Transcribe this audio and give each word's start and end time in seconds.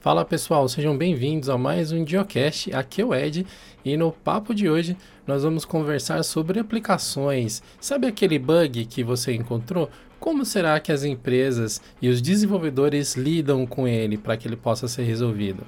Fala 0.00 0.24
pessoal, 0.24 0.68
sejam 0.68 0.96
bem-vindos 0.96 1.48
a 1.48 1.58
mais 1.58 1.90
um 1.90 2.06
Geocast. 2.06 2.72
Aqui 2.72 3.02
é 3.02 3.04
o 3.04 3.12
Ed 3.12 3.44
e 3.84 3.96
no 3.96 4.12
papo 4.12 4.54
de 4.54 4.70
hoje 4.70 4.96
nós 5.26 5.42
vamos 5.42 5.64
conversar 5.64 6.22
sobre 6.22 6.60
aplicações. 6.60 7.64
Sabe 7.80 8.06
aquele 8.06 8.38
bug 8.38 8.84
que 8.84 9.02
você 9.02 9.32
encontrou? 9.32 9.90
Como 10.20 10.44
será 10.44 10.78
que 10.78 10.92
as 10.92 11.02
empresas 11.02 11.82
e 12.00 12.08
os 12.08 12.22
desenvolvedores 12.22 13.16
lidam 13.16 13.66
com 13.66 13.88
ele 13.88 14.16
para 14.16 14.36
que 14.36 14.46
ele 14.46 14.56
possa 14.56 14.86
ser 14.86 15.02
resolvido? 15.02 15.66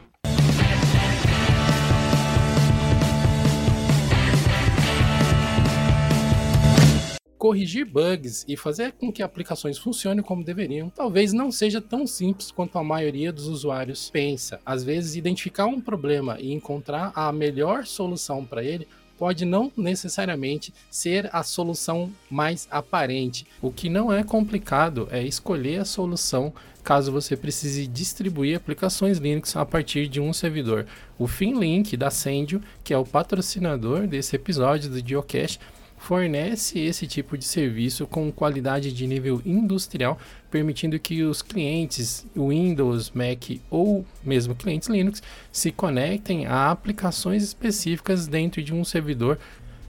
Corrigir 7.50 7.84
bugs 7.84 8.44
e 8.46 8.56
fazer 8.56 8.92
com 8.92 9.10
que 9.10 9.24
aplicações 9.24 9.76
funcionem 9.76 10.22
como 10.22 10.44
deveriam, 10.44 10.88
talvez 10.88 11.32
não 11.32 11.50
seja 11.50 11.80
tão 11.80 12.06
simples 12.06 12.52
quanto 12.52 12.78
a 12.78 12.84
maioria 12.84 13.32
dos 13.32 13.48
usuários 13.48 14.08
pensa. 14.08 14.60
Às 14.64 14.84
vezes, 14.84 15.16
identificar 15.16 15.66
um 15.66 15.80
problema 15.80 16.36
e 16.38 16.52
encontrar 16.52 17.10
a 17.12 17.32
melhor 17.32 17.86
solução 17.86 18.44
para 18.44 18.62
ele 18.62 18.86
pode 19.18 19.44
não 19.44 19.70
necessariamente 19.76 20.72
ser 20.88 21.28
a 21.32 21.42
solução 21.42 22.12
mais 22.30 22.68
aparente. 22.70 23.44
O 23.60 23.72
que 23.72 23.88
não 23.88 24.12
é 24.12 24.22
complicado 24.22 25.08
é 25.10 25.20
escolher 25.20 25.80
a 25.80 25.84
solução 25.84 26.52
caso 26.84 27.10
você 27.10 27.36
precise 27.36 27.84
distribuir 27.88 28.56
aplicações 28.56 29.18
Linux 29.18 29.56
a 29.56 29.66
partir 29.66 30.06
de 30.06 30.20
um 30.20 30.32
servidor. 30.32 30.86
O 31.18 31.26
FinLink 31.26 31.96
da 31.96 32.10
Sendio, 32.10 32.62
que 32.84 32.94
é 32.94 32.96
o 32.96 33.04
patrocinador 33.04 34.06
desse 34.06 34.36
episódio 34.36 34.88
do 34.88 35.06
Geocache, 35.06 35.58
fornece 36.00 36.78
esse 36.78 37.06
tipo 37.06 37.36
de 37.36 37.44
serviço 37.44 38.06
com 38.06 38.32
qualidade 38.32 38.90
de 38.90 39.06
nível 39.06 39.40
industrial, 39.44 40.18
permitindo 40.50 40.98
que 40.98 41.22
os 41.22 41.42
clientes 41.42 42.26
Windows, 42.34 43.10
Mac 43.10 43.60
ou 43.68 44.04
mesmo 44.24 44.54
clientes 44.54 44.88
Linux 44.88 45.22
se 45.52 45.70
conectem 45.70 46.46
a 46.46 46.70
aplicações 46.70 47.42
específicas 47.42 48.26
dentro 48.26 48.62
de 48.62 48.74
um 48.74 48.82
servidor. 48.82 49.38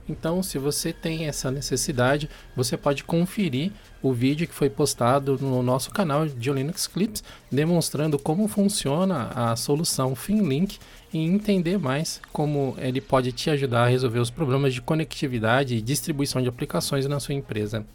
Então, 0.08 0.42
se 0.42 0.58
você 0.58 0.92
tem 0.92 1.26
essa 1.26 1.50
necessidade, 1.50 2.28
você 2.56 2.76
pode 2.76 3.04
conferir 3.04 3.70
o 4.02 4.12
vídeo 4.12 4.48
que 4.48 4.54
foi 4.54 4.68
postado 4.68 5.38
no 5.40 5.62
nosso 5.62 5.90
canal 5.90 6.26
de 6.26 6.52
Linux 6.52 6.86
Clips, 6.86 7.22
demonstrando 7.50 8.18
como 8.18 8.48
funciona 8.48 9.28
a 9.28 9.54
solução 9.54 10.14
FinLink 10.14 10.78
e 11.12 11.18
entender 11.18 11.78
mais 11.78 12.20
como 12.32 12.74
ele 12.78 13.00
pode 13.00 13.30
te 13.32 13.48
ajudar 13.50 13.84
a 13.84 13.88
resolver 13.88 14.18
os 14.18 14.30
problemas 14.30 14.74
de 14.74 14.82
conectividade 14.82 15.76
e 15.76 15.82
distribuição 15.82 16.42
de 16.42 16.48
aplicações 16.48 17.06
na 17.06 17.20
sua 17.20 17.34
empresa. 17.34 17.86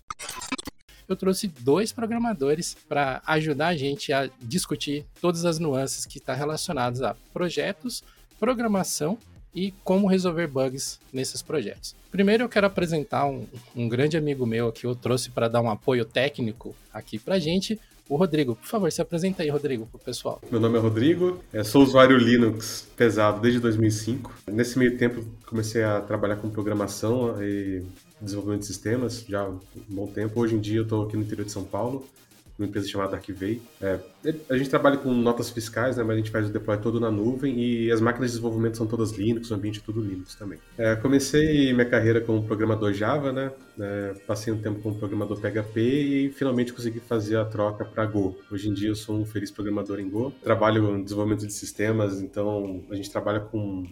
Eu 1.08 1.16
trouxe 1.16 1.48
dois 1.48 1.94
programadores 1.94 2.76
para 2.88 3.22
ajudar 3.26 3.68
a 3.68 3.78
gente 3.78 4.12
a 4.12 4.30
discutir 4.42 5.06
todas 5.22 5.46
as 5.46 5.58
nuances 5.58 6.06
que 6.06 6.18
estão 6.18 6.36
tá 6.36 6.40
relacionadas 6.40 7.02
a 7.02 7.16
projetos, 7.34 8.04
programação 8.40 9.18
e 9.58 9.74
como 9.84 10.06
resolver 10.06 10.46
bugs 10.46 11.00
nesses 11.12 11.42
projetos. 11.42 11.96
Primeiro 12.12 12.44
eu 12.44 12.50
quero 12.50 12.68
apresentar 12.68 13.26
um, 13.26 13.48
um 13.76 13.90
grande 13.90 14.16
amigo 14.16 14.46
meu 14.46 14.72
que 14.72 14.86
eu 14.86 14.94
trouxe 14.94 15.32
para 15.32 15.48
dar 15.48 15.62
um 15.62 15.70
apoio 15.70 16.06
técnico 16.06 16.76
aqui 16.94 17.18
para 17.18 17.40
gente, 17.40 17.80
o 18.08 18.16
Rodrigo. 18.16 18.56
Por 18.56 18.68
favor, 18.68 18.92
se 18.92 19.02
apresenta 19.02 19.42
aí, 19.42 19.50
Rodrigo, 19.50 19.88
para 19.88 19.98
o 19.98 20.00
pessoal. 20.00 20.40
Meu 20.52 20.60
nome 20.60 20.78
é 20.78 20.80
Rodrigo, 20.80 21.44
sou 21.66 21.82
usuário 21.82 22.16
Linux 22.18 22.88
pesado 22.96 23.42
desde 23.42 23.60
2005. 23.60 24.32
Nesse 24.46 24.78
meio 24.78 24.96
tempo, 24.96 25.26
comecei 25.48 25.84
a 25.84 26.02
trabalhar 26.02 26.36
com 26.36 26.52
programação 26.52 27.42
e 27.42 27.84
desenvolvimento 28.22 28.62
de 28.62 28.68
sistemas 28.68 29.26
já 29.28 29.42
há 29.42 29.50
um 29.50 29.60
bom 29.90 30.06
tempo. 30.06 30.40
Hoje 30.40 30.54
em 30.54 30.60
dia, 30.60 30.78
eu 30.78 30.84
estou 30.84 31.04
aqui 31.08 31.18
no 31.18 31.24
interior 31.24 31.46
de 31.46 31.52
São 31.52 31.64
Paulo, 31.64 32.08
numa 32.60 32.70
empresa 32.70 32.88
chamada 32.88 33.16
Archivei. 33.16 33.60
É, 33.82 34.00
a 34.50 34.58
gente 34.58 34.70
trabalha 34.70 34.98
com 34.98 35.14
notas 35.14 35.50
fiscais, 35.50 35.98
né, 35.98 36.04
mas 36.04 36.16
a 36.16 36.18
gente 36.18 36.32
faz 36.32 36.48
o 36.48 36.52
deploy 36.52 36.78
todo 36.78 37.00
na 37.00 37.12
nuvem 37.12 37.60
e 37.60 37.92
as 37.92 38.02
máquinas 38.02 38.32
de 38.32 38.38
desenvolvimento 38.38 38.78
são 38.78 38.88
todas 38.88 39.12
Linux, 39.12 39.52
o 39.52 39.56
ambiente 39.56 39.80
é 39.80 39.82
tudo 39.84 40.02
Linux 40.02 40.36
também. 40.36 40.60
É, 40.78 40.96
comecei 40.96 41.74
minha 41.74 41.86
carreira 41.86 42.22
como 42.22 42.44
programador 42.44 42.94
Java, 42.94 43.32
né, 43.32 43.52
é, 43.80 44.14
passei 44.26 44.52
um 44.52 44.58
tempo 44.58 44.80
como 44.82 44.96
programador 44.96 45.40
PHP 45.40 45.80
e 45.80 46.32
finalmente 46.32 46.74
consegui 46.74 47.00
fazer 47.00 47.38
a 47.38 47.46
troca 47.46 47.86
para 47.86 48.06
Go. 48.06 48.38
Hoje 48.52 48.70
em 48.70 48.74
dia 48.74 48.90
eu 48.90 48.96
sou 48.96 49.20
um 49.20 49.26
feliz 49.26 49.52
programador 49.52 50.00
em 50.00 50.10
Go. 50.10 50.32
Trabalho 50.44 50.98
no 50.98 51.04
desenvolvimento 51.04 51.46
de 51.46 51.54
sistemas, 51.54 52.22
então 52.22 52.84
a 52.90 52.96
gente 52.96 53.12
trabalha 53.12 53.40
com 53.40 53.84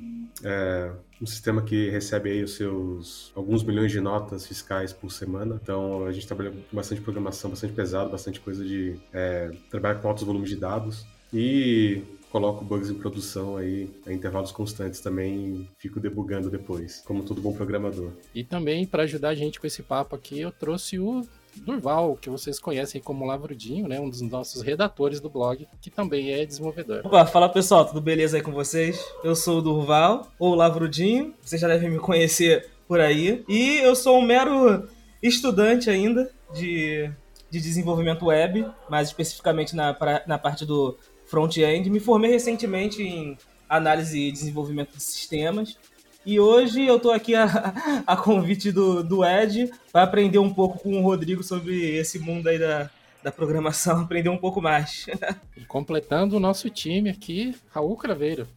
é, 0.44 0.92
um 1.22 1.26
sistema 1.26 1.62
que 1.62 1.90
recebe 1.90 2.30
aí 2.30 2.44
os 2.44 2.56
seus 2.56 3.32
alguns 3.36 3.64
milhões 3.64 3.92
de 3.92 4.02
notas 4.02 4.46
fiscais 4.46 4.92
por 4.92 5.12
semana. 5.12 5.60
Então 5.62 6.06
a 6.06 6.12
gente 6.12 6.28
trabalha 6.28 6.52
com 6.52 6.76
bastante 6.76 7.02
programação, 7.02 7.50
bastante 7.50 7.74
pesado, 7.74 8.10
bastante 8.10 8.40
coisa 8.40 8.64
de 8.64 8.96
é, 9.14 9.52
trabalhar 9.70 9.96
com 9.96 10.08
altos 10.08 10.24
volumes 10.26 10.50
de 10.50 10.56
dados 10.56 11.06
e 11.34 12.02
coloco 12.32 12.66
bugs 12.66 12.90
em 12.90 12.96
produção 12.96 13.56
aí 13.56 13.90
a 14.06 14.12
intervalos 14.12 14.52
constantes 14.52 15.00
também 15.00 15.70
fico 15.78 16.02
debugando 16.02 16.50
depois, 16.50 17.02
como 17.06 17.24
todo 17.24 17.40
bom 17.40 17.54
programador. 17.54 18.12
E 18.34 18.44
também 18.44 18.86
para 18.86 19.04
ajudar 19.04 19.30
a 19.30 19.36
gente 19.36 19.60
com 19.60 19.66
esse 19.66 19.82
papo 19.82 20.16
aqui, 20.16 20.42
eu 20.42 20.52
trouxe 20.52 21.00
o 21.00 21.26
Durval, 21.56 22.18
que 22.18 22.30
vocês 22.30 22.60
conhecem 22.60 23.02
como 23.02 23.26
Lavrudinho, 23.26 23.88
né? 23.88 24.00
Um 24.00 24.10
dos 24.10 24.22
nossos 24.22 24.62
redatores 24.62 25.22
do 25.22 25.30
blog, 25.30 25.66
que 25.82 25.90
também 25.90 26.34
é 26.34 26.46
desenvolvedor. 26.46 27.02
Opa, 27.06 27.26
fala 27.26 27.48
pessoal, 27.48 27.86
tudo 27.86 28.02
beleza 28.02 28.36
aí 28.36 28.44
com 28.44 28.52
vocês? 28.52 29.02
Eu 29.24 29.36
sou 29.36 29.60
o 29.60 29.62
Durval, 29.62 30.30
ou 30.38 30.54
Lavrudinho, 30.56 31.34
vocês 31.42 31.62
já 31.62 31.68
devem 31.68 31.90
me 31.90 32.00
conhecer 32.00 32.70
por 32.88 33.00
aí. 33.00 33.44
E 33.48 33.78
eu 33.78 33.96
sou 33.96 34.18
um 34.18 34.26
mero 34.26 34.88
estudante 35.24 35.90
ainda 35.90 36.30
de, 36.54 37.10
de 37.50 37.60
desenvolvimento 37.60 38.26
web, 38.26 38.66
mais 38.90 39.08
especificamente 39.08 39.76
na, 39.76 39.94
pra, 39.94 40.24
na 40.26 40.38
parte 40.38 40.66
do 40.66 40.98
front-end. 41.26 41.90
Me 41.90 42.00
formei 42.00 42.32
recentemente 42.32 43.02
em 43.02 43.38
análise 43.70 44.20
e 44.20 44.32
desenvolvimento 44.32 44.96
de 44.96 45.04
sistemas. 45.04 45.78
E 46.26 46.40
hoje 46.40 46.86
eu 46.86 46.98
estou 46.98 47.12
aqui 47.12 47.36
a, 47.36 47.46
a 48.06 48.18
convite 48.18 48.72
do, 48.72 49.04
do 49.04 49.24
Ed 49.24 49.72
para 49.92 50.04
aprender 50.04 50.40
um 50.40 50.54
pouco 50.54 50.80
com 50.80 51.00
o 51.00 51.04
Rodrigo 51.04 51.44
sobre 51.44 51.96
esse 51.96 52.18
mundo 52.18 52.48
aí 52.48 52.58
da, 52.58 52.90
da 53.24 53.32
programação, 53.32 54.02
aprender 54.02 54.30
um 54.30 54.38
pouco 54.38 54.62
mais. 54.62 55.06
completando 55.68 56.38
o 56.38 56.40
nosso 56.40 56.70
time 56.70 57.10
aqui, 57.10 57.56
Raul 57.70 57.96
Craveiro. 57.96 58.48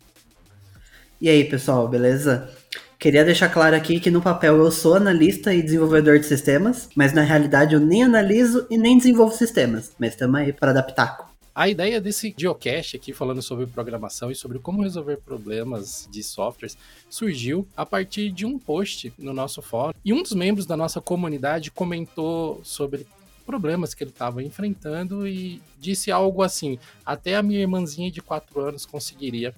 E 1.20 1.28
aí, 1.28 1.44
pessoal, 1.44 1.88
beleza? 1.88 2.48
Queria 2.98 3.24
deixar 3.24 3.48
claro 3.48 3.76
aqui 3.76 4.00
que 4.00 4.10
no 4.10 4.20
papel 4.20 4.56
eu 4.56 4.72
sou 4.72 4.96
analista 4.96 5.54
e 5.54 5.62
desenvolvedor 5.62 6.18
de 6.18 6.26
sistemas, 6.26 6.88
mas 6.96 7.12
na 7.12 7.22
realidade 7.22 7.72
eu 7.72 7.78
nem 7.78 8.02
analiso 8.02 8.66
e 8.68 8.76
nem 8.76 8.98
desenvolvo 8.98 9.32
sistemas, 9.36 9.92
mas 9.96 10.14
estamos 10.14 10.40
aí 10.40 10.52
para 10.52 10.72
adaptar. 10.72 11.30
A 11.54 11.68
ideia 11.68 12.00
desse 12.00 12.34
geocache 12.36 12.96
aqui, 12.96 13.12
falando 13.12 13.40
sobre 13.40 13.66
programação 13.66 14.32
e 14.32 14.34
sobre 14.34 14.58
como 14.58 14.82
resolver 14.82 15.18
problemas 15.18 16.08
de 16.10 16.24
softwares, 16.24 16.76
surgiu 17.08 17.64
a 17.76 17.86
partir 17.86 18.32
de 18.32 18.44
um 18.44 18.58
post 18.58 19.12
no 19.16 19.32
nosso 19.32 19.62
fórum. 19.62 19.94
E 20.04 20.12
um 20.12 20.20
dos 20.20 20.32
membros 20.32 20.66
da 20.66 20.76
nossa 20.76 21.00
comunidade 21.00 21.70
comentou 21.70 22.60
sobre 22.64 23.06
problemas 23.46 23.94
que 23.94 24.02
ele 24.02 24.10
estava 24.10 24.42
enfrentando 24.42 25.24
e 25.24 25.62
disse 25.78 26.10
algo 26.10 26.42
assim: 26.42 26.80
até 27.06 27.36
a 27.36 27.44
minha 27.44 27.60
irmãzinha 27.60 28.10
de 28.10 28.20
4 28.20 28.60
anos 28.60 28.84
conseguiria 28.84 29.54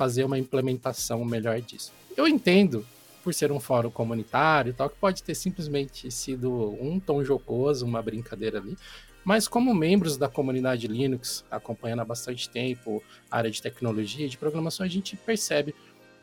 fazer 0.00 0.24
uma 0.24 0.38
implementação 0.38 1.22
melhor 1.26 1.60
disso. 1.60 1.92
Eu 2.16 2.26
entendo 2.26 2.86
por 3.22 3.34
ser 3.34 3.52
um 3.52 3.60
fórum 3.60 3.90
comunitário 3.90 4.70
e 4.70 4.72
tal, 4.72 4.88
que 4.88 4.96
pode 4.96 5.22
ter 5.22 5.34
simplesmente 5.34 6.10
sido 6.10 6.50
um 6.80 6.98
tom 6.98 7.22
jocoso, 7.22 7.84
uma 7.84 8.00
brincadeira 8.00 8.56
ali, 8.56 8.78
mas 9.22 9.46
como 9.46 9.74
membros 9.74 10.16
da 10.16 10.26
comunidade 10.26 10.88
Linux, 10.88 11.44
acompanhando 11.50 12.00
há 12.00 12.04
bastante 12.06 12.48
tempo 12.48 13.02
a 13.30 13.36
área 13.36 13.50
de 13.50 13.60
tecnologia 13.60 14.24
e 14.24 14.28
de 14.30 14.38
programação, 14.38 14.86
a 14.86 14.88
gente 14.88 15.16
percebe 15.16 15.74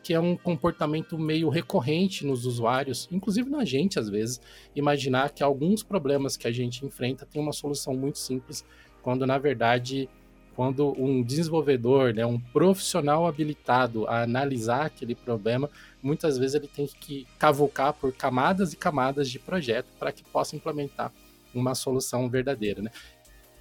que 0.02 0.12
é 0.12 0.18
um 0.18 0.36
comportamento 0.36 1.16
meio 1.16 1.48
recorrente 1.48 2.26
nos 2.26 2.46
usuários, 2.46 3.08
inclusive 3.12 3.48
na 3.48 3.64
gente 3.64 3.96
às 3.96 4.10
vezes, 4.10 4.40
imaginar 4.74 5.30
que 5.30 5.44
alguns 5.44 5.84
problemas 5.84 6.36
que 6.36 6.48
a 6.48 6.52
gente 6.52 6.84
enfrenta 6.84 7.24
tem 7.24 7.40
uma 7.40 7.52
solução 7.52 7.94
muito 7.94 8.18
simples, 8.18 8.64
quando 9.02 9.24
na 9.24 9.38
verdade, 9.38 10.08
quando 10.58 10.92
um 11.00 11.22
desenvolvedor, 11.22 12.12
né, 12.12 12.26
um 12.26 12.40
profissional 12.40 13.28
habilitado 13.28 14.08
a 14.08 14.22
analisar 14.22 14.86
aquele 14.86 15.14
problema, 15.14 15.70
muitas 16.02 16.36
vezes 16.36 16.56
ele 16.56 16.66
tem 16.66 16.84
que 16.84 17.28
cavucar 17.38 17.92
por 17.92 18.12
camadas 18.12 18.72
e 18.72 18.76
camadas 18.76 19.30
de 19.30 19.38
projeto 19.38 19.86
para 20.00 20.10
que 20.10 20.24
possa 20.24 20.56
implementar 20.56 21.12
uma 21.54 21.76
solução 21.76 22.28
verdadeira, 22.28 22.82
né? 22.82 22.90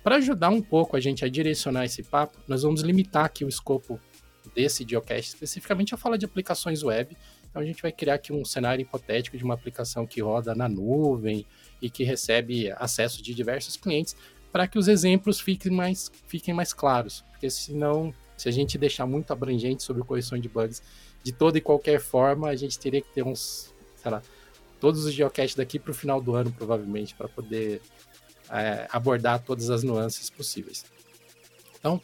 Para 0.04 0.16
ajudar 0.16 0.50
um 0.50 0.60
pouco 0.60 0.98
a 0.98 1.00
gente 1.00 1.24
a 1.24 1.30
direcionar 1.30 1.86
esse 1.86 2.02
papo, 2.02 2.40
nós 2.48 2.64
vamos 2.64 2.82
limitar 2.82 3.26
aqui 3.26 3.46
o 3.46 3.48
escopo 3.48 4.00
desse 4.56 4.84
geocache 4.84 5.28
especificamente 5.28 5.94
a 5.94 5.98
falar 5.98 6.18
de 6.18 6.26
aplicações 6.26 6.82
web. 6.82 7.16
Então 7.48 7.62
a 7.62 7.66
gente 7.66 7.80
vai 7.80 7.92
criar 7.92 8.16
aqui 8.16 8.34
um 8.34 8.44
cenário 8.44 8.82
hipotético 8.82 9.38
de 9.38 9.44
uma 9.44 9.54
aplicação 9.54 10.08
que 10.08 10.20
roda 10.20 10.56
na 10.56 10.68
nuvem 10.68 11.46
e 11.80 11.92
que 11.92 12.04
recebe 12.04 12.72
acesso 12.72 13.22
de 13.22 13.36
diversos 13.36 13.78
clientes 13.78 14.16
para 14.52 14.68
que 14.68 14.78
os 14.78 14.88
exemplos 14.88 15.40
fiquem 15.40 15.72
mais, 15.72 16.12
fiquem 16.28 16.54
mais 16.54 16.74
claros. 16.74 17.24
Porque 17.32 17.50
senão, 17.50 18.14
se 18.36 18.48
a 18.50 18.52
gente 18.52 18.78
deixar 18.78 19.06
muito 19.06 19.32
abrangente 19.32 19.84
sobre 19.84 20.04
correção 20.04 20.38
de 20.38 20.50
bugs 20.50 20.82
de 21.24 21.32
toda 21.32 21.58
e 21.58 21.62
qualquer 21.62 22.00
forma, 22.00 22.50
a 22.50 22.56
gente 22.56 22.80
teria 22.80 23.02
que 23.02 23.10
ter 23.10 23.24
uns, 23.24 23.74
sei 24.02 24.12
lá, 24.12 24.22
todos 24.80 25.06
os 25.06 25.14
geocaches 25.14 25.56
daqui 25.56 25.80
para 25.80 25.92
o 25.92 25.94
final 25.94 26.22
do 26.22 26.36
ano, 26.36 26.52
provavelmente, 26.52 27.14
para 27.16 27.28
poder 27.28 27.82
é, 28.50 28.88
abordar 28.92 29.44
todas 29.44 29.70
as 29.70 29.84
nuances 29.84 30.30
possíveis. 30.30 30.86
Então, 31.80 32.02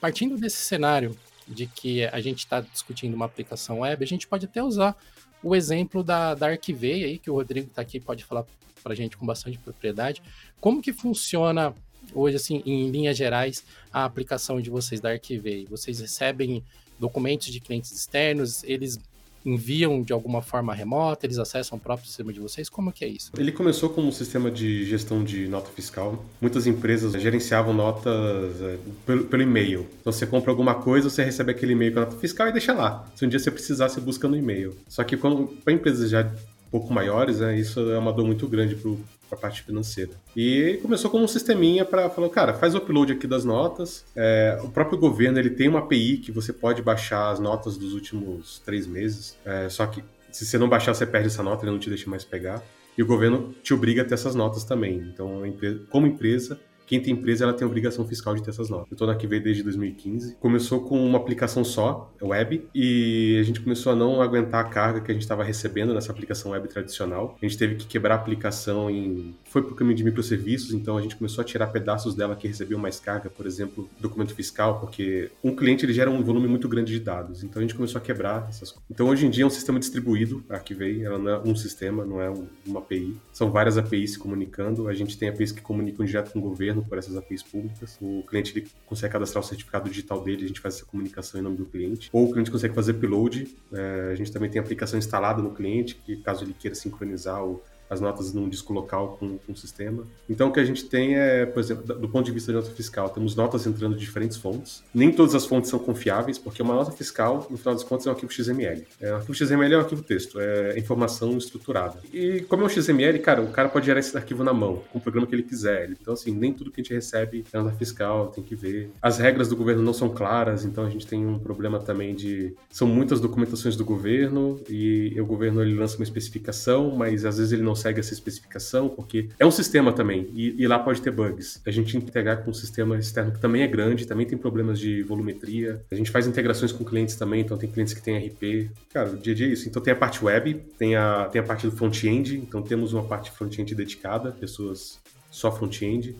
partindo 0.00 0.36
desse 0.36 0.58
cenário 0.58 1.16
de 1.46 1.66
que 1.66 2.04
a 2.04 2.20
gente 2.20 2.38
está 2.38 2.60
discutindo 2.60 3.14
uma 3.14 3.26
aplicação 3.26 3.80
web, 3.80 4.02
a 4.02 4.06
gente 4.06 4.26
pode 4.26 4.46
até 4.46 4.62
usar 4.62 4.96
o 5.42 5.56
exemplo 5.56 6.04
da, 6.04 6.34
da 6.34 6.48
Arquivei 6.48 7.04
aí, 7.04 7.18
que 7.18 7.30
o 7.30 7.34
Rodrigo 7.34 7.68
está 7.68 7.82
aqui, 7.82 7.98
pode 7.98 8.24
falar 8.24 8.44
para 8.80 8.92
a 8.92 8.96
gente 8.96 9.16
com 9.16 9.26
bastante 9.26 9.58
propriedade. 9.58 10.22
Como 10.60 10.82
que 10.82 10.92
funciona 10.92 11.74
hoje, 12.14 12.36
assim, 12.36 12.62
em 12.66 12.90
linhas 12.90 13.16
gerais, 13.16 13.64
a 13.92 14.04
aplicação 14.04 14.60
de 14.60 14.70
vocês 14.70 15.00
da 15.00 15.10
Arquivei? 15.10 15.66
Vocês 15.68 16.00
recebem 16.00 16.62
documentos 16.98 17.48
de 17.48 17.60
clientes 17.60 17.92
externos, 17.92 18.62
eles 18.64 18.98
enviam 19.44 20.02
de 20.02 20.12
alguma 20.12 20.42
forma 20.42 20.74
remota, 20.74 21.26
eles 21.26 21.38
acessam 21.38 21.78
o 21.78 21.80
próprio 21.80 22.06
sistema 22.06 22.32
de 22.32 22.40
vocês? 22.40 22.68
Como 22.68 22.92
que 22.92 23.04
é 23.04 23.08
isso? 23.08 23.32
Ele 23.38 23.52
começou 23.52 23.90
como 23.90 24.08
um 24.08 24.12
sistema 24.12 24.50
de 24.50 24.84
gestão 24.84 25.24
de 25.24 25.48
nota 25.48 25.70
fiscal. 25.70 26.24
Muitas 26.40 26.66
empresas 26.66 27.12
gerenciavam 27.20 27.72
notas 27.72 28.60
é, 28.60 28.78
pelo, 29.06 29.24
pelo, 29.24 29.42
e-mail. 29.42 29.86
Então 30.00 30.12
você 30.12 30.26
compra 30.26 30.50
alguma 30.50 30.74
coisa, 30.74 31.08
você 31.08 31.24
recebe 31.24 31.52
aquele 31.52 31.72
e-mail 31.72 31.92
com 31.92 32.00
a 32.00 32.04
nota 32.04 32.16
fiscal 32.16 32.48
e 32.48 32.52
deixa 32.52 32.72
lá. 32.72 33.10
Se 33.14 33.24
um 33.24 33.28
dia 33.28 33.38
você 33.38 33.50
precisar, 33.50 33.88
você 33.88 34.00
busca 34.00 34.28
no 34.28 34.36
e-mail. 34.36 34.76
Só 34.88 35.02
que 35.04 35.16
para 35.16 35.72
empresas 35.72 36.10
já 36.10 36.30
pouco 36.70 36.92
maiores, 36.92 37.40
né, 37.40 37.58
isso 37.58 37.80
é 37.90 37.98
uma 37.98 38.12
dor 38.12 38.24
muito 38.24 38.46
grande 38.48 38.74
para 38.74 38.92
a 39.32 39.36
parte 39.36 39.62
financeira. 39.62 40.12
E 40.36 40.78
começou 40.82 41.10
com 41.10 41.20
um 41.20 41.28
sisteminha 41.28 41.84
para 41.84 42.08
falar, 42.10 42.28
cara, 42.28 42.54
faz 42.54 42.74
o 42.74 42.78
upload 42.78 43.12
aqui 43.12 43.26
das 43.26 43.44
notas. 43.44 44.04
É, 44.14 44.58
o 44.62 44.68
próprio 44.68 44.98
governo 44.98 45.38
ele 45.38 45.50
tem 45.50 45.68
uma 45.68 45.80
API 45.80 46.18
que 46.18 46.32
você 46.32 46.52
pode 46.52 46.82
baixar 46.82 47.30
as 47.30 47.40
notas 47.40 47.76
dos 47.76 47.92
últimos 47.92 48.60
três 48.64 48.86
meses. 48.86 49.36
É, 49.44 49.68
só 49.68 49.86
que 49.86 50.02
se 50.30 50.46
você 50.46 50.58
não 50.58 50.68
baixar, 50.68 50.94
você 50.94 51.06
perde 51.06 51.26
essa 51.26 51.42
nota, 51.42 51.64
ele 51.64 51.72
não 51.72 51.78
te 51.78 51.88
deixa 51.88 52.08
mais 52.08 52.24
pegar. 52.24 52.62
E 52.96 53.02
o 53.02 53.06
governo 53.06 53.54
te 53.62 53.72
obriga 53.72 54.02
a 54.02 54.04
ter 54.04 54.14
essas 54.14 54.34
notas 54.34 54.64
também. 54.64 54.98
Então, 55.12 55.42
como 55.88 56.06
empresa, 56.06 56.58
quem 56.90 57.00
tem 57.00 57.12
empresa 57.12 57.44
ela 57.44 57.52
tem 57.52 57.64
obrigação 57.64 58.04
fiscal 58.04 58.34
de 58.34 58.42
ter 58.42 58.50
essas 58.50 58.68
notas. 58.68 58.88
Eu 58.90 58.96
estou 58.96 59.06
na 59.06 59.14
QV 59.14 59.38
desde 59.38 59.62
2015. 59.62 60.34
Começou 60.40 60.80
com 60.80 60.98
uma 61.06 61.18
aplicação 61.18 61.62
só, 61.62 62.12
web, 62.20 62.66
e 62.74 63.38
a 63.40 63.44
gente 63.44 63.60
começou 63.60 63.92
a 63.92 63.94
não 63.94 64.20
aguentar 64.20 64.60
a 64.60 64.68
carga 64.68 65.00
que 65.00 65.08
a 65.08 65.14
gente 65.14 65.22
estava 65.22 65.44
recebendo 65.44 65.94
nessa 65.94 66.10
aplicação 66.10 66.50
web 66.50 66.66
tradicional. 66.66 67.38
A 67.40 67.46
gente 67.46 67.56
teve 67.56 67.76
que 67.76 67.86
quebrar 67.86 68.14
a 68.14 68.18
aplicação 68.18 68.90
em. 68.90 69.36
Foi 69.50 69.62
por 69.62 69.74
caminho 69.74 69.96
de 69.96 70.04
microserviços, 70.04 70.72
então 70.72 70.96
a 70.96 71.02
gente 71.02 71.16
começou 71.16 71.42
a 71.42 71.44
tirar 71.44 71.66
pedaços 71.66 72.14
dela 72.14 72.36
que 72.36 72.46
recebiam 72.46 72.78
mais 72.78 73.00
carga, 73.00 73.28
por 73.28 73.46
exemplo, 73.46 73.90
documento 73.98 74.32
fiscal, 74.32 74.78
porque 74.78 75.28
um 75.42 75.56
cliente 75.56 75.84
ele 75.84 75.92
gera 75.92 76.08
um 76.08 76.22
volume 76.22 76.46
muito 76.46 76.68
grande 76.68 76.92
de 76.92 77.00
dados. 77.00 77.42
Então 77.42 77.58
a 77.58 77.62
gente 77.62 77.74
começou 77.74 77.98
a 77.98 78.02
quebrar 78.02 78.46
essas 78.48 78.70
coisas. 78.70 78.88
Então 78.88 79.08
hoje 79.08 79.26
em 79.26 79.30
dia 79.30 79.42
é 79.42 79.46
um 79.46 79.50
sistema 79.50 79.80
distribuído, 79.80 80.44
a 80.48 80.54
Arquivei, 80.54 81.04
ela 81.04 81.18
não 81.18 81.30
é 81.32 81.38
um 81.40 81.56
sistema, 81.56 82.04
não 82.04 82.22
é 82.22 82.32
uma 82.64 82.78
API. 82.78 83.16
São 83.32 83.50
várias 83.50 83.76
APIs 83.76 84.12
se 84.12 84.18
comunicando. 84.20 84.86
A 84.86 84.94
gente 84.94 85.18
tem 85.18 85.28
APIs 85.28 85.50
que 85.50 85.60
comunicam 85.60 86.06
direto 86.06 86.30
com 86.30 86.38
o 86.38 86.42
governo 86.42 86.84
por 86.84 86.96
essas 86.96 87.16
APIs 87.16 87.42
públicas. 87.42 87.98
O 88.00 88.22
cliente 88.28 88.56
ele 88.56 88.68
consegue 88.86 89.12
cadastrar 89.12 89.42
o 89.42 89.46
certificado 89.46 89.90
digital 89.90 90.22
dele, 90.22 90.44
a 90.44 90.48
gente 90.48 90.60
faz 90.60 90.76
essa 90.76 90.84
comunicação 90.84 91.40
em 91.40 91.42
nome 91.42 91.56
do 91.56 91.66
cliente. 91.66 92.08
Ou 92.12 92.28
o 92.28 92.30
cliente 92.30 92.52
consegue 92.52 92.72
fazer 92.72 92.92
upload. 92.92 93.48
É, 93.72 94.10
a 94.12 94.14
gente 94.14 94.30
também 94.30 94.48
tem 94.48 94.60
aplicação 94.60 94.96
instalada 94.96 95.42
no 95.42 95.52
cliente, 95.52 95.96
que 95.96 96.18
caso 96.18 96.44
ele 96.44 96.54
queira 96.56 96.76
sincronizar 96.76 97.44
o 97.44 97.60
as 97.90 98.00
notas 98.00 98.32
num 98.32 98.48
disco 98.48 98.72
local 98.72 99.16
com, 99.18 99.36
com 99.38 99.54
sistema. 99.54 100.04
Então, 100.28 100.48
o 100.48 100.52
que 100.52 100.60
a 100.60 100.64
gente 100.64 100.84
tem 100.84 101.16
é, 101.16 101.44
por 101.44 101.58
exemplo, 101.58 101.82
do 101.82 102.08
ponto 102.08 102.24
de 102.24 102.30
vista 102.30 102.52
de 102.52 102.56
nota 102.56 102.70
fiscal, 102.70 103.08
temos 103.08 103.34
notas 103.34 103.66
entrando 103.66 103.94
de 103.94 104.00
diferentes 104.00 104.36
fontes. 104.36 104.84
Nem 104.94 105.10
todas 105.10 105.34
as 105.34 105.44
fontes 105.44 105.68
são 105.68 105.78
confiáveis, 105.78 106.38
porque 106.38 106.62
uma 106.62 106.74
nota 106.74 106.92
fiscal, 106.92 107.48
no 107.50 107.58
final 107.58 107.74
das 107.74 107.82
contas, 107.82 108.06
é 108.06 108.10
um 108.10 108.12
arquivo 108.12 108.32
XML. 108.32 108.86
É, 109.00 109.12
um 109.12 109.16
arquivo 109.16 109.34
XML 109.34 109.74
é 109.74 109.76
um 109.76 109.80
arquivo 109.80 110.02
texto, 110.02 110.38
é 110.38 110.78
informação 110.78 111.36
estruturada. 111.36 111.98
E 112.12 112.40
como 112.48 112.62
é 112.62 112.66
um 112.66 112.68
XML, 112.68 113.18
cara, 113.18 113.42
o 113.42 113.50
cara 113.50 113.68
pode 113.68 113.86
gerar 113.86 113.98
esse 113.98 114.16
arquivo 114.16 114.44
na 114.44 114.54
mão, 114.54 114.82
com 114.92 114.98
o 114.98 115.00
programa 115.00 115.26
que 115.26 115.34
ele 115.34 115.42
quiser. 115.42 115.90
Então, 116.00 116.14
assim, 116.14 116.30
nem 116.30 116.52
tudo 116.52 116.70
que 116.70 116.80
a 116.80 116.84
gente 116.84 116.94
recebe 116.94 117.44
é 117.52 117.58
nota 117.58 117.74
fiscal, 117.74 118.28
tem 118.28 118.44
que 118.44 118.54
ver. 118.54 118.92
As 119.02 119.18
regras 119.18 119.48
do 119.48 119.56
governo 119.56 119.82
não 119.82 119.92
são 119.92 120.08
claras, 120.08 120.64
então 120.64 120.84
a 120.84 120.90
gente 120.90 121.06
tem 121.06 121.26
um 121.26 121.38
problema 121.38 121.80
também 121.80 122.14
de... 122.14 122.54
São 122.70 122.86
muitas 122.86 123.20
documentações 123.20 123.74
do 123.74 123.84
governo, 123.84 124.60
e 124.68 125.20
o 125.20 125.26
governo 125.26 125.60
ele 125.60 125.74
lança 125.74 125.96
uma 125.96 126.04
especificação, 126.04 126.94
mas 126.94 127.24
às 127.24 127.38
vezes 127.38 127.52
ele 127.52 127.62
não 127.62 127.74
segue 127.80 128.00
essa 128.00 128.12
especificação, 128.12 128.88
porque 128.88 129.28
é 129.38 129.46
um 129.46 129.50
sistema 129.50 129.92
também, 129.92 130.28
e, 130.34 130.62
e, 130.62 130.66
lá 130.66 130.78
pode 130.78 131.00
ter 131.00 131.10
bugs. 131.10 131.60
A 131.66 131.70
gente 131.70 131.96
integrar 131.96 132.44
com 132.44 132.50
um 132.50 132.54
sistema 132.54 132.98
externo 132.98 133.32
que 133.32 133.40
também 133.40 133.62
é 133.62 133.66
grande, 133.66 134.06
também 134.06 134.26
tem 134.26 134.38
problemas 134.38 134.78
de 134.78 135.02
volumetria. 135.02 135.82
A 135.90 135.94
gente 135.94 136.10
faz 136.10 136.26
integrações 136.26 136.72
com 136.72 136.84
clientes 136.84 137.16
também, 137.16 137.40
então 137.40 137.56
tem 137.56 137.70
clientes 137.70 137.94
que 137.94 138.02
têm 138.02 138.16
RP. 138.18 138.70
Cara, 138.92 139.10
o 139.10 139.16
dia 139.16 139.32
a 139.32 139.36
dia 139.36 139.46
é 139.46 139.50
isso. 139.50 139.68
Então 139.68 139.82
tem 139.82 139.92
a 139.92 139.96
parte 139.96 140.24
web, 140.24 140.54
tem 140.78 140.96
a, 140.96 141.28
tem 141.30 141.40
a 141.40 141.44
parte 141.44 141.66
do 141.66 141.72
front-end, 141.76 142.36
então 142.36 142.62
temos 142.62 142.92
uma 142.92 143.04
parte 143.04 143.30
front-end 143.30 143.74
dedicada, 143.74 144.32
pessoas 144.32 145.00
só 145.30 145.50
front-end. 145.50 146.16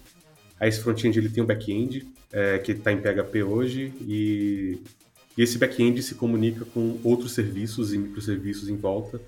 Aí 0.58 0.68
esse 0.68 0.80
front-end 0.80 1.18
ele 1.18 1.28
tem 1.28 1.42
um 1.42 1.46
back-end, 1.46 2.06
é, 2.32 2.58
que 2.58 2.72
está 2.72 2.92
em 2.92 2.98
PHP 2.98 3.42
hoje, 3.42 3.92
e, 4.02 4.78
e 5.36 5.42
esse 5.42 5.58
back-end 5.58 6.02
se 6.02 6.14
comunica 6.14 6.64
com 6.66 6.98
outros 7.02 7.32
serviços 7.32 7.92
e 7.92 7.98
microserviços 7.98 8.68
em 8.68 8.76
volta, 8.76 9.20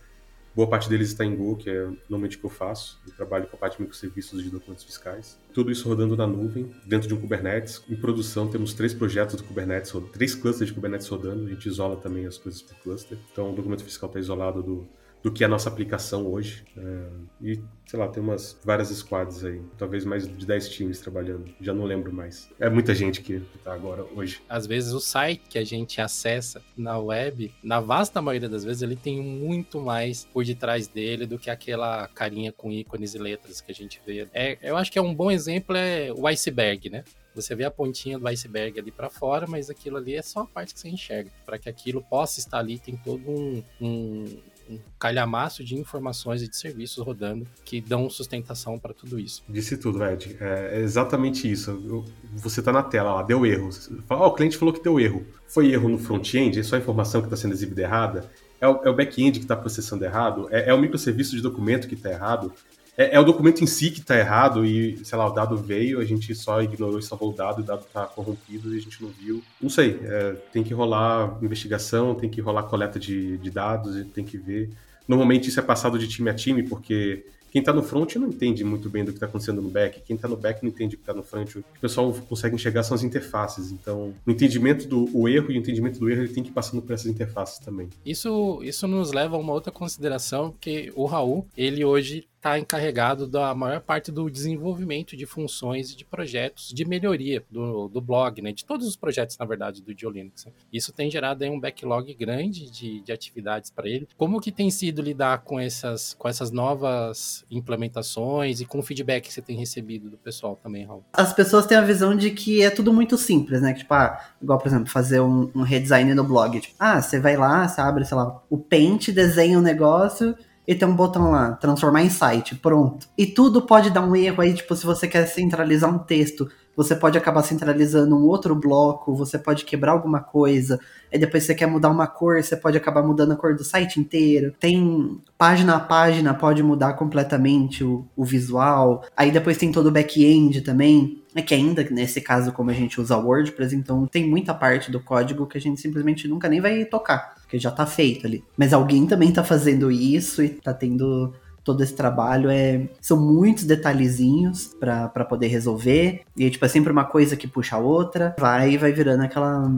Boa 0.55 0.69
parte 0.69 0.89
deles 0.89 1.09
está 1.09 1.25
em 1.25 1.35
Go, 1.35 1.57
que 1.57 1.71
é 1.71 1.87
normalmente 2.09 2.37
o 2.37 2.41
que 2.41 2.45
eu 2.45 2.51
faço. 2.51 3.01
Eu 3.07 3.15
trabalho 3.15 3.47
com 3.47 3.57
a 3.57 3.59
parte 3.59 3.77
de 3.77 3.83
microserviços 3.83 4.43
de 4.43 4.51
documentos 4.51 4.85
fiscais. 4.85 5.39
Tudo 5.55 5.73
isso 5.73 5.89
rodando 5.89 6.15
na 6.15 6.27
nuvem, 6.27 6.71
dentro 6.85 7.09
de 7.09 7.15
um 7.15 7.21
Kubernetes. 7.21 7.83
Em 7.89 7.97
produção, 7.97 8.47
temos 8.47 8.75
três 8.75 8.93
projetos 8.93 9.37
do 9.37 9.45
Kubernetes, 9.45 9.93
três 10.13 10.35
clusters 10.35 10.69
de 10.69 10.75
Kubernetes 10.75 11.09
rodando. 11.09 11.47
A 11.47 11.49
gente 11.49 11.67
isola 11.67 11.97
também 11.97 12.27
as 12.27 12.37
coisas 12.37 12.61
por 12.61 12.77
cluster. 12.77 13.19
Então, 13.33 13.51
o 13.51 13.55
documento 13.55 13.83
fiscal 13.83 14.09
está 14.09 14.21
isolado 14.21 14.63
do, 14.63 14.87
do 15.23 15.31
que 15.31 15.45
a 15.45 15.49
nossa 15.49 15.69
aplicação 15.69 16.27
hoje. 16.27 16.65
É, 16.77 17.09
e, 17.41 17.61
sei 17.87 17.99
lá, 17.99 18.09
tem 18.09 18.23
umas 18.23 18.59
várias 18.65 18.89
squads 18.89 19.45
aí, 19.45 19.61
talvez 19.79 20.05
mais 20.05 20.27
de 20.27 20.45
10 20.45 20.69
times 20.71 21.01
trabalhando, 21.01 21.53
já 21.61 21.73
não 21.73 21.85
lembro 21.85 22.13
mais. 22.13 22.51
É 22.59 22.69
muita 22.69 22.95
gente 22.95 23.21
que 23.21 23.41
tá 23.63 23.73
agora 23.73 24.05
hoje. 24.15 24.41
Às 24.49 24.67
vezes 24.67 24.93
o 24.93 25.01
site 25.01 25.43
que 25.49 25.59
a 25.59 25.65
gente 25.65 26.01
acessa 26.01 26.63
na 26.77 26.99
web, 26.99 27.53
na 27.63 27.81
vasta 27.81 28.21
maioria 28.21 28.49
das 28.49 28.65
vezes, 28.65 28.83
ele 28.83 28.97
tem 28.97 29.21
muito 29.21 29.81
mais 29.81 30.25
por 30.33 30.45
detrás 30.45 30.89
dele 30.89 31.27
do 31.27 31.39
que 31.39 31.51
aquela 31.51 32.09
carinha 32.09 32.53
com 32.53 32.71
ícones 32.71 33.15
e 33.15 33.19
letras 33.19 33.61
que 33.61 33.71
a 33.71 33.75
gente 33.75 34.01
vê. 34.05 34.29
É, 34.33 34.59
eu 34.63 34.77
acho 34.77 34.91
que 34.91 34.99
é 34.99 35.03
um 35.03 35.15
bom 35.15 35.31
exemplo 35.31 35.77
é 35.77 36.13
o 36.13 36.27
iceberg, 36.27 36.91
né? 36.91 37.05
Você 37.35 37.55
vê 37.55 37.65
a 37.65 37.71
pontinha 37.71 38.19
do 38.19 38.29
iceberg 38.29 38.79
ali 38.79 38.91
para 38.91 39.09
fora, 39.09 39.47
mas 39.47 39.71
aquilo 39.71 39.97
ali 39.97 40.15
é 40.15 40.23
só 40.23 40.41
a 40.41 40.47
parte 40.47 40.75
que 40.75 40.81
você 40.81 40.89
enxerga. 40.89 41.31
Para 41.47 41.59
que 41.59 41.69
aquilo 41.69 42.03
possa 42.03 42.39
estar 42.39 42.59
ali, 42.59 42.79
tem 42.79 42.95
todo 42.97 43.23
um, 43.31 43.63
um, 43.81 44.25
um 44.73 44.81
calhamaço 44.99 45.65
de 45.65 45.75
informações 45.77 46.43
e 46.43 46.49
de 46.49 46.57
serviços 46.57 47.05
rodando 47.05 47.47
que 47.65 47.81
dão 47.81 48.09
sustentação 48.09 48.79
para 48.79 48.95
tudo 48.95 49.19
isso. 49.19 49.43
Disse 49.49 49.77
tudo, 49.77 50.05
Ed. 50.05 50.37
É 50.41 50.81
exatamente 50.81 51.51
isso. 51.51 52.05
Você 52.35 52.61
está 52.61 52.73
na 52.73 52.83
tela 52.83 53.15
lá, 53.15 53.23
deu 53.23 53.45
erro. 53.45 53.71
Fala, 54.07 54.23
oh, 54.23 54.29
o 54.29 54.35
cliente 54.35 54.57
falou 54.57 54.73
que 54.73 54.83
deu 54.83 54.99
erro. 54.99 55.27
Foi 55.47 55.71
erro 55.73 55.89
no 55.89 55.99
front-end? 55.99 56.59
É 56.59 56.63
só 56.63 56.77
a 56.77 56.79
informação 56.79 57.21
que 57.21 57.27
está 57.27 57.37
sendo 57.37 57.53
exibida 57.53 57.83
errada? 57.83 58.31
É 58.61 58.69
o, 58.69 58.81
é 58.85 58.93
back-end 58.93 59.41
que 59.41 59.44
está 59.44 59.56
processando 59.56 60.05
errado? 60.05 60.49
É, 60.51 60.70
é 60.70 60.75
o 60.75 60.79
microserviço 60.79 61.35
de 61.35 61.43
documento 61.43 61.89
que 61.89 61.94
está 61.94 62.11
errado? 62.11 62.53
É, 62.96 63.17
é, 63.17 63.20
o 63.20 63.25
documento 63.25 63.63
em 63.65 63.67
si 63.67 63.91
que 63.91 64.01
está 64.01 64.19
errado 64.19 64.67
e, 64.67 65.03
sei 65.05 65.17
lá, 65.17 65.27
o 65.27 65.32
dado 65.32 65.56
veio, 65.56 65.99
a 65.99 66.05
gente 66.05 66.34
só 66.34 66.63
ignorou 66.63 66.99
e 66.99 67.03
salvou 67.03 67.31
o 67.31 67.32
dado, 67.34 67.61
o 67.61 67.65
dado 67.65 67.84
está 67.87 68.06
corrompido 68.06 68.75
e 68.75 68.79
a 68.79 68.81
gente 68.81 69.03
não 69.03 69.08
viu. 69.08 69.43
Não 69.61 69.70
sei, 69.70 69.99
é, 70.03 70.32
tem 70.53 70.63
que 70.63 70.75
rolar 70.75 71.39
investigação, 71.43 72.15
tem 72.15 72.29
que 72.29 72.41
rolar 72.41 72.65
coleta 72.65 72.99
de, 72.99 73.39
de 73.39 73.51
dados 73.51 73.96
tem 74.13 74.25
que 74.25 74.37
ver. 74.37 74.70
Normalmente 75.08 75.49
isso 75.49 75.58
é 75.58 75.63
passado 75.63 75.99
de 75.99 76.06
time 76.06 76.31
a 76.31 76.34
time, 76.34 76.63
porque 76.63 77.25
quem 77.53 77.61
está 77.61 77.70
no 77.70 77.82
front 77.82 78.17
não 78.17 78.29
entende 78.29 78.65
muito 78.65 78.89
bem 78.89 79.05
do 79.05 79.11
que 79.11 79.19
está 79.19 79.27
acontecendo 79.27 79.61
no 79.61 79.69
back. 79.69 80.01
Quem 80.01 80.17
está 80.17 80.27
no 80.27 80.39
back 80.39 80.63
não 80.63 80.70
entende 80.70 80.94
o 80.94 80.99
que 80.99 81.03
está 81.03 81.13
no 81.13 81.22
front. 81.22 81.56
O 81.56 81.65
pessoal 81.81 82.11
consegue 82.27 82.55
enxergar 82.55 82.82
são 82.82 82.94
as 82.94 83.03
interfaces. 83.03 83.70
Então, 83.70 84.15
o 84.27 84.31
entendimento 84.31 84.89
do 84.89 85.06
o 85.13 85.29
erro 85.29 85.53
e 85.53 85.56
o 85.56 85.58
entendimento 85.58 85.99
do 85.99 86.08
erro 86.08 86.22
ele 86.22 86.32
tem 86.32 86.43
que 86.43 86.49
ir 86.49 86.53
passando 86.53 86.81
por 86.81 86.94
essas 86.94 87.06
interfaces 87.06 87.58
também. 87.58 87.91
Isso, 88.06 88.61
isso 88.63 88.89
nos 88.89 89.13
leva 89.13 89.37
a 89.37 89.39
uma 89.39 89.53
outra 89.53 89.70
consideração, 89.70 90.55
que 90.58 90.91
o 90.96 91.05
Raul, 91.05 91.46
ele 91.55 91.84
hoje 91.84 92.27
está 92.43 92.58
encarregado 92.58 93.29
da 93.29 93.55
maior 93.55 93.81
parte 93.81 94.11
do 94.11 94.29
desenvolvimento 94.29 95.17
de 95.17 95.25
funções 95.25 95.93
e 95.93 95.96
de 95.96 96.05
projetos 96.05 96.72
de 96.75 96.84
melhoria 96.84 97.44
do, 97.49 97.87
do 97.87 98.01
blog, 98.01 98.43
né? 98.43 98.51
De 98.51 98.65
todos 98.65 98.84
os 98.89 98.96
projetos, 98.96 99.39
na 99.39 99.46
verdade, 99.46 99.81
do 99.81 99.96
GeoLinux. 99.96 100.46
Né? 100.46 100.53
Isso 100.72 100.93
tem 100.93 101.08
gerado 101.08 101.44
aí 101.44 101.51
um 101.51 101.61
backlog 101.61 102.13
grande 102.15 102.69
de, 102.69 103.01
de 103.01 103.13
atividades 103.13 103.70
para 103.70 103.89
ele. 103.89 104.08
Como 104.17 104.41
que 104.41 104.51
tem 104.51 104.72
sido 104.72 105.01
lidar 105.01 105.43
com 105.43 105.61
essas, 105.61 106.15
com 106.15 106.29
essas 106.29 106.51
novas 106.51 107.44
implementações 107.49 108.61
e 108.61 108.65
com 108.65 108.81
o 108.81 108.82
feedback 108.82 109.29
que 109.29 109.32
você 109.32 109.41
tem 109.41 109.56
recebido 109.56 110.11
do 110.11 110.17
pessoal 110.17 110.58
também, 110.61 110.84
Raul? 110.84 111.05
As 111.13 111.32
pessoas 111.32 111.65
têm 111.65 111.79
a 111.79 111.82
visão 111.82 112.17
de 112.17 112.32
que 112.32 112.61
é 112.61 112.70
tudo 112.70 112.93
muito 112.93 113.17
simples, 113.17 113.63
né? 113.63 113.72
Tipo, 113.72 113.94
ah, 113.94 114.20
igual, 114.43 114.58
por 114.58 114.67
exemplo, 114.67 114.91
fazer 114.91 115.20
um, 115.20 115.49
um 115.55 115.63
redesign 115.63 116.13
no 116.13 116.25
blog. 116.25 116.58
Tipo, 116.58 116.75
ah, 116.81 117.01
você 117.01 117.20
vai 117.20 117.37
lá, 117.37 117.69
você 117.69 117.81
abre, 117.81 118.05
sei 118.05 118.17
lá, 118.17 118.43
o 118.51 118.58
Paint, 118.58 119.11
desenha 119.11 119.56
um 119.56 119.63
negócio 119.63 120.37
e 120.67 120.75
tem 120.75 120.87
um 120.87 120.95
botão 120.95 121.31
lá, 121.31 121.53
transformar 121.53 122.03
em 122.03 122.11
site, 122.11 122.55
pronto. 122.55 123.09
E 123.17 123.27
tudo 123.27 123.63
pode 123.63 123.91
dar 123.91 124.03
um 124.03 124.15
erro 124.15 124.43
aí, 124.43 124.55
tipo, 124.55 124.75
se 124.77 124.87
você 124.87 125.09
quer 125.09 125.27
centralizar 125.27 125.93
um 125.93 125.99
texto 125.99 126.49
você 126.76 126.94
pode 126.94 127.19
acabar 127.19 127.43
centralizando 127.43 128.17
um 128.17 128.26
outro 128.26 128.55
bloco, 128.55 129.14
você 129.14 129.38
pode 129.38 129.64
quebrar 129.64 129.93
alguma 129.93 130.20
coisa, 130.20 130.81
aí 131.12 131.19
depois 131.19 131.44
você 131.44 131.55
quer 131.55 131.67
mudar 131.67 131.91
uma 131.91 132.06
cor, 132.06 132.43
você 132.43 132.56
pode 132.56 132.76
acabar 132.76 133.02
mudando 133.02 133.32
a 133.32 133.36
cor 133.36 133.55
do 133.55 133.64
site 133.64 134.00
inteiro. 134.00 134.55
Tem 134.58 135.20
página 135.36 135.76
a 135.76 135.81
página, 135.81 136.34
pode 136.34 136.62
mudar 136.62 136.94
completamente 136.94 137.84
o, 137.84 138.06
o 138.17 138.24
visual. 138.24 139.05
Aí 139.17 139.31
depois 139.31 139.56
tem 139.56 139.70
todo 139.70 139.86
o 139.86 139.93
back-end 139.93 140.62
também. 140.62 141.22
É 141.34 141.41
que 141.41 141.55
ainda, 141.55 141.82
nesse 141.91 142.20
caso, 142.20 142.52
como 142.52 142.70
a 142.70 142.74
gente 142.74 143.00
usa 143.00 143.17
WordPress, 143.17 143.74
então 143.74 144.06
tem 144.06 144.29
muita 144.29 144.52
parte 144.52 144.91
do 144.91 145.00
código 145.00 145.46
que 145.46 145.56
a 145.56 145.60
gente 145.60 145.81
simplesmente 145.81 146.29
nunca 146.29 146.46
nem 146.46 146.60
vai 146.60 146.84
tocar, 146.84 147.34
porque 147.41 147.58
já 147.58 147.70
tá 147.70 147.86
feito 147.86 148.26
ali. 148.26 148.44
Mas 148.56 148.74
alguém 148.74 149.06
também 149.06 149.32
tá 149.32 149.43
fazendo 149.43 149.91
isso 149.91 150.43
e 150.43 150.50
tá 150.50 150.74
tendo 150.74 151.32
todo 151.65 151.83
esse 151.83 151.95
trabalho. 151.95 152.51
É, 152.51 152.89
são 153.01 153.21
muitos 153.21 153.65
detalhezinhos 153.65 154.75
para 154.79 155.25
poder 155.25 155.49
resolver. 155.49 156.23
E 156.37 156.51
tipo, 156.51 156.65
é 156.65 156.69
sempre 156.69 156.93
uma 156.93 157.05
coisa 157.05 157.37
que 157.37 157.47
puxa 157.47 157.77
a 157.77 157.79
outra. 157.79 158.35
Vai 158.39 158.77
vai 158.79 158.93
virando 158.93 159.23
aquela, 159.23 159.71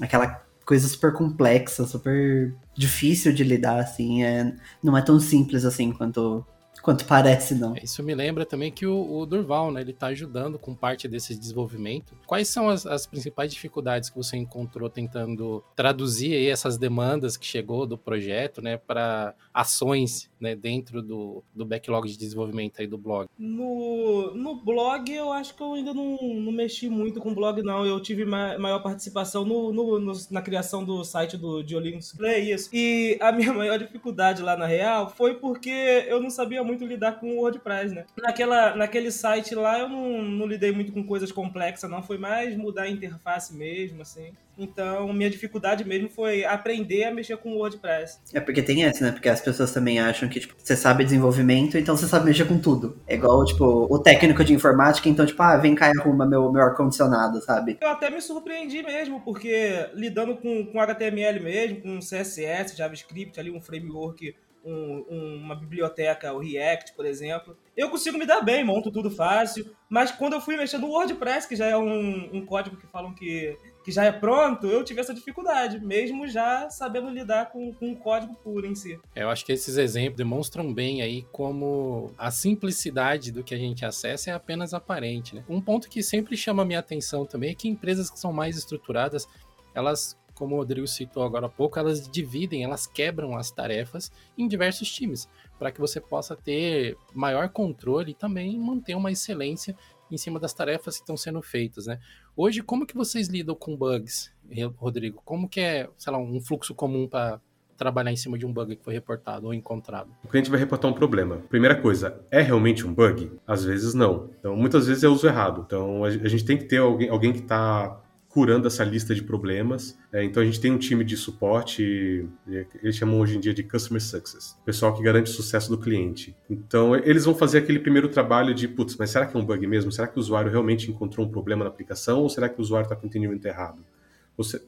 aquela 0.00 0.42
coisa 0.64 0.86
super 0.88 1.12
complexa, 1.12 1.86
super 1.86 2.54
difícil 2.74 3.32
de 3.32 3.44
lidar, 3.44 3.80
assim. 3.80 4.22
É, 4.24 4.52
não 4.82 4.96
é 4.96 5.02
tão 5.02 5.18
simples 5.18 5.64
assim 5.64 5.92
quanto 5.92 6.44
quanto 6.82 7.04
parece, 7.04 7.54
não. 7.54 7.74
Isso 7.82 8.02
me 8.02 8.14
lembra 8.14 8.44
também 8.44 8.70
que 8.70 8.86
o, 8.86 9.18
o 9.18 9.24
Durval, 9.24 9.70
né, 9.70 9.80
ele 9.80 9.92
tá 9.92 10.08
ajudando 10.08 10.58
com 10.58 10.74
parte 10.74 11.08
desse 11.08 11.34
desenvolvimento. 11.34 12.14
Quais 12.26 12.48
são 12.48 12.68
as, 12.68 12.84
as 12.84 13.06
principais 13.06 13.52
dificuldades 13.52 14.10
que 14.10 14.16
você 14.16 14.36
encontrou 14.36 14.90
tentando 14.90 15.62
traduzir 15.76 16.34
aí 16.34 16.48
essas 16.48 16.76
demandas 16.76 17.36
que 17.36 17.46
chegou 17.46 17.86
do 17.86 17.96
projeto, 17.96 18.60
né, 18.60 18.76
para 18.76 19.34
ações, 19.54 20.30
né, 20.40 20.54
dentro 20.54 21.00
do, 21.00 21.42
do 21.54 21.64
backlog 21.64 22.08
de 22.08 22.18
desenvolvimento 22.18 22.80
aí 22.80 22.86
do 22.86 22.98
blog? 22.98 23.28
No, 23.38 24.34
no 24.34 24.56
blog, 24.56 25.10
eu 25.10 25.32
acho 25.32 25.54
que 25.54 25.62
eu 25.62 25.74
ainda 25.74 25.94
não, 25.94 26.18
não 26.20 26.52
mexi 26.52 26.88
muito 26.88 27.20
com 27.20 27.30
o 27.30 27.34
blog, 27.34 27.62
não. 27.62 27.86
Eu 27.86 28.00
tive 28.00 28.24
ma 28.24 28.58
maior 28.58 28.80
participação 28.80 29.44
no, 29.44 29.72
no, 29.72 29.98
no, 29.98 30.12
na 30.30 30.42
criação 30.42 30.84
do 30.84 31.04
site 31.04 31.36
do 31.36 31.62
Diolinux 31.62 32.12
Play, 32.12 32.52
isso. 32.52 32.68
E 32.72 33.16
a 33.20 33.30
minha 33.30 33.52
maior 33.54 33.78
dificuldade 33.78 34.42
lá 34.42 34.56
na 34.56 34.66
real 34.66 35.10
foi 35.10 35.34
porque 35.34 36.04
eu 36.08 36.20
não 36.20 36.30
sabia 36.30 36.62
muito 36.64 36.71
muito 36.72 36.86
lidar 36.86 37.20
com 37.20 37.30
o 37.30 37.36
WordPress, 37.40 37.94
né? 37.94 38.04
Naquela, 38.18 38.74
naquele 38.74 39.10
site 39.10 39.54
lá 39.54 39.78
eu 39.78 39.88
não, 39.88 40.22
não 40.22 40.46
lidei 40.46 40.72
muito 40.72 40.92
com 40.92 41.04
coisas 41.04 41.30
complexas, 41.30 41.90
não. 41.90 42.02
Foi 42.02 42.18
mais 42.18 42.56
mudar 42.56 42.82
a 42.82 42.90
interface 42.90 43.54
mesmo, 43.54 44.02
assim. 44.02 44.32
Então, 44.58 45.12
minha 45.12 45.30
dificuldade 45.30 45.84
mesmo 45.84 46.10
foi 46.10 46.44
aprender 46.44 47.04
a 47.04 47.14
mexer 47.14 47.36
com 47.38 47.52
o 47.52 47.56
WordPress. 47.58 48.20
É 48.34 48.40
porque 48.40 48.62
tem 48.62 48.84
essa, 48.84 49.04
né? 49.04 49.12
Porque 49.12 49.28
as 49.28 49.40
pessoas 49.40 49.72
também 49.72 49.98
acham 49.98 50.28
que, 50.28 50.40
tipo, 50.40 50.54
você 50.58 50.76
sabe 50.76 51.04
desenvolvimento, 51.04 51.78
então 51.78 51.96
você 51.96 52.06
sabe 52.06 52.26
mexer 52.26 52.46
com 52.46 52.58
tudo. 52.58 53.00
É 53.06 53.14
igual, 53.14 53.44
tipo, 53.44 53.64
o 53.90 53.98
técnico 53.98 54.44
de 54.44 54.52
informática, 54.52 55.08
então, 55.08 55.24
tipo, 55.24 55.42
ah, 55.42 55.56
vem 55.56 55.74
cá 55.74 55.88
e 55.88 55.98
arruma 55.98 56.26
meu, 56.26 56.50
meu 56.52 56.62
ar-condicionado, 56.62 57.40
sabe? 57.42 57.78
Eu 57.80 57.88
até 57.88 58.10
me 58.10 58.20
surpreendi 58.20 58.82
mesmo, 58.82 59.20
porque 59.20 59.88
lidando 59.94 60.36
com, 60.36 60.66
com 60.66 60.80
HTML 60.80 61.40
mesmo, 61.40 61.80
com 61.80 61.98
CSS, 61.98 62.76
JavaScript, 62.76 63.40
ali 63.40 63.50
um 63.50 63.60
framework 63.60 64.34
um, 64.64 65.04
um, 65.10 65.36
uma 65.36 65.54
biblioteca, 65.54 66.32
o 66.32 66.38
React, 66.38 66.94
por 66.94 67.04
exemplo, 67.04 67.56
eu 67.76 67.90
consigo 67.90 68.18
me 68.18 68.26
dar 68.26 68.40
bem, 68.40 68.64
monto 68.64 68.90
tudo 68.90 69.10
fácil. 69.10 69.74
Mas 69.88 70.10
quando 70.10 70.34
eu 70.34 70.40
fui 70.40 70.56
mexer 70.56 70.78
no 70.78 70.88
WordPress, 70.88 71.46
que 71.46 71.56
já 71.56 71.66
é 71.66 71.76
um, 71.76 72.36
um 72.36 72.46
código 72.46 72.76
que 72.76 72.86
falam 72.86 73.12
que, 73.14 73.56
que 73.84 73.90
já 73.90 74.04
é 74.04 74.12
pronto, 74.12 74.66
eu 74.66 74.82
tive 74.82 75.00
essa 75.00 75.12
dificuldade, 75.12 75.80
mesmo 75.84 76.26
já 76.26 76.70
sabendo 76.70 77.10
lidar 77.10 77.50
com, 77.50 77.72
com 77.74 77.92
o 77.92 77.96
código 77.96 78.34
puro 78.36 78.66
em 78.66 78.74
si. 78.74 78.98
Eu 79.14 79.28
acho 79.28 79.44
que 79.44 79.52
esses 79.52 79.76
exemplos 79.76 80.16
demonstram 80.16 80.72
bem 80.72 81.02
aí 81.02 81.26
como 81.30 82.10
a 82.16 82.30
simplicidade 82.30 83.30
do 83.30 83.44
que 83.44 83.54
a 83.54 83.58
gente 83.58 83.84
acessa 83.84 84.30
é 84.30 84.32
apenas 84.32 84.72
aparente. 84.72 85.34
Né? 85.34 85.44
Um 85.48 85.60
ponto 85.60 85.90
que 85.90 86.02
sempre 86.02 86.36
chama 86.36 86.64
minha 86.64 86.78
atenção 86.78 87.26
também 87.26 87.50
é 87.50 87.54
que 87.54 87.68
empresas 87.68 88.10
que 88.10 88.18
são 88.18 88.32
mais 88.32 88.56
estruturadas, 88.56 89.28
elas 89.74 90.16
como 90.34 90.54
o 90.54 90.58
Rodrigo 90.58 90.86
citou 90.86 91.22
agora 91.22 91.46
há 91.46 91.48
pouco, 91.48 91.78
elas 91.78 92.08
dividem, 92.08 92.64
elas 92.64 92.86
quebram 92.86 93.36
as 93.36 93.50
tarefas 93.50 94.10
em 94.36 94.48
diversos 94.48 94.90
times, 94.92 95.28
para 95.58 95.70
que 95.70 95.80
você 95.80 96.00
possa 96.00 96.34
ter 96.36 96.96
maior 97.14 97.48
controle 97.48 98.12
e 98.12 98.14
também 98.14 98.58
manter 98.58 98.94
uma 98.94 99.12
excelência 99.12 99.76
em 100.10 100.16
cima 100.16 100.38
das 100.38 100.52
tarefas 100.52 100.96
que 100.96 101.02
estão 101.02 101.16
sendo 101.16 101.40
feitas, 101.40 101.86
né? 101.86 101.98
Hoje, 102.36 102.62
como 102.62 102.86
que 102.86 102.94
vocês 102.94 103.28
lidam 103.28 103.54
com 103.54 103.76
bugs, 103.76 104.30
Rodrigo? 104.76 105.22
Como 105.24 105.48
que 105.48 105.60
é, 105.60 105.88
sei 105.96 106.12
lá, 106.12 106.18
um 106.18 106.40
fluxo 106.40 106.74
comum 106.74 107.08
para 107.08 107.40
trabalhar 107.76 108.12
em 108.12 108.16
cima 108.16 108.38
de 108.38 108.46
um 108.46 108.52
bug 108.52 108.76
que 108.76 108.84
foi 108.84 108.92
reportado 108.92 109.46
ou 109.46 109.54
encontrado? 109.54 110.10
O 110.22 110.28
cliente 110.28 110.50
vai 110.50 110.60
reportar 110.60 110.90
um 110.90 110.94
problema. 110.94 111.38
Primeira 111.48 111.74
coisa, 111.80 112.20
é 112.30 112.40
realmente 112.40 112.86
um 112.86 112.94
bug? 112.94 113.32
Às 113.46 113.64
vezes 113.64 113.94
não. 113.94 114.30
Então, 114.38 114.54
muitas 114.54 114.86
vezes 114.86 115.02
é 115.02 115.08
uso 115.08 115.26
errado. 115.26 115.64
Então, 115.66 116.04
a 116.04 116.10
gente 116.10 116.44
tem 116.44 116.56
que 116.56 116.64
ter 116.64 116.78
alguém, 116.78 117.08
alguém 117.08 117.32
que 117.32 117.40
está 117.40 118.00
curando 118.32 118.66
essa 118.66 118.82
lista 118.82 119.14
de 119.14 119.22
problemas. 119.22 119.96
É, 120.10 120.24
então 120.24 120.42
a 120.42 120.46
gente 120.46 120.58
tem 120.58 120.72
um 120.72 120.78
time 120.78 121.04
de 121.04 121.16
suporte, 121.16 122.26
é, 122.48 122.66
eles 122.82 122.96
chamam 122.96 123.20
hoje 123.20 123.36
em 123.36 123.40
dia 123.40 123.52
de 123.52 123.62
Customer 123.62 124.02
Success, 124.02 124.58
pessoal 124.64 124.94
que 124.94 125.02
garante 125.02 125.30
o 125.30 125.34
sucesso 125.34 125.68
do 125.68 125.78
cliente. 125.78 126.34
Então 126.48 126.96
eles 126.96 127.26
vão 127.26 127.34
fazer 127.34 127.58
aquele 127.58 127.78
primeiro 127.78 128.08
trabalho 128.08 128.54
de, 128.54 128.66
putz, 128.66 128.96
mas 128.96 129.10
será 129.10 129.26
que 129.26 129.36
é 129.36 129.40
um 129.40 129.44
bug 129.44 129.66
mesmo? 129.66 129.92
Será 129.92 130.08
que 130.08 130.16
o 130.16 130.20
usuário 130.20 130.50
realmente 130.50 130.90
encontrou 130.90 131.26
um 131.26 131.28
problema 131.28 131.62
na 131.62 131.70
aplicação 131.70 132.20
ou 132.20 132.28
será 132.28 132.48
que 132.48 132.58
o 132.58 132.62
usuário 132.62 132.86
está 132.86 132.96
com 132.96 133.04
o 133.04 133.06
entendimento 133.06 133.44
errado? 133.46 133.84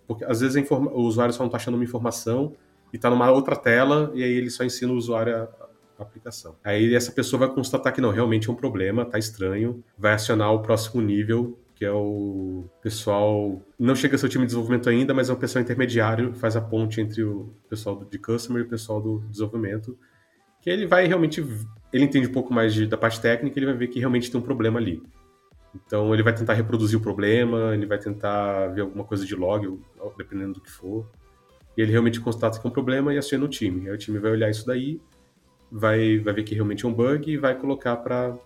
Porque 0.07 0.25
às 0.27 0.41
vezes 0.41 0.63
o 0.71 1.01
usuário 1.01 1.33
só 1.33 1.41
não 1.41 1.47
está 1.47 1.57
achando 1.57 1.75
uma 1.75 1.85
informação 1.85 2.53
e 2.93 2.97
está 2.97 3.09
numa 3.09 3.31
outra 3.31 3.57
tela 3.57 4.13
e 4.15 4.23
aí 4.23 4.31
ele 4.31 4.51
só 4.51 4.63
ensina 4.63 4.93
o 4.93 4.97
usuário 4.97 5.49
a 5.99 6.03
aplicação. 6.03 6.55
Aí 6.63 6.95
essa 6.95 7.11
pessoa 7.13 7.47
vai 7.47 7.55
constatar 7.55 7.95
que 7.95 8.01
não, 8.01 8.11
realmente 8.11 8.51
é 8.51 8.53
um 8.53 8.57
problema, 8.57 9.03
está 9.03 9.19
estranho, 9.19 9.83
vai 9.97 10.13
acionar 10.13 10.53
o 10.53 10.61
próximo 10.61 11.01
nível 11.01 11.59
que 11.75 11.85
é 11.85 11.91
o 11.91 12.65
pessoal. 12.81 13.61
Não 13.79 13.95
chega 13.95 14.15
a 14.15 14.19
ser 14.19 14.27
o 14.27 14.29
time 14.29 14.45
de 14.45 14.49
desenvolvimento 14.49 14.89
ainda, 14.89 15.13
mas 15.13 15.29
é 15.29 15.33
um 15.33 15.37
pessoal 15.37 15.63
intermediário, 15.63 16.35
faz 16.35 16.57
a 16.57 16.61
ponte 16.61 17.01
entre 17.01 17.23
o 17.23 17.53
pessoal 17.69 18.05
de 18.05 18.19
customer 18.19 18.63
e 18.63 18.67
o 18.67 18.69
pessoal 18.69 19.01
do 19.01 19.21
desenvolvimento. 19.29 19.99
Que 20.61 20.71
ele 20.71 20.87
vai 20.87 21.07
realmente. 21.07 21.45
Ele 21.93 22.05
entende 22.05 22.29
um 22.29 22.33
pouco 22.33 22.53
mais 22.53 22.73
de, 22.73 22.87
da 22.87 22.97
parte 22.97 23.21
técnica, 23.21 23.59
ele 23.59 23.67
vai 23.67 23.77
ver 23.77 23.89
que 23.89 23.99
realmente 23.99 24.31
tem 24.31 24.41
um 24.41 24.45
problema 24.45 24.79
ali. 24.79 25.03
Então 25.75 26.15
ele 26.15 26.23
vai 26.23 26.33
tentar 26.33 26.55
reproduzir 26.55 26.99
o 26.99 27.03
problema, 27.03 27.75
ele 27.75 27.87
vai 27.87 27.99
tentar 27.99 28.69
ver 28.69 28.83
alguma 28.83 29.05
coisa 29.05 29.27
de 29.27 29.35
log, 29.35 29.79
dependendo 30.17 30.55
do 30.55 30.61
que 30.61 30.71
for. 30.71 31.11
E 31.77 31.83
ele 31.83 31.91
realmente 31.91 32.21
constata 32.21 32.61
que 32.61 32.67
é 32.67 32.71
um 32.71 32.73
problema 32.73 33.13
e 33.13 33.19
aciona 33.19 33.45
o 33.45 33.49
time. 33.49 33.89
Aí 33.89 33.95
o 33.95 33.99
time 33.99 34.19
vai 34.19 34.31
olhar 34.31 34.49
isso 34.49 34.65
daí, 34.65 35.01
vai, 35.71 36.19
vai 36.19 36.33
ver 36.33 36.45
que 36.45 36.55
realmente 36.55 36.85
é 36.85 36.89
um 36.89 36.95
bug 36.95 37.31
e 37.31 37.37
vai 37.37 37.59
colocar 37.59 37.97
para 37.97 38.37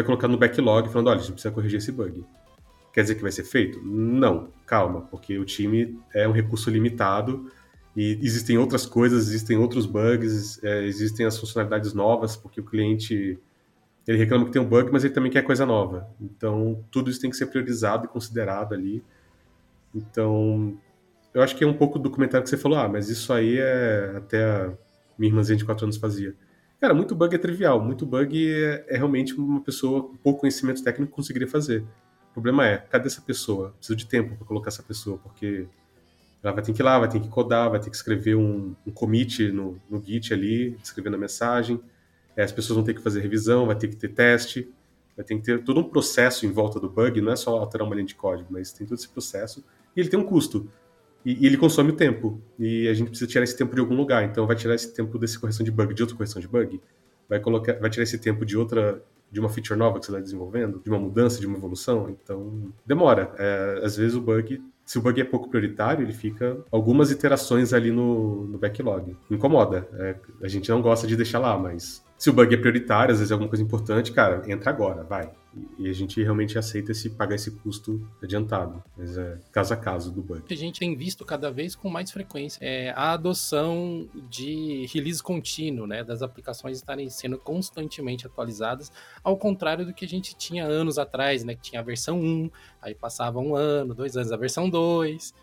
vai 0.00 0.04
colocar 0.04 0.28
no 0.28 0.38
backlog 0.38 0.88
falando, 0.88 1.08
olha, 1.08 1.18
a 1.18 1.22
gente 1.22 1.32
precisa 1.32 1.52
corrigir 1.52 1.78
esse 1.78 1.92
bug. 1.92 2.24
Quer 2.92 3.02
dizer 3.02 3.14
que 3.14 3.22
vai 3.22 3.30
ser 3.30 3.44
feito? 3.44 3.80
Não, 3.84 4.48
calma, 4.66 5.02
porque 5.02 5.38
o 5.38 5.44
time 5.44 5.98
é 6.14 6.26
um 6.26 6.32
recurso 6.32 6.70
limitado 6.70 7.50
e 7.96 8.18
existem 8.22 8.58
outras 8.58 8.86
coisas, 8.86 9.28
existem 9.28 9.56
outros 9.56 9.86
bugs, 9.86 10.62
é, 10.64 10.84
existem 10.84 11.24
as 11.26 11.38
funcionalidades 11.38 11.92
novas, 11.92 12.36
porque 12.36 12.60
o 12.60 12.64
cliente 12.64 13.38
ele 14.06 14.18
reclama 14.18 14.44
que 14.46 14.50
tem 14.50 14.60
um 14.60 14.68
bug, 14.68 14.90
mas 14.90 15.04
ele 15.04 15.14
também 15.14 15.30
quer 15.30 15.42
coisa 15.42 15.64
nova. 15.64 16.08
Então, 16.20 16.84
tudo 16.90 17.10
isso 17.10 17.20
tem 17.20 17.30
que 17.30 17.36
ser 17.36 17.46
priorizado 17.46 18.06
e 18.06 18.08
considerado 18.08 18.74
ali. 18.74 19.04
Então, 19.94 20.76
eu 21.32 21.42
acho 21.42 21.54
que 21.54 21.62
é 21.62 21.66
um 21.66 21.74
pouco 21.74 21.98
do 21.98 22.10
comentário 22.10 22.42
que 22.42 22.50
você 22.50 22.56
falou, 22.56 22.78
ah, 22.78 22.88
mas 22.88 23.08
isso 23.08 23.32
aí 23.32 23.58
é 23.58 24.14
até 24.16 24.44
a 24.44 24.72
minha 25.16 25.30
irmãzinha 25.30 25.56
de 25.56 25.64
4 25.64 25.84
anos 25.84 25.96
fazia. 25.96 26.34
Cara, 26.80 26.94
muito 26.94 27.14
bug 27.14 27.34
é 27.34 27.38
trivial. 27.38 27.78
Muito 27.80 28.06
bug 28.06 28.50
é, 28.50 28.86
é 28.88 28.96
realmente 28.96 29.34
uma 29.34 29.60
pessoa 29.60 30.02
com 30.02 30.16
pouco 30.16 30.40
conhecimento 30.40 30.82
técnico 30.82 31.12
conseguiria 31.12 31.46
fazer. 31.46 31.84
O 32.30 32.32
problema 32.32 32.66
é, 32.66 32.78
cadê 32.78 33.06
essa 33.06 33.20
pessoa? 33.20 33.74
Preciso 33.76 33.96
de 33.96 34.06
tempo 34.06 34.34
para 34.36 34.46
colocar 34.46 34.68
essa 34.68 34.82
pessoa, 34.82 35.18
porque 35.18 35.68
ela 36.42 36.54
vai 36.54 36.62
ter 36.62 36.72
que 36.72 36.80
ir 36.80 36.84
lá, 36.84 36.98
vai 36.98 37.08
ter 37.08 37.20
que 37.20 37.28
codar, 37.28 37.68
vai 37.68 37.78
ter 37.80 37.90
que 37.90 37.96
escrever 37.96 38.34
um, 38.34 38.74
um 38.86 38.90
commit 38.90 39.52
no, 39.52 39.78
no 39.90 40.02
Git 40.02 40.32
ali, 40.32 40.78
escrevendo 40.82 41.16
a 41.16 41.18
mensagem. 41.18 41.78
É, 42.34 42.42
as 42.42 42.52
pessoas 42.52 42.76
vão 42.76 42.84
ter 42.84 42.94
que 42.94 43.02
fazer 43.02 43.20
revisão, 43.20 43.66
vai 43.66 43.76
ter 43.76 43.88
que 43.88 43.96
ter 43.96 44.08
teste, 44.08 44.72
vai 45.14 45.24
ter 45.24 45.36
que 45.36 45.42
ter 45.42 45.62
todo 45.62 45.80
um 45.80 45.84
processo 45.84 46.46
em 46.46 46.50
volta 46.50 46.80
do 46.80 46.88
bug, 46.88 47.20
não 47.20 47.32
é 47.32 47.36
só 47.36 47.58
alterar 47.58 47.86
uma 47.86 47.94
linha 47.94 48.06
de 48.06 48.14
código, 48.14 48.48
mas 48.50 48.72
tem 48.72 48.86
todo 48.86 48.96
esse 48.96 49.08
processo. 49.08 49.62
E 49.94 50.00
ele 50.00 50.08
tem 50.08 50.18
um 50.18 50.24
custo. 50.24 50.70
E, 51.24 51.44
e, 51.44 51.46
ele 51.46 51.56
consome 51.56 51.92
tempo. 51.92 52.40
E 52.58 52.88
a 52.88 52.94
gente 52.94 53.08
precisa 53.08 53.30
tirar 53.30 53.44
esse 53.44 53.56
tempo 53.56 53.74
de 53.74 53.80
algum 53.80 53.94
lugar. 53.94 54.24
Então 54.24 54.46
vai 54.46 54.56
tirar 54.56 54.74
esse 54.74 54.92
tempo 54.94 55.18
dessa 55.18 55.38
correção 55.38 55.64
de 55.64 55.70
bug, 55.70 55.94
de 55.94 56.02
outra 56.02 56.16
correção 56.16 56.40
de 56.40 56.48
bug. 56.48 56.80
Vai, 57.28 57.40
colocar, 57.40 57.74
vai 57.74 57.90
tirar 57.90 58.04
esse 58.04 58.18
tempo 58.18 58.44
de 58.44 58.56
outra 58.56 59.02
de 59.30 59.38
uma 59.38 59.48
feature 59.48 59.78
nova 59.78 60.00
que 60.00 60.06
você 60.06 60.10
está 60.10 60.20
desenvolvendo, 60.20 60.80
de 60.82 60.90
uma 60.90 60.98
mudança, 60.98 61.38
de 61.38 61.46
uma 61.46 61.56
evolução. 61.56 62.10
Então 62.10 62.72
demora. 62.84 63.32
É, 63.38 63.80
às 63.84 63.96
vezes 63.96 64.16
o 64.16 64.20
bug, 64.20 64.60
se 64.84 64.98
o 64.98 65.02
bug 65.02 65.20
é 65.20 65.24
pouco 65.24 65.48
prioritário, 65.48 66.04
ele 66.04 66.12
fica 66.12 66.58
algumas 66.70 67.10
iterações 67.10 67.72
ali 67.72 67.92
no, 67.92 68.46
no 68.46 68.58
backlog. 68.58 69.16
Incomoda. 69.30 69.88
É, 69.94 70.16
a 70.42 70.48
gente 70.48 70.68
não 70.68 70.82
gosta 70.82 71.06
de 71.06 71.16
deixar 71.16 71.38
lá, 71.38 71.56
mas 71.56 72.04
se 72.18 72.28
o 72.28 72.32
bug 72.32 72.52
é 72.52 72.58
prioritário, 72.58 73.12
às 73.12 73.18
vezes 73.18 73.30
é 73.30 73.34
alguma 73.34 73.48
coisa 73.48 73.62
importante, 73.62 74.12
cara, 74.12 74.42
entra 74.50 74.70
agora, 74.70 75.04
vai. 75.04 75.30
E 75.78 75.88
a 75.88 75.92
gente 75.92 76.22
realmente 76.22 76.56
aceita 76.56 76.92
esse, 76.92 77.10
pagar 77.10 77.34
esse 77.34 77.50
custo 77.50 78.06
adiantado, 78.22 78.82
mas 78.96 79.18
é 79.18 79.38
caso 79.50 79.74
a 79.74 79.76
caso 79.76 80.12
do 80.12 80.22
bug. 80.22 80.42
A 80.48 80.56
gente 80.56 80.78
tem 80.78 80.96
visto 80.96 81.24
cada 81.24 81.50
vez 81.50 81.74
com 81.74 81.90
mais 81.90 82.10
frequência 82.12 82.58
é, 82.62 82.90
a 82.90 83.12
adoção 83.12 84.08
de 84.28 84.86
release 84.92 85.20
contínuo, 85.20 85.86
né, 85.86 86.04
das 86.04 86.22
aplicações 86.22 86.76
estarem 86.76 87.08
sendo 87.08 87.36
constantemente 87.36 88.26
atualizadas, 88.26 88.92
ao 89.24 89.36
contrário 89.36 89.84
do 89.84 89.92
que 89.92 90.04
a 90.04 90.08
gente 90.08 90.36
tinha 90.36 90.64
anos 90.64 90.98
atrás, 90.98 91.42
né, 91.42 91.54
que 91.56 91.62
tinha 91.62 91.80
a 91.80 91.84
versão 91.84 92.20
1, 92.20 92.50
aí 92.80 92.94
passava 92.94 93.40
um 93.40 93.56
ano, 93.56 93.92
dois 93.92 94.16
anos, 94.16 94.30
a 94.30 94.36
versão 94.36 94.70
2, 94.70 95.34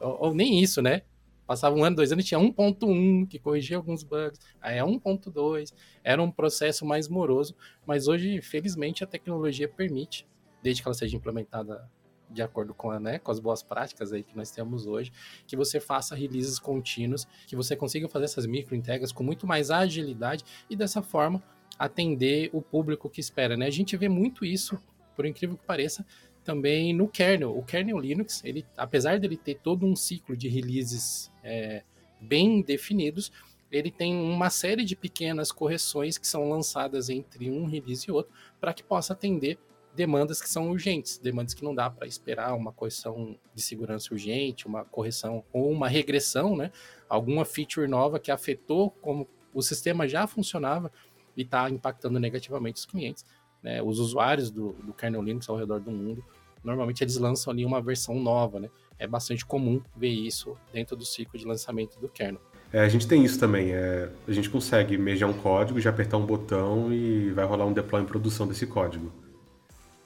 ou, 0.00 0.18
ou 0.20 0.34
nem 0.34 0.60
isso, 0.60 0.82
né? 0.82 1.02
Passava 1.46 1.76
um 1.76 1.84
ano, 1.84 1.96
dois 1.96 2.10
anos, 2.12 2.24
tinha 2.24 2.40
1.1 2.40 3.28
que 3.28 3.38
corrigia 3.38 3.76
alguns 3.76 4.02
bugs, 4.02 4.40
aí 4.60 4.78
é 4.78 4.82
1.2, 4.82 5.72
era 6.02 6.22
um 6.22 6.30
processo 6.30 6.84
mais 6.84 7.08
moroso, 7.08 7.54
mas 7.86 8.08
hoje, 8.08 8.40
felizmente, 8.42 9.04
a 9.04 9.06
tecnologia 9.06 9.68
permite, 9.68 10.26
desde 10.62 10.82
que 10.82 10.88
ela 10.88 10.94
seja 10.94 11.16
implementada 11.16 11.88
de 12.28 12.42
acordo 12.42 12.74
com, 12.74 12.90
a, 12.90 12.98
né, 12.98 13.18
com 13.18 13.30
as 13.30 13.38
boas 13.38 13.62
práticas 13.62 14.12
aí 14.12 14.22
que 14.22 14.36
nós 14.36 14.50
temos 14.50 14.86
hoje, 14.86 15.12
que 15.46 15.56
você 15.56 15.78
faça 15.78 16.14
releases 16.14 16.58
contínuos, 16.58 17.26
que 17.46 17.54
você 17.54 17.76
consiga 17.76 18.08
fazer 18.08 18.24
essas 18.24 18.46
micro 18.46 18.74
entregas 18.74 19.12
com 19.12 19.22
muito 19.22 19.46
mais 19.46 19.70
agilidade 19.70 20.44
e 20.68 20.74
dessa 20.74 21.02
forma 21.02 21.42
atender 21.78 22.50
o 22.52 22.60
público 22.62 23.08
que 23.08 23.20
espera, 23.20 23.56
né? 23.56 23.66
A 23.66 23.70
gente 23.70 23.96
vê 23.96 24.08
muito 24.08 24.44
isso, 24.44 24.78
por 25.14 25.26
incrível 25.26 25.56
que 25.56 25.64
pareça, 25.64 26.04
também 26.42 26.94
no 26.94 27.08
kernel. 27.08 27.56
O 27.56 27.62
kernel 27.62 27.98
Linux, 27.98 28.42
ele, 28.44 28.64
apesar 28.76 29.18
dele 29.18 29.36
ter 29.36 29.56
todo 29.56 29.84
um 29.84 29.96
ciclo 29.96 30.36
de 30.36 30.48
releases 30.48 31.30
é, 31.46 31.82
bem 32.20 32.60
definidos, 32.60 33.30
ele 33.70 33.90
tem 33.90 34.14
uma 34.14 34.50
série 34.50 34.84
de 34.84 34.96
pequenas 34.96 35.50
correções 35.52 36.18
que 36.18 36.26
são 36.26 36.48
lançadas 36.48 37.08
entre 37.08 37.50
um 37.50 37.66
release 37.66 38.06
e 38.08 38.12
outro 38.12 38.32
para 38.60 38.72
que 38.72 38.82
possa 38.82 39.12
atender 39.12 39.58
demandas 39.94 40.42
que 40.42 40.48
são 40.48 40.70
urgentes, 40.70 41.18
demandas 41.18 41.54
que 41.54 41.64
não 41.64 41.74
dá 41.74 41.88
para 41.88 42.06
esperar 42.06 42.54
uma 42.54 42.70
correção 42.70 43.36
de 43.54 43.62
segurança 43.62 44.12
urgente, 44.12 44.66
uma 44.66 44.84
correção 44.84 45.42
ou 45.52 45.70
uma 45.70 45.88
regressão, 45.88 46.54
né? 46.54 46.70
Alguma 47.08 47.44
feature 47.44 47.88
nova 47.88 48.20
que 48.20 48.30
afetou 48.30 48.90
como 48.90 49.26
o 49.54 49.62
sistema 49.62 50.06
já 50.06 50.26
funcionava 50.26 50.92
e 51.34 51.42
está 51.42 51.70
impactando 51.70 52.20
negativamente 52.20 52.80
os 52.80 52.84
clientes, 52.84 53.24
né? 53.62 53.82
Os 53.82 53.98
usuários 53.98 54.50
do, 54.50 54.74
do 54.74 54.92
kernel 54.92 55.22
Linux 55.22 55.48
ao 55.48 55.56
redor 55.56 55.80
do 55.80 55.90
mundo 55.90 56.22
normalmente 56.62 57.02
eles 57.02 57.16
lançam 57.16 57.52
ali 57.52 57.64
uma 57.64 57.80
versão 57.80 58.20
nova, 58.20 58.60
né? 58.60 58.68
É 58.98 59.06
bastante 59.06 59.44
comum 59.44 59.80
ver 59.96 60.08
isso 60.08 60.56
dentro 60.72 60.96
do 60.96 61.04
ciclo 61.04 61.38
de 61.38 61.44
lançamento 61.44 61.98
do 62.00 62.08
kernel. 62.08 62.40
É, 62.72 62.80
a 62.80 62.88
gente 62.88 63.06
tem 63.06 63.24
isso 63.24 63.38
também. 63.38 63.72
É, 63.72 64.08
a 64.26 64.32
gente 64.32 64.50
consegue 64.50 64.98
mejar 64.98 65.26
um 65.26 65.32
código, 65.32 65.80
já 65.80 65.90
apertar 65.90 66.16
um 66.16 66.26
botão 66.26 66.92
e 66.92 67.30
vai 67.30 67.44
rolar 67.44 67.66
um 67.66 67.72
deploy 67.72 68.02
em 68.02 68.06
produção 68.06 68.46
desse 68.46 68.66
código. 68.66 69.12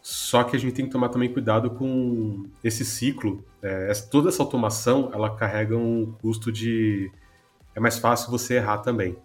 Só 0.03 0.45
que 0.45 0.57
a 0.57 0.59
gente 0.59 0.73
tem 0.73 0.87
que 0.87 0.91
tomar 0.91 1.11
também 1.11 1.33
cuidado 1.33 1.71
com 1.71 2.47
esse 2.65 2.85
ciclo. 2.85 3.45
É, 3.63 3.93
toda 4.11 4.29
essa 4.29 4.43
automação, 4.43 5.11
ela 5.13 5.35
carrega 5.35 5.77
um 5.77 6.13
custo 6.21 6.51
de... 6.51 7.11
É 7.75 7.81
mais 7.81 7.99
fácil 7.99 8.31
você 8.31 8.55
errar 8.55 8.79
também. 8.79 9.17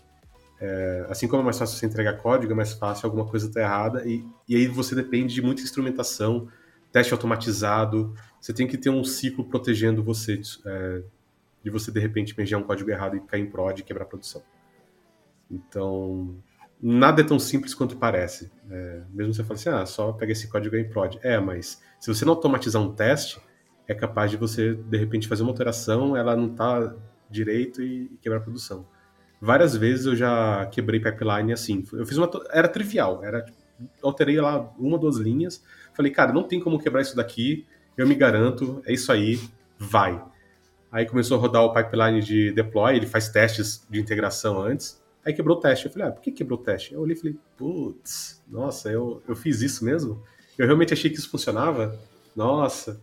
É, 0.59 1.05
assim 1.09 1.27
como 1.27 1.41
é 1.41 1.45
mais 1.45 1.57
fácil 1.57 1.77
você 1.77 1.85
entregar 1.85 2.13
código, 2.17 2.51
é 2.51 2.55
mais 2.55 2.73
fácil 2.73 3.05
alguma 3.05 3.25
coisa 3.25 3.47
estar 3.47 3.61
tá 3.61 3.65
errada. 3.65 4.07
E, 4.07 4.25
e 4.47 4.55
aí 4.55 4.67
você 4.67 4.95
depende 4.95 5.33
de 5.33 5.41
muita 5.41 5.61
instrumentação, 5.61 6.47
teste 6.91 7.13
automatizado. 7.13 8.13
Você 8.45 8.53
tem 8.53 8.67
que 8.67 8.77
ter 8.77 8.91
um 8.91 9.03
ciclo 9.03 9.43
protegendo 9.43 10.03
você 10.03 10.39
é, 10.67 11.01
de 11.63 11.71
você, 11.71 11.91
de 11.91 11.99
repente, 11.99 12.37
mergear 12.37 12.61
um 12.61 12.63
código 12.63 12.91
errado 12.91 13.17
e 13.17 13.19
cair 13.21 13.41
em 13.41 13.49
prod 13.49 13.79
e 13.79 13.83
quebrar 13.83 14.03
a 14.03 14.07
produção. 14.07 14.43
Então, 15.49 16.37
nada 16.79 17.21
é 17.21 17.23
tão 17.25 17.39
simples 17.39 17.73
quanto 17.73 17.97
parece. 17.97 18.51
É, 18.69 19.01
mesmo 19.09 19.33
você 19.33 19.43
fala 19.43 19.55
assim, 19.55 19.69
ah, 19.69 19.83
só 19.87 20.13
pega 20.13 20.31
esse 20.31 20.47
código 20.47 20.75
em 20.75 20.87
prod. 20.87 21.17
É, 21.23 21.39
mas 21.39 21.81
se 21.99 22.07
você 22.07 22.23
não 22.23 22.33
automatizar 22.33 22.79
um 22.79 22.93
teste, 22.93 23.41
é 23.87 23.95
capaz 23.95 24.29
de 24.29 24.37
você, 24.37 24.75
de 24.75 24.95
repente, 24.95 25.27
fazer 25.27 25.41
uma 25.41 25.49
alteração, 25.49 26.15
ela 26.15 26.35
não 26.35 26.51
está 26.51 26.95
direito 27.27 27.81
e, 27.81 28.11
e 28.13 28.17
quebrar 28.21 28.37
a 28.37 28.43
produção. 28.43 28.85
Várias 29.41 29.75
vezes 29.75 30.05
eu 30.05 30.15
já 30.15 30.67
quebrei 30.67 30.99
pipeline 30.99 31.51
assim. 31.51 31.83
Eu 31.91 32.05
fiz 32.05 32.15
uma. 32.15 32.29
Era 32.51 32.67
trivial, 32.67 33.23
era. 33.23 33.41
Tipo, 33.41 33.57
alterei 34.03 34.39
lá 34.39 34.71
uma, 34.77 34.99
duas 34.99 35.17
linhas, 35.17 35.63
Falei, 35.95 36.11
cara, 36.11 36.33
não 36.33 36.43
tem 36.43 36.59
como 36.59 36.77
quebrar 36.77 37.01
isso 37.01 37.15
daqui, 37.15 37.65
eu 37.97 38.07
me 38.07 38.15
garanto, 38.15 38.81
é 38.85 38.93
isso 38.93 39.11
aí, 39.11 39.39
vai. 39.77 40.23
Aí 40.91 41.05
começou 41.05 41.37
a 41.37 41.41
rodar 41.41 41.63
o 41.63 41.73
pipeline 41.73 42.21
de 42.21 42.51
deploy, 42.51 42.95
ele 42.95 43.05
faz 43.05 43.29
testes 43.29 43.85
de 43.89 43.99
integração 43.99 44.61
antes. 44.61 45.03
Aí 45.25 45.33
quebrou 45.33 45.57
o 45.57 45.59
teste. 45.59 45.87
Eu 45.87 45.91
falei, 45.91 46.07
ah, 46.07 46.11
por 46.11 46.21
que 46.21 46.31
quebrou 46.31 46.59
o 46.59 46.61
teste? 46.61 46.93
Eu 46.93 47.01
olhei 47.01 47.15
e 47.15 47.19
falei, 47.19 47.35
putz, 47.57 48.41
nossa, 48.47 48.89
eu, 48.91 49.21
eu 49.27 49.35
fiz 49.35 49.61
isso 49.61 49.83
mesmo? 49.83 50.23
Eu 50.57 50.65
realmente 50.65 50.93
achei 50.93 51.09
que 51.09 51.17
isso 51.17 51.29
funcionava? 51.29 51.99
Nossa. 52.35 53.01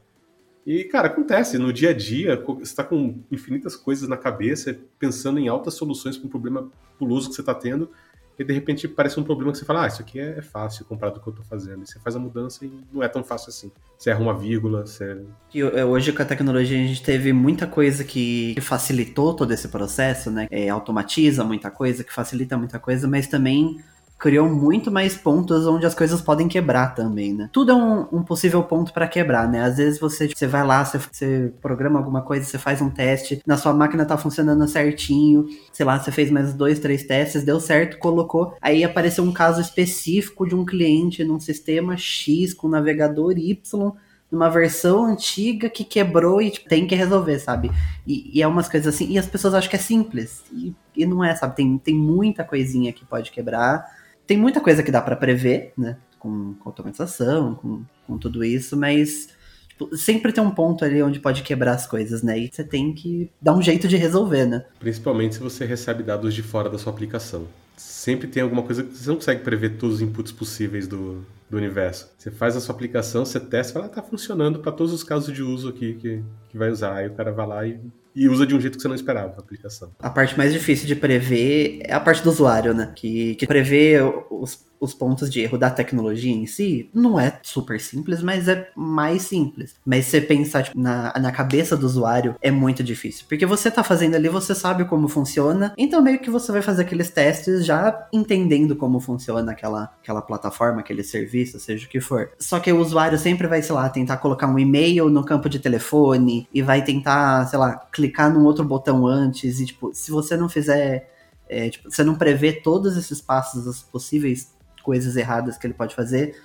E, 0.65 0.85
cara, 0.85 1.09
acontece, 1.09 1.59
no 1.59 1.73
dia 1.73 1.91
a 1.91 1.93
dia, 1.93 2.37
você 2.37 2.63
está 2.63 2.85
com 2.85 3.21
infinitas 3.31 3.75
coisas 3.75 4.09
na 4.09 4.17
cabeça, 4.17 4.79
pensando 4.99 5.41
em 5.41 5.49
altas 5.49 5.75
soluções 5.75 6.17
para 6.17 6.29
um 6.29 6.31
problema 6.31 6.71
puloso 6.97 7.29
que 7.29 7.35
você 7.35 7.43
está 7.43 7.55
tendo, 7.55 7.91
e 8.39 8.45
de 8.45 8.53
repente 8.53 8.89
parece 8.89 9.19
um 9.21 9.23
problema 9.23 9.53
que 9.53 9.59
você 9.59 9.65
fala, 9.65 9.85
ah, 9.85 9.87
isso 9.87 10.01
aqui 10.01 10.19
é 10.19 10.41
fácil 10.41 10.85
comparado 10.85 11.21
com 11.21 11.31
o 11.31 11.33
que 11.33 11.39
eu 11.39 11.43
estou 11.43 11.59
fazendo. 11.59 11.83
E 11.83 11.87
você 11.87 11.99
faz 11.99 12.17
a 12.17 12.19
mudança 12.19 12.65
e 12.65 12.73
não 12.93 13.03
é 13.03 13.09
tão 13.09 13.23
fácil 13.23 13.51
assim. 13.51 13.71
Você 13.99 14.11
erra 14.11 14.21
uma 14.21 14.37
vírgula, 14.37 14.87
você... 14.87 15.23
E 15.55 15.61
é, 15.61 15.85
hoje 15.85 16.13
com 16.13 16.23
a 16.23 16.25
tecnologia 16.25 16.79
a 16.79 16.87
gente 16.87 17.03
teve 17.03 17.33
muita 17.33 17.67
coisa 17.67 18.05
que 18.05 18.57
facilitou 18.61 19.35
todo 19.35 19.53
esse 19.53 19.69
processo, 19.69 20.31
né? 20.31 20.49
É, 20.51 20.69
automatiza 20.69 21.45
muita 21.45 21.71
coisa, 21.71 22.03
que 22.03 22.13
facilita 22.13 22.57
muita 22.57 22.79
coisa, 22.79 23.07
mas 23.07 23.27
também 23.27 23.83
criou 24.23 24.49
muito 24.49 24.89
mais 24.89 25.17
pontos 25.17 25.67
onde 25.67 25.85
as 25.85 25.97
coisas 25.97 26.23
podem 26.23 26.47
quebrar 26.47 26.95
também, 26.95 27.35
né? 27.35 27.51
Tudo 27.51 27.73
é 27.73 27.75
um, 27.75 28.07
um 28.13 28.23
possível 28.23 28.63
ponto 28.63 28.93
para 28.93 29.09
quebrar, 29.09 29.51
né? 29.51 29.65
Às 29.65 29.79
vezes 29.79 29.99
você, 29.99 30.29
você 30.29 30.47
vai 30.47 30.65
lá, 30.65 30.85
você, 30.85 30.97
você, 30.97 31.53
programa 31.61 31.99
alguma 31.99 32.23
coisa, 32.23 32.47
você 32.47 32.57
faz 32.57 32.81
um 32.81 32.89
teste, 32.89 33.43
na 33.45 33.57
sua 33.57 33.75
máquina 33.75 34.05
tá 34.07 34.17
funcionando 34.17 34.69
certinho, 34.69 35.47
sei 35.73 35.85
lá, 35.85 35.99
você 35.99 36.13
fez 36.13 36.31
mais 36.31 36.55
dois, 36.55 36.79
três 36.79 37.03
testes, 37.03 37.43
deu 37.43 37.59
certo, 37.59 37.99
colocou, 37.99 38.55
aí 38.63 38.85
apareceu 38.85 39.25
um 39.25 39.33
caso 39.33 39.61
específico 39.61 40.47
de 40.47 40.55
um 40.55 40.65
cliente 40.65 41.25
num 41.25 41.41
sistema 41.41 41.97
X 41.97 42.55
com 42.55 42.69
navegador 42.69 43.37
Y 43.37 43.93
numa 44.31 44.49
versão 44.49 45.05
antiga 45.05 45.69
que 45.69 45.83
quebrou 45.83 46.41
e 46.41 46.53
tipo, 46.53 46.69
tem 46.69 46.87
que 46.87 46.95
resolver, 46.95 47.41
sabe? 47.41 47.73
E, 48.07 48.39
e, 48.39 48.41
é 48.41 48.47
umas 48.47 48.69
coisas 48.69 48.95
assim, 48.95 49.11
e 49.11 49.19
as 49.19 49.27
pessoas 49.27 49.53
acham 49.53 49.69
que 49.69 49.77
é 49.77 49.81
simples. 49.81 50.45
E, 50.53 50.73
e 50.97 51.05
não 51.05 51.25
é, 51.25 51.35
sabe? 51.35 51.57
Tem, 51.57 51.77
tem 51.77 51.95
muita 51.95 52.45
coisinha 52.45 52.93
que 52.93 53.05
pode 53.05 53.33
quebrar 53.33 54.01
tem 54.27 54.37
muita 54.37 54.61
coisa 54.61 54.83
que 54.83 54.91
dá 54.91 55.01
para 55.01 55.17
prever, 55.17 55.73
né? 55.77 55.97
Com, 56.19 56.55
com 56.55 56.69
automatização, 56.69 57.55
com, 57.55 57.83
com 58.07 58.19
tudo 58.19 58.45
isso, 58.45 58.77
mas 58.77 59.29
tipo, 59.69 59.97
sempre 59.97 60.33
tem 60.33 60.43
um 60.43 60.51
ponto 60.51 60.85
ali 60.85 61.03
onde 61.03 61.21
pode 61.21 61.43
quebrar 61.43 61.73
as 61.73 61.87
coisas, 61.87 62.23
né? 62.23 62.39
E 62.39 62.51
você 62.53 62.65
tem 62.65 62.93
que 62.93 63.31
dar 63.41 63.55
um 63.55 63.63
jeito 63.63 63.89
de 63.89 63.97
resolver, 63.97 64.47
né? 64.47 64.65
Principalmente 64.79 65.35
se 65.35 65.41
você 65.41 65.65
recebe 65.65 66.03
dados 66.03 66.35
de 66.35 66.43
fora 66.43 66.71
da 66.71 66.79
sua 66.79 66.93
aplicação. 66.93 67.47
Sempre 67.77 68.29
tem 68.29 68.43
alguma 68.43 68.63
coisa 68.63 68.85
que 68.85 68.97
você 68.97 69.09
não 69.09 69.17
consegue 69.17 69.43
prever 69.43 69.77
todos 69.77 69.97
os 69.97 70.03
inputs 70.03 70.31
possíveis 70.31 70.87
do, 70.87 71.25
do 71.51 71.57
universo. 71.57 72.11
Você 72.17 72.31
faz 72.31 72.57
a 72.57 72.61
sua 72.61 72.75
aplicação, 72.75 73.25
você 73.25 73.41
testa 73.41 73.73
fala, 73.73 73.87
ah, 73.87 73.89
tá 73.89 74.03
funcionando 74.03 74.61
para 74.61 74.71
todos 74.71 74.93
os 74.93 75.03
casos 75.03 75.35
de 75.35 75.43
uso 75.43 75.71
aqui 75.71 75.95
que, 75.95 76.23
que 76.49 76.59
vai 76.59 76.71
usar. 76.71 76.97
Aí 76.97 77.09
o 77.09 77.15
cara 77.15 77.33
vai 77.33 77.47
lá 77.47 77.67
e 77.67 77.81
e 78.15 78.29
usa 78.29 78.47
de 78.47 78.55
um 78.55 78.61
jeito 78.61 78.77
que 78.77 78.83
você 78.83 78.89
não 78.89 78.95
esperava 78.95 79.35
a 79.37 79.41
aplicação. 79.41 79.91
A 79.99 80.11
parte 80.11 80.37
mais 80.37 80.53
difícil 80.53 80.87
de 80.87 80.95
prever 80.95 81.81
é 81.83 81.95
a 81.95 82.01
parte 82.01 82.23
do 82.23 82.31
usuário, 82.31 82.75
né? 82.75 82.93
Que, 82.95 83.35
que 83.37 83.47
prevê 83.47 83.97
os, 84.31 84.65
os 84.83 84.93
pontos 84.93 85.31
de 85.31 85.41
erro 85.41 85.57
da 85.57 85.71
tecnologia 85.71 86.35
em 86.35 86.45
si 86.45 86.91
não 86.93 87.19
é 87.19 87.39
super 87.41 87.81
simples, 87.81 88.21
mas 88.21 88.49
é 88.49 88.69
mais 88.75 89.23
simples. 89.23 89.77
Mas 89.87 90.07
você 90.07 90.21
pensar 90.21 90.65
tipo, 90.65 90.79
na, 90.79 91.13
na 91.21 91.31
cabeça 91.31 91.77
do 91.77 91.87
usuário 91.87 92.35
é 92.43 92.51
muito 92.51 92.83
difícil. 92.83 93.25
Porque 93.29 93.47
você 93.47 93.71
tá 93.71 93.85
fazendo 93.85 94.17
ali, 94.17 94.29
você 94.29 94.57
sabe 94.57 94.85
como 94.85 95.07
funciona, 95.07 95.73
então 95.79 96.03
meio 96.03 96.19
que 96.19 96.29
você 96.29 96.51
vai 96.51 96.63
fazer 96.63 96.83
aqueles 96.83 97.11
testes 97.11 97.65
já 97.65 98.09
entendendo 98.13 98.75
como 98.75 98.99
funciona 98.99 99.53
aquela, 99.53 99.85
aquela 100.03 100.21
plataforma, 100.21 100.81
aquele 100.81 101.05
serviço, 101.05 101.61
seja 101.61 101.87
o 101.87 101.89
que 101.89 102.01
for. 102.01 102.31
Só 102.41 102.59
que 102.59 102.73
o 102.73 102.81
usuário 102.81 103.17
sempre 103.17 103.47
vai, 103.47 103.63
sei 103.63 103.77
lá, 103.77 103.89
tentar 103.89 104.17
colocar 104.17 104.49
um 104.49 104.59
e-mail 104.59 105.09
no 105.09 105.25
campo 105.25 105.49
de 105.49 105.61
telefone 105.61 106.49
e 106.53 106.61
vai 106.61 106.83
tentar, 106.83 107.47
sei 107.47 107.59
lá, 107.59 107.77
clicar 107.93 108.33
num 108.33 108.45
outro 108.45 108.65
botão 108.65 109.07
antes. 109.07 109.61
E, 109.61 109.67
tipo, 109.67 109.95
se 109.95 110.11
você 110.11 110.37
não 110.37 110.49
fizer. 110.49 111.09
É, 111.49 111.69
tipo, 111.69 111.91
você 111.91 112.03
não 112.03 112.15
prevê 112.15 112.51
todos 112.53 112.97
esses 112.97 113.21
passos 113.21 113.83
possíveis 113.83 114.51
coisas 114.83 115.17
erradas 115.17 115.57
que 115.57 115.67
ele 115.67 115.75
pode 115.75 115.95
fazer, 115.95 116.37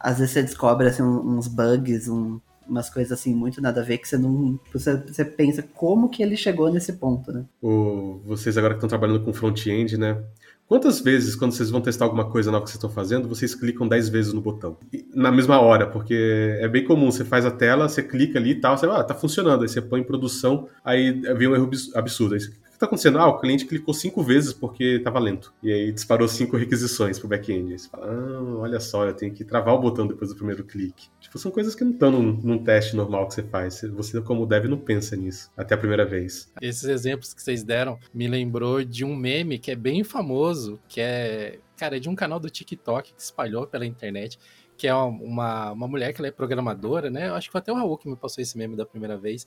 às 0.00 0.18
vezes 0.18 0.32
você 0.32 0.42
descobre 0.42 0.88
assim, 0.88 1.02
uns 1.02 1.46
bugs, 1.46 2.08
um, 2.08 2.40
umas 2.68 2.90
coisas 2.90 3.12
assim 3.12 3.34
muito 3.34 3.60
nada 3.60 3.80
a 3.80 3.84
ver 3.84 3.98
que 3.98 4.08
você 4.08 4.18
não. 4.18 4.58
Você, 4.72 4.96
você 4.96 5.24
pensa 5.24 5.62
como 5.62 6.08
que 6.08 6.22
ele 6.22 6.36
chegou 6.36 6.72
nesse 6.72 6.94
ponto, 6.94 7.30
né? 7.32 7.44
O, 7.62 8.20
vocês 8.24 8.58
agora 8.58 8.74
que 8.74 8.78
estão 8.78 8.88
trabalhando 8.88 9.24
com 9.24 9.32
front-end, 9.32 9.96
né? 9.96 10.20
Quantas 10.66 11.00
vezes, 11.00 11.36
quando 11.36 11.52
vocês 11.52 11.68
vão 11.68 11.82
testar 11.82 12.06
alguma 12.06 12.30
coisa 12.30 12.50
nova 12.50 12.64
que 12.64 12.70
vocês 12.70 12.78
estão 12.78 12.88
fazendo, 12.88 13.28
vocês 13.28 13.54
clicam 13.54 13.86
10 13.86 14.08
vezes 14.08 14.32
no 14.32 14.40
botão? 14.40 14.78
Na 15.14 15.30
mesma 15.30 15.60
hora, 15.60 15.86
porque 15.86 16.56
é 16.60 16.66
bem 16.66 16.82
comum, 16.82 17.10
você 17.10 17.26
faz 17.26 17.44
a 17.44 17.50
tela, 17.50 17.88
você 17.88 18.02
clica 18.02 18.38
ali 18.38 18.52
e 18.52 18.54
tal, 18.54 18.78
você, 18.78 18.86
ah, 18.86 19.04
tá 19.04 19.14
funcionando, 19.14 19.62
aí 19.62 19.68
você 19.68 19.82
põe 19.82 20.00
em 20.00 20.04
produção, 20.04 20.68
aí 20.82 21.12
vem 21.36 21.48
um 21.48 21.54
erro 21.54 21.68
absurdo, 21.94 22.34
aí 22.34 22.40
você 22.40 22.52
está 22.82 22.86
acontecendo? 22.86 23.18
Ah, 23.18 23.28
o 23.28 23.38
cliente 23.38 23.64
clicou 23.64 23.94
cinco 23.94 24.22
vezes 24.22 24.52
porque 24.52 24.84
estava 24.96 25.18
lento. 25.18 25.52
E 25.62 25.72
aí 25.72 25.92
disparou 25.92 26.26
cinco 26.26 26.56
requisições 26.56 27.18
para 27.18 27.26
o 27.26 27.28
back-end. 27.28 27.78
Você 27.78 27.88
fala, 27.88 28.06
ah, 28.06 28.58
olha 28.58 28.80
só, 28.80 29.06
eu 29.06 29.14
tenho 29.14 29.32
que 29.32 29.44
travar 29.44 29.74
o 29.74 29.78
botão 29.78 30.06
depois 30.06 30.30
do 30.30 30.36
primeiro 30.36 30.64
clique. 30.64 31.08
Tipo, 31.20 31.38
são 31.38 31.50
coisas 31.50 31.74
que 31.74 31.84
não 31.84 31.92
estão 31.92 32.10
num, 32.10 32.32
num 32.32 32.58
teste 32.58 32.96
normal 32.96 33.28
que 33.28 33.34
você 33.34 33.42
faz. 33.42 33.80
Você, 33.94 34.20
como 34.20 34.46
dev, 34.46 34.66
não 34.66 34.78
pensa 34.78 35.16
nisso 35.16 35.50
até 35.56 35.74
a 35.74 35.78
primeira 35.78 36.04
vez. 36.04 36.52
Esses 36.60 36.84
exemplos 36.84 37.32
que 37.32 37.42
vocês 37.42 37.62
deram 37.62 37.98
me 38.12 38.26
lembrou 38.26 38.84
de 38.84 39.04
um 39.04 39.14
meme 39.14 39.58
que 39.58 39.70
é 39.70 39.76
bem 39.76 40.02
famoso, 40.02 40.80
que 40.88 41.00
é, 41.00 41.58
cara, 41.76 41.96
é 41.96 42.00
de 42.00 42.08
um 42.08 42.14
canal 42.14 42.40
do 42.40 42.50
TikTok 42.50 43.14
que 43.14 43.20
espalhou 43.20 43.66
pela 43.66 43.86
internet 43.86 44.38
que 44.74 44.88
é 44.88 44.94
uma, 44.94 45.70
uma 45.70 45.86
mulher 45.86 46.12
que 46.12 46.20
ela 46.20 46.26
é 46.26 46.32
programadora, 46.32 47.08
né? 47.08 47.28
Eu 47.28 47.36
acho 47.36 47.48
que 47.48 47.56
até 47.56 47.70
o 47.70 47.76
Raul 47.76 47.96
que 47.96 48.08
me 48.08 48.16
passou 48.16 48.42
esse 48.42 48.58
meme 48.58 48.74
da 48.74 48.84
primeira 48.84 49.16
vez, 49.16 49.46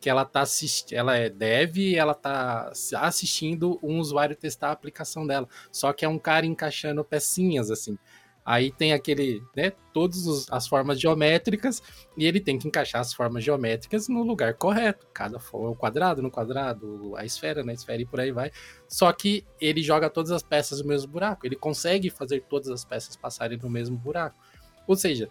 que 0.00 0.08
ela 0.08 0.24
tá 0.24 0.42
assistindo, 0.42 0.96
ela 0.96 1.16
é 1.16 1.28
dev 1.28 1.94
ela 1.94 2.14
tá 2.14 2.70
assistindo 2.96 3.78
um 3.82 3.98
usuário 3.98 4.36
testar 4.36 4.68
a 4.68 4.72
aplicação 4.72 5.26
dela. 5.26 5.48
Só 5.72 5.92
que 5.92 6.04
é 6.04 6.08
um 6.08 6.18
cara 6.18 6.46
encaixando 6.46 7.04
pecinhas 7.04 7.70
assim. 7.70 7.98
Aí 8.44 8.72
tem 8.72 8.94
aquele, 8.94 9.42
né, 9.54 9.72
todas 9.92 10.50
as 10.50 10.66
formas 10.66 10.98
geométricas 10.98 11.82
e 12.16 12.24
ele 12.24 12.40
tem 12.40 12.58
que 12.58 12.66
encaixar 12.66 13.02
as 13.02 13.12
formas 13.12 13.44
geométricas 13.44 14.08
no 14.08 14.22
lugar 14.22 14.54
correto. 14.54 15.06
Cada 15.12 15.38
o 15.52 15.76
quadrado 15.76 16.22
no 16.22 16.30
quadrado, 16.30 17.14
a 17.16 17.26
esfera 17.26 17.62
na 17.62 17.74
esfera 17.74 18.00
e 18.00 18.06
por 18.06 18.20
aí 18.20 18.32
vai. 18.32 18.50
Só 18.88 19.12
que 19.12 19.44
ele 19.60 19.82
joga 19.82 20.08
todas 20.08 20.30
as 20.30 20.42
peças 20.42 20.80
no 20.80 20.88
mesmo 20.88 21.12
buraco. 21.12 21.46
Ele 21.46 21.56
consegue 21.56 22.08
fazer 22.08 22.42
todas 22.48 22.70
as 22.70 22.86
peças 22.86 23.16
passarem 23.16 23.58
no 23.58 23.68
mesmo 23.68 23.98
buraco. 23.98 24.38
Ou 24.86 24.96
seja, 24.96 25.28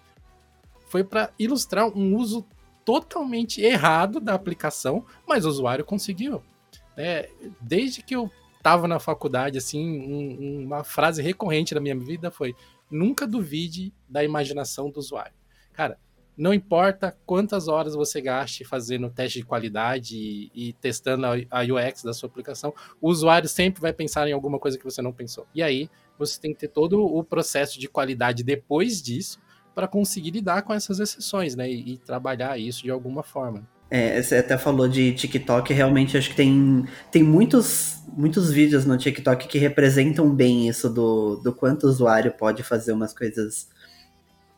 foi 0.88 1.04
para 1.04 1.32
ilustrar 1.40 1.88
um 1.88 2.16
uso 2.16 2.46
totalmente 2.88 3.62
errado 3.62 4.22
da 4.22 4.34
aplicação, 4.34 5.06
mas 5.28 5.46
o 5.46 5.50
usuário 5.50 5.84
conseguiu. 5.84 6.42
É, 6.96 7.30
desde 7.60 8.02
que 8.02 8.16
eu 8.16 8.32
estava 8.56 8.88
na 8.88 8.98
faculdade, 8.98 9.58
assim, 9.58 9.86
um, 9.86 10.64
uma 10.64 10.86
frase 10.86 11.22
recorrente 11.22 11.76
na 11.76 11.82
minha 11.82 11.98
vida 12.00 12.32
foi: 12.32 12.56
nunca 12.90 13.28
duvide 13.28 13.94
da 14.08 14.24
imaginação 14.24 14.90
do 14.90 15.00
usuário. 15.00 15.34
Cara, 15.74 16.00
não 16.38 16.54
importa 16.54 17.14
quantas 17.26 17.68
horas 17.68 17.94
você 17.94 18.22
gaste 18.22 18.64
fazendo 18.64 19.10
teste 19.10 19.40
de 19.40 19.46
qualidade 19.46 20.16
e, 20.16 20.52
e, 20.56 20.72
testando 20.72 21.26
a, 21.26 21.34
a 21.52 21.64
UX 21.64 22.04
da 22.04 22.14
sua 22.14 22.30
aplicação, 22.30 22.74
o 23.02 23.10
usuário 23.10 23.50
sempre 23.50 23.82
vai 23.82 23.92
pensar 23.92 24.30
em 24.30 24.32
alguma 24.32 24.60
coisa 24.60 24.78
que 24.78 24.86
você 24.86 25.02
não 25.02 25.12
pensou. 25.12 25.46
E 25.54 25.62
aí, 25.62 25.90
você 26.18 26.40
tem 26.40 26.54
que 26.54 26.60
ter 26.62 26.70
todo 26.70 27.04
o 27.04 27.22
processo 27.22 27.78
de 27.78 27.90
qualidade 27.90 28.46
depois 28.46 29.02
disso 29.02 29.46
para 29.78 29.88
conseguir 29.88 30.32
lidar 30.32 30.64
com 30.64 30.74
essas 30.74 31.00
exceções, 31.00 31.56
né? 31.56 31.70
E, 31.70 31.94
e, 31.94 31.98
trabalhar 32.00 32.58
isso 32.58 32.82
de 32.82 32.90
alguma 32.90 33.22
forma. 33.22 33.62
É, 33.92 34.20
você 34.20 34.38
até 34.38 34.58
falou 34.58 34.88
de 34.88 35.14
TikTok, 35.14 35.72
realmente 35.72 36.18
acho 36.18 36.32
que 36.32 36.36
tem, 36.36 36.84
tem 37.12 37.22
muitos, 37.22 38.02
muitos 38.12 38.52
vídeos 38.52 38.88
no 38.88 38.98
TikTok 38.98 39.48
que 39.48 39.60
representam 39.60 40.34
bem 40.34 40.68
isso 40.68 40.90
do, 40.90 41.36
do 41.36 41.54
quanto 41.54 41.84
o 41.84 41.90
usuário 41.92 42.32
pode 42.32 42.64
fazer 42.64 42.92
umas 42.92 43.14
coisas 43.14 43.70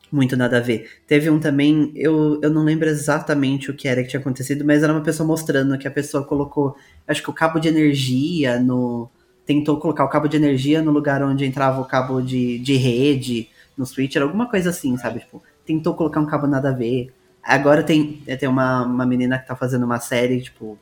muito 0.10 0.38
nada 0.38 0.56
a 0.56 0.62
ver. 0.62 0.90
Teve 1.06 1.30
um 1.30 1.38
também, 1.38 1.92
eu, 1.96 2.40
eu 2.42 2.50
não 2.50 2.64
lembro 2.64 2.88
exatamente 2.88 3.70
o 3.70 3.76
que 3.76 3.90
era 3.90 4.02
que 4.02 4.08
tinha 4.08 4.22
acontecido, 4.22 4.64
mas 4.64 4.84
era 4.84 4.94
uma 4.94 5.04
pessoa 5.04 5.28
mostrando 5.28 5.78
que 5.78 5.88
a 5.88 5.92
pessoa 5.92 6.24
colocou, 6.24 6.78
acho 7.06 7.22
que 7.22 7.30
o 7.30 7.34
cabo 7.34 7.60
de 7.60 7.68
energia 7.68 8.58
no. 8.58 9.12
Tentou 9.46 9.80
colocar 9.80 10.06
o 10.06 10.10
cabo 10.10 10.30
de 10.30 10.38
energia 10.38 10.82
no 10.82 10.92
lugar 10.92 11.22
onde 11.24 11.44
entrava 11.44 11.82
o 11.82 11.86
cabo 11.86 12.22
de, 12.22 12.60
de 12.60 12.78
rede 12.78 13.50
no 13.80 13.86
Switcher, 13.86 14.22
alguma 14.22 14.50
coisa 14.50 14.72
assim, 14.72 14.98
sabe? 14.98 15.22
Tipo, 15.22 15.42
tentou 15.66 15.96
colocar 15.96 16.20
um 16.20 16.26
cabo 16.26 16.46
nada 16.46 16.70
a 16.70 16.74
ver. 16.74 17.14
Agora 17.42 17.82
tem, 17.82 18.22
tem 18.38 18.50
uma, 18.50 18.84
uma 18.84 19.06
menina 19.06 19.40
que 19.40 19.48
tá 19.48 19.56
fazendo 19.56 19.86
uma 19.86 20.02
série, 20.02 20.42
tipo, 20.42 20.78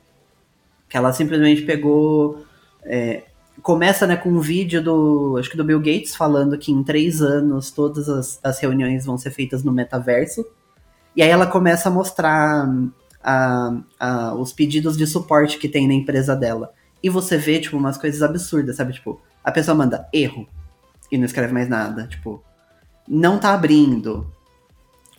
que 0.89 0.97
ela 0.97 1.13
simplesmente 1.13 1.61
pegou. 1.61 2.43
É, 2.83 3.23
começa 3.61 4.07
né, 4.07 4.17
com 4.17 4.29
um 4.29 4.39
vídeo 4.39 4.83
do. 4.83 5.37
Acho 5.39 5.51
que 5.51 5.55
do 5.55 5.63
Bill 5.63 5.79
Gates 5.79 6.15
falando 6.15 6.57
que 6.57 6.71
em 6.71 6.83
três 6.83 7.21
anos 7.21 7.69
todas 7.69 8.09
as, 8.09 8.39
as 8.43 8.59
reuniões 8.59 9.05
vão 9.05 9.15
ser 9.15 9.29
feitas 9.29 9.63
no 9.63 9.71
metaverso. 9.71 10.43
E 11.15 11.21
aí 11.21 11.29
ela 11.29 11.45
começa 11.45 11.89
a 11.89 11.91
mostrar 11.91 12.67
a, 13.23 13.77
a, 13.99 14.33
os 14.33 14.51
pedidos 14.53 14.97
de 14.97 15.05
suporte 15.05 15.59
que 15.59 15.69
tem 15.69 15.87
na 15.87 15.93
empresa 15.93 16.35
dela. 16.35 16.73
E 17.03 17.09
você 17.11 17.37
vê, 17.37 17.59
tipo, 17.59 17.77
umas 17.77 17.97
coisas 17.97 18.23
absurdas, 18.23 18.75
sabe? 18.75 18.93
Tipo, 18.93 19.21
a 19.43 19.51
pessoa 19.51 19.75
manda 19.75 20.07
erro 20.11 20.47
e 21.11 21.17
não 21.17 21.25
escreve 21.25 21.53
mais 21.53 21.69
nada. 21.69 22.07
Tipo, 22.07 22.43
não 23.07 23.39
tá 23.39 23.53
abrindo, 23.53 24.27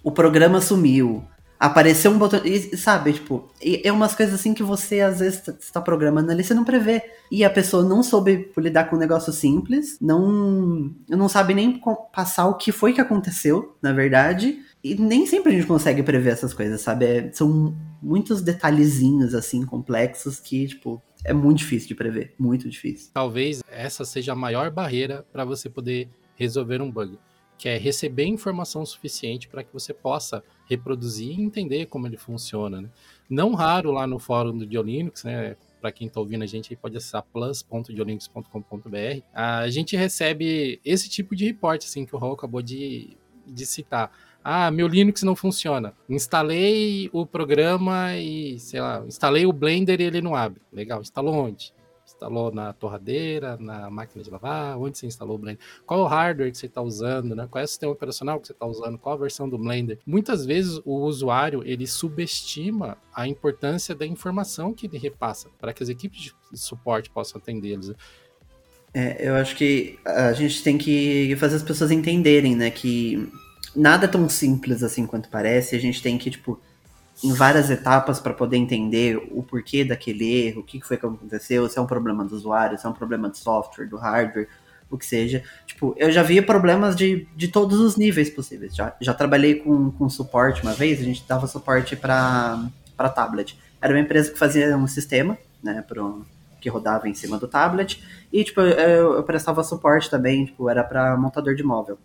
o 0.03 0.11
programa 0.11 0.61
sumiu, 0.61 1.25
apareceu 1.59 2.11
um 2.11 2.19
botão, 2.19 2.41
e, 2.45 2.77
sabe, 2.77 3.15
tipo, 3.15 3.49
é 3.61 3.91
umas 3.91 4.15
coisas 4.15 4.35
assim 4.35 4.55
que 4.55 4.63
você 4.63 5.01
às 5.01 5.19
vezes 5.19 5.47
está 5.61 5.81
programando 5.81 6.31
ali, 6.31 6.45
você 6.45 6.55
não 6.55 6.65
prevê. 6.65 7.03
E 7.31 7.45
a 7.45 7.51
pessoa 7.51 7.83
não 7.83 8.03
soube 8.03 8.51
lidar 8.57 8.85
com 8.85 8.97
um 8.97 8.99
negócio 8.99 9.33
simples, 9.33 9.99
não, 10.01 10.95
não 11.09 11.29
sabe 11.29 11.55
nem 11.55 11.81
passar 12.13 12.47
o 12.47 12.55
que 12.55 12.71
foi 12.71 12.93
que 12.93 13.01
aconteceu, 13.01 13.77
na 13.83 13.93
verdade. 13.93 14.61
E 14.83 14.95
nem 14.95 15.27
sempre 15.27 15.53
a 15.53 15.57
gente 15.57 15.67
consegue 15.67 16.03
prever 16.03 16.31
essas 16.31 16.55
coisas, 16.55 16.81
sabe? 16.81 17.05
É, 17.05 17.33
são 17.33 17.77
muitos 18.01 18.41
detalhezinhos, 18.41 19.35
assim, 19.35 19.67
complexos 19.67 20.39
que, 20.39 20.69
tipo, 20.69 21.03
é 21.25 21.33
muito 21.33 21.59
difícil 21.59 21.89
de 21.89 21.95
prever. 21.97 22.35
Muito 22.39 22.69
difícil. 22.69 23.11
Talvez 23.13 23.61
essa 23.69 24.05
seja 24.05 24.33
a 24.33 24.37
maior 24.37 24.71
barreira 24.71 25.27
para 25.33 25.45
você 25.45 25.69
poder 25.69 26.09
resolver 26.37 26.81
um 26.81 26.91
bug 26.91 27.19
que 27.59 27.69
é 27.69 27.77
receber 27.77 28.25
informação 28.25 28.87
suficiente 28.87 29.49
para 29.49 29.65
que 29.65 29.73
você 29.73 29.93
possa 29.93 30.43
reproduzir 30.67 31.39
e 31.39 31.43
entender 31.43 31.87
como 31.87 32.07
ele 32.07 32.17
funciona. 32.17 32.81
Né? 32.81 32.89
Não 33.29 33.53
raro 33.53 33.91
lá 33.91 34.07
no 34.07 34.21
fórum 34.21 34.57
do 34.57 34.65
Diolinux, 34.65 35.25
né? 35.25 35.57
Para 35.81 35.93
quem 35.93 36.07
está 36.07 36.21
ouvindo 36.21 36.43
a 36.43 36.47
gente, 36.47 36.75
pode 36.77 36.97
acessar 36.97 37.23
plus.diolinux.com.br. 37.33 39.23
A 39.33 39.69
gente 39.69 39.97
recebe 39.97 40.81
esse 40.85 41.09
tipo 41.09 41.37
de 41.37 41.47
reporte 41.47 41.87
assim 41.87 42.05
que 42.05 42.15
o 42.15 42.19
Raul 42.19 42.35
acabou 42.35 42.63
de, 42.63 43.17
de 43.47 43.67
citar. 43.67 44.11
Ah, 44.43 44.71
meu 44.71 44.89
Linux 44.89 45.23
não 45.23 45.37
funciona. 45.37 45.95
Instalei 46.09 47.11
o 47.13 47.27
programa 47.27 48.17
e, 48.17 48.59
sei 48.59 48.81
lá, 48.81 49.05
instalei 49.07 49.47
o 49.47 49.53
Blender 49.53 50.01
e 50.01 50.05
ele 50.05 50.21
não 50.21 50.35
abre. 50.35 50.61
Legal, 50.73 51.01
instalou 51.01 51.35
onde? 51.35 51.73
Instalou 52.19 52.53
na 52.53 52.73
torradeira, 52.73 53.57
na 53.59 53.89
máquina 53.89 54.25
de 54.25 54.31
lavar, 54.31 54.77
onde 54.77 54.99
você 54.99 55.07
instalou 55.07 55.37
o 55.37 55.39
Blender, 55.39 55.63
qual 55.87 56.01
o 56.01 56.07
hardware 56.07 56.51
que 56.51 56.59
você 56.59 56.67
está 56.67 56.83
usando, 56.83 57.37
né? 57.37 57.47
qual 57.49 57.63
é 57.63 57.65
o 57.65 57.69
sistema 57.69 57.93
operacional 57.93 58.41
que 58.41 58.49
você 58.49 58.53
está 58.53 58.67
usando, 58.67 58.99
qual 58.99 59.15
a 59.15 59.19
versão 59.19 59.49
do 59.49 59.57
Blender. 59.57 59.99
Muitas 60.05 60.45
vezes 60.45 60.81
o 60.85 60.97
usuário 60.97 61.63
ele 61.65 61.87
subestima 61.87 62.99
a 63.15 63.29
importância 63.29 63.95
da 63.95 64.05
informação 64.05 64.75
que 64.75 64.87
ele 64.87 64.99
repassa 64.99 65.49
para 65.61 65.73
que 65.73 65.83
as 65.83 65.89
equipes 65.89 66.35
de 66.51 66.59
suporte 66.59 67.09
possam 67.09 67.41
atendê-los. 67.41 67.93
É, 68.93 69.29
eu 69.29 69.35
acho 69.35 69.55
que 69.55 69.99
a 70.05 70.33
gente 70.33 70.63
tem 70.63 70.77
que 70.77 71.37
fazer 71.37 71.57
as 71.57 71.63
pessoas 71.63 71.91
entenderem, 71.91 72.57
né, 72.57 72.71
que 72.71 73.31
nada 73.77 74.07
é 74.07 74.09
tão 74.09 74.29
simples 74.29 74.83
assim 74.83 75.07
quanto 75.07 75.29
parece. 75.29 75.77
A 75.77 75.79
gente 75.79 76.03
tem 76.03 76.19
que, 76.19 76.31
tipo, 76.31 76.61
em 77.23 77.33
várias 77.33 77.71
etapas 77.71 78.21
para 78.21 78.33
poder 78.33 78.57
entender 78.57 79.17
o 79.33 79.43
porquê 79.43 79.85
daquele 79.85 80.47
erro, 80.47 80.61
o 80.61 80.65
que 80.65 80.81
foi 80.81 80.97
que 80.97 81.05
aconteceu, 81.05 81.69
se 81.69 81.79
é 81.79 81.83
um 81.83 81.87
problema 81.87 82.25
do 82.25 82.35
usuário, 82.35 82.79
se 82.79 82.87
é 82.87 82.89
um 82.89 82.93
problema 82.93 83.29
do 83.29 83.37
software, 83.37 83.87
do 83.87 83.97
hardware, 83.97 84.49
o 84.91 84.97
que 84.97 85.05
seja. 85.05 85.43
Tipo, 85.67 85.95
eu 85.99 86.11
já 86.13 86.23
vi 86.23 86.41
problemas 86.41 86.95
de, 86.95 87.27
de 87.37 87.49
todos 87.49 87.81
os 87.81 87.97
níveis 87.97 88.31
possíveis. 88.31 88.75
Já, 88.75 88.95
já 89.01 89.13
trabalhei 89.13 89.57
com, 89.57 89.91
com 89.91 90.09
suporte 90.09 90.63
uma 90.63 90.73
vez, 90.73 91.01
a 91.01 91.05
gente 91.05 91.25
dava 91.27 91.47
suporte 91.47 91.97
para 91.97 92.71
tablet. 93.15 93.59
Era 93.81 93.93
uma 93.93 94.01
empresa 94.01 94.31
que 94.31 94.39
fazia 94.39 94.77
um 94.77 94.87
sistema, 94.87 95.37
né, 95.63 95.85
pro, 95.87 96.25
que 96.61 96.69
rodava 96.69 97.09
em 97.09 97.15
cima 97.15 97.37
do 97.37 97.49
tablet, 97.49 98.03
e 98.33 98.45
tipo, 98.45 98.61
eu, 98.61 99.15
eu 99.15 99.23
prestava 99.25 99.63
suporte 99.65 100.09
também, 100.09 100.47
tipo, 100.47 100.69
era 100.71 100.85
para 100.85 101.17
montador 101.17 101.55
de 101.55 101.63
móvel. 101.63 101.99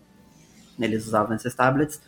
Eles 0.79 1.05
usavam 1.05 1.35
esses 1.35 1.53
tablets. 1.53 2.01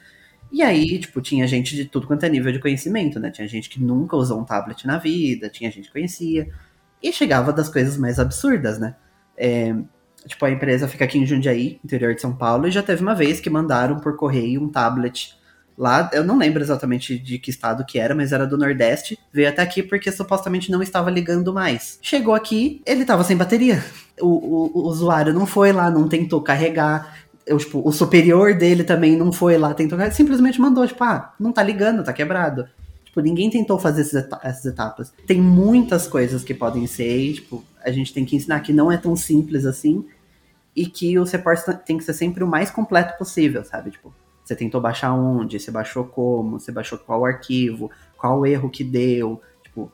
E 0.51 0.61
aí, 0.61 0.99
tipo, 0.99 1.21
tinha 1.21 1.47
gente 1.47 1.75
de 1.75 1.85
tudo 1.85 2.07
quanto 2.07 2.25
é 2.25 2.29
nível 2.29 2.51
de 2.51 2.59
conhecimento, 2.59 3.19
né? 3.19 3.29
Tinha 3.31 3.47
gente 3.47 3.69
que 3.69 3.81
nunca 3.81 4.15
usou 4.15 4.39
um 4.39 4.45
tablet 4.45 4.85
na 4.87 4.97
vida, 4.97 5.49
tinha 5.49 5.69
gente 5.71 5.87
que 5.87 5.93
conhecia. 5.93 6.47
E 7.01 7.11
chegava 7.11 7.51
das 7.51 7.69
coisas 7.69 7.97
mais 7.97 8.19
absurdas, 8.19 8.79
né? 8.79 8.95
É, 9.37 9.75
tipo, 10.27 10.45
a 10.45 10.51
empresa 10.51 10.87
fica 10.87 11.05
aqui 11.05 11.17
em 11.17 11.25
Jundiaí, 11.25 11.79
interior 11.83 12.15
de 12.15 12.21
São 12.21 12.35
Paulo, 12.35 12.67
e 12.67 12.71
já 12.71 12.81
teve 12.81 13.01
uma 13.01 13.15
vez 13.15 13.39
que 13.39 13.49
mandaram 13.49 13.99
por 13.99 14.15
correio 14.15 14.61
um 14.61 14.69
tablet 14.69 15.35
lá, 15.77 16.09
eu 16.13 16.23
não 16.23 16.37
lembro 16.37 16.61
exatamente 16.61 17.17
de 17.17 17.37
que 17.37 17.49
estado 17.49 17.85
que 17.85 17.99
era, 17.99 18.15
mas 18.15 18.31
era 18.31 18.47
do 18.47 18.57
Nordeste, 18.57 19.19
veio 19.31 19.49
até 19.49 19.61
aqui 19.61 19.83
porque 19.83 20.11
supostamente 20.11 20.71
não 20.71 20.81
estava 20.81 21.09
ligando 21.09 21.53
mais. 21.53 21.99
Chegou 22.01 22.33
aqui, 22.33 22.81
ele 22.85 23.01
estava 23.01 23.23
sem 23.23 23.35
bateria. 23.35 23.83
O, 24.19 24.27
o, 24.27 24.71
o, 24.73 24.87
usuário 24.87 25.33
não 25.33 25.45
foi 25.45 25.73
lá, 25.73 25.91
não 25.91 26.07
tentou 26.07 26.41
carregar, 26.41 27.24
eu, 27.45 27.57
tipo, 27.57 27.81
o 27.87 27.91
superior 27.91 28.55
dele 28.55 28.83
também 28.83 29.15
não 29.15 29.31
foi 29.31 29.57
lá, 29.57 29.73
tentou, 29.73 29.99
simplesmente 30.11 30.59
mandou, 30.59 30.85
tipo, 30.87 31.03
ah, 31.03 31.33
não 31.39 31.51
tá 31.51 31.61
ligando, 31.61 32.03
tá 32.03 32.11
quebrado. 32.11 32.67
Tipo, 33.05 33.21
ninguém 33.21 33.49
tentou 33.49 33.79
fazer 33.79 34.01
essas 34.01 34.65
etapas. 34.65 35.13
Tem 35.27 35.39
muitas 35.39 36.07
coisas 36.07 36.43
que 36.43 36.53
podem 36.53 36.87
ser, 36.87 37.17
e, 37.17 37.33
tipo, 37.33 37.63
a 37.83 37.91
gente 37.91 38.13
tem 38.13 38.25
que 38.25 38.35
ensinar 38.35 38.59
que 38.61 38.73
não 38.73 38.91
é 38.91 38.97
tão 38.97 39.15
simples 39.15 39.65
assim 39.65 40.05
e 40.75 40.85
que 40.87 41.17
o 41.17 41.23
reporte 41.23 41.63
tem 41.85 41.97
que 41.97 42.03
ser 42.03 42.13
sempre 42.13 42.43
o 42.43 42.47
mais 42.47 42.69
completo 42.69 43.17
possível, 43.17 43.63
sabe? 43.63 43.91
Tipo, 43.91 44.13
você 44.43 44.55
tentou 44.55 44.81
baixar 44.81 45.13
onde, 45.13 45.59
você 45.59 45.71
baixou 45.71 46.03
como, 46.03 46.59
você 46.59 46.71
baixou 46.71 46.97
qual 46.97 47.25
arquivo, 47.25 47.89
qual 48.17 48.45
erro 48.45 48.69
que 48.69 48.83
deu, 48.83 49.41
tipo, 49.63 49.91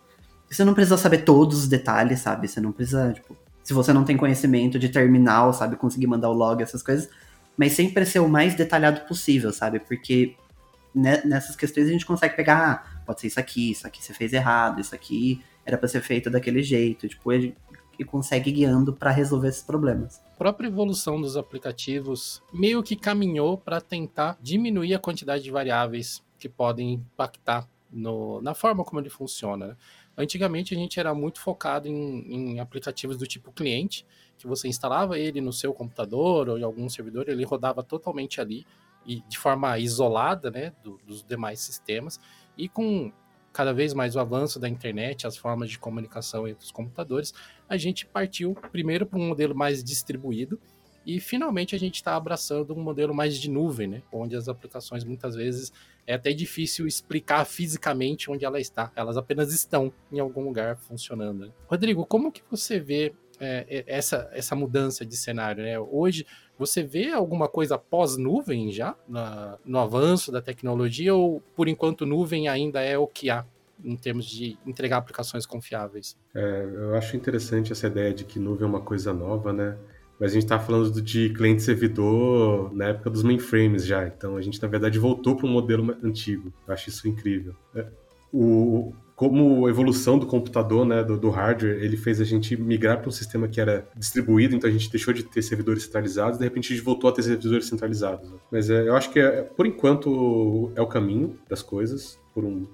Você 0.50 0.66
não 0.66 0.74
precisa 0.74 0.98
saber 0.98 1.20
todos 1.20 1.60
os 1.60 1.68
detalhes, 1.68 2.22
sabe? 2.22 2.48
Você 2.48 2.60
não 2.60 2.72
precisa, 2.72 3.14
tipo, 3.14 3.38
se 3.64 3.74
você 3.74 3.94
não 3.94 4.04
tem 4.04 4.18
conhecimento 4.18 4.80
de 4.80 4.90
terminal, 4.90 5.54
sabe, 5.54 5.76
conseguir 5.76 6.08
mandar 6.08 6.30
o 6.30 6.34
log, 6.34 6.62
essas 6.62 6.82
coisas, 6.82 7.10
mas 7.62 7.74
sempre 7.74 8.04
ser 8.08 8.18
o 8.18 8.28
mais 8.28 8.56
detalhado 8.56 9.02
possível, 9.02 9.54
sabe? 9.54 9.80
Porque 9.80 10.36
nessas 10.96 11.56
questões 11.56 11.88
a 11.88 11.92
gente 11.92 12.08
consegue 12.08 12.36
pegar, 12.36 12.72
ah, 12.72 13.04
pode 13.06 13.22
ser 13.22 13.28
isso 13.28 13.40
aqui, 13.40 13.70
isso 13.70 13.86
aqui 13.86 14.04
você 14.04 14.16
fez 14.16 14.34
errado, 14.34 14.82
isso 14.82 14.96
aqui 14.96 15.44
era 15.64 15.78
para 15.78 15.88
ser 15.88 16.02
feito 16.02 16.28
daquele 16.28 16.64
jeito, 16.64 17.08
tipo, 17.08 17.32
ele, 17.32 17.56
ele 18.00 18.10
consegue 18.10 18.52
guiando 18.52 18.94
para 18.94 19.12
resolver 19.12 19.50
esses 19.50 19.62
problemas. 19.62 20.20
A 20.34 20.38
própria 20.40 20.70
evolução 20.70 21.22
dos 21.22 21.38
aplicativos 21.38 22.42
meio 22.52 22.82
que 22.82 22.96
caminhou 22.96 23.60
para 23.60 23.80
tentar 23.80 24.40
diminuir 24.42 24.96
a 24.96 25.00
quantidade 25.00 25.44
de 25.44 25.52
variáveis 25.52 26.24
que 26.40 26.50
podem 26.50 26.94
impactar 26.94 27.70
no, 27.92 28.42
na 28.42 28.56
forma 28.56 28.84
como 28.84 29.00
ele 29.00 29.10
funciona. 29.12 29.68
Né? 29.68 29.76
Antigamente 30.18 30.74
a 30.74 30.78
gente 30.78 31.00
era 31.00 31.14
muito 31.14 31.40
focado 31.40 31.88
em, 31.88 32.54
em, 32.54 32.60
aplicativos 32.60 33.18
do 33.18 33.28
tipo 33.28 33.52
cliente, 33.52 34.04
que 34.42 34.48
você 34.48 34.68
instalava 34.68 35.20
ele 35.20 35.40
no 35.40 35.54
seu 35.54 35.74
computador 35.74 36.50
ou 36.50 36.58
em 36.58 36.64
algum 36.64 36.90
servidor, 36.90 37.30
ele 37.30 37.44
rodava 37.44 37.84
totalmente 37.84 38.42
ali 38.42 38.66
e 39.06 39.22
de 39.28 39.38
forma 39.38 39.78
isolada, 39.78 40.50
né, 40.50 40.74
do, 40.84 41.00
dos 41.06 41.24
demais 41.24 41.60
sistemas. 41.60 42.20
E 42.58 42.68
com 42.68 43.12
cada 43.54 43.74
vez 43.74 43.94
mais 43.94 44.16
o 44.16 44.20
avanço 44.20 44.60
da 44.60 44.68
internet, 44.68 45.28
as 45.28 45.38
formas 45.38 45.70
de 45.70 45.78
comunicação 45.78 46.48
entre 46.48 46.64
os 46.64 46.72
computadores, 46.72 47.34
a 47.68 47.78
gente 47.78 48.06
partiu 48.06 48.56
primeiro 48.72 49.06
para 49.06 49.20
um 49.20 49.28
modelo 49.28 49.56
mais 49.56 49.84
distribuído 49.84 50.60
e 51.06 51.20
finalmente 51.20 51.76
a 51.76 51.80
gente 51.80 51.96
está 51.96 52.16
abraçando 52.16 52.74
um 52.74 52.82
modelo 52.82 53.14
mais 53.14 53.38
de 53.38 53.50
nuvem, 53.50 53.88
né? 53.88 54.04
Onde 54.12 54.36
as 54.36 54.48
aplicações 54.48 55.04
muitas 55.04 55.36
vezes 55.36 55.74
é 56.06 56.14
até 56.14 56.32
difícil 56.32 56.86
explicar 56.86 57.44
fisicamente 57.46 58.30
onde 58.30 58.46
ela 58.46 58.60
está. 58.60 58.92
Elas 58.96 59.18
apenas 59.18 59.54
estão 59.54 59.92
em 60.12 60.20
algum 60.20 60.44
lugar 60.44 60.78
funcionando. 60.78 61.48
Né? 61.48 61.52
Rodrigo, 61.68 62.06
como 62.06 62.32
que 62.32 62.44
você 62.50 62.80
vê 62.80 63.14
é, 63.42 63.84
essa, 63.88 64.30
essa 64.32 64.56
mudança 64.56 65.06
de 65.06 65.18
cenário? 65.18 65.64
Né? 65.64 65.80
Hoje 65.80 66.26
você 66.58 66.84
vê 66.84 67.12
alguma 67.12 67.48
coisa 67.48 67.78
pós-nuvem 67.78 68.72
já 68.72 68.96
na, 69.08 69.58
no 69.66 69.80
avanço 69.80 70.32
da 70.32 70.42
tecnologia 70.42 71.14
ou 71.16 71.42
por 71.56 71.68
enquanto 71.68 72.06
nuvem 72.06 72.48
ainda 72.48 72.82
é 72.82 72.98
o 72.98 73.08
que 73.08 73.30
há? 73.30 73.46
em 73.84 73.96
termos 73.96 74.26
de 74.26 74.58
entregar 74.66 74.98
aplicações 74.98 75.46
confiáveis. 75.46 76.16
É, 76.36 76.70
eu 76.72 76.96
acho 76.96 77.18
interessante 77.18 77.72
essa 77.72 77.88
ideia 77.88 78.14
de 78.14 78.24
que 78.24 78.40
nuvem 78.40 78.64
é 78.64 78.68
uma 78.68 78.82
coisa 78.82 79.12
nova, 79.14 79.52
né? 79.52 79.76
Mas 80.20 80.32
a 80.32 80.34
gente 80.36 80.44
está 80.44 80.60
falando 80.60 81.02
de 81.02 81.34
cliente-servidor 81.34 82.72
na 82.76 82.90
época 82.90 83.10
dos 83.10 83.24
mainframes 83.24 83.84
já. 83.84 84.06
Então 84.06 84.38
a 84.38 84.42
gente, 84.42 84.62
na 84.62 84.68
verdade, 84.68 85.00
voltou 85.00 85.36
para 85.36 85.48
um 85.48 85.50
modelo 85.50 85.98
antigo. 86.04 86.54
Eu 86.68 86.74
acho 86.74 86.90
isso 86.90 87.08
incrível. 87.08 87.56
É, 87.76 87.88
o, 88.32 88.94
como 89.22 89.70
evolução 89.70 90.18
do 90.18 90.26
computador, 90.26 90.84
né, 90.84 91.04
do, 91.04 91.16
do, 91.16 91.30
hardware, 91.30 91.78
ele 91.80 91.96
fez 91.96 92.20
a 92.20 92.24
gente 92.24 92.60
migrar 92.60 92.98
para 92.98 93.08
um 93.08 93.12
sistema 93.12 93.48
que 93.48 93.62
era 93.62 93.88
distribuído, 93.96 94.56
então 94.56 94.68
a 94.68 94.74
gente 94.74 94.90
deixou 94.90 95.14
de 95.14 95.22
ter 95.22 95.44
servidores 95.44 95.84
centralizados, 95.84 96.40
de 96.40 96.44
repente 96.44 96.74
a 96.74 96.76
gente 96.76 96.84
voltou 96.84 97.08
a 97.08 97.14
ter 97.14 97.22
servidores 97.22 97.68
centralizados. 97.68 98.32
Né? 98.32 98.40
Mas 98.52 98.72
é, 98.72 98.88
eu 98.88 98.96
acho 98.96 99.12
que, 99.12 99.20
é, 99.20 99.44
por 99.44 99.68
enquanto, 99.68 100.72
é 100.76 100.82
o 100.82 100.88
caminho 100.88 101.38
das 101.48 101.62
coisas, 101.62 102.18
por 102.34 102.44
um 102.44 102.66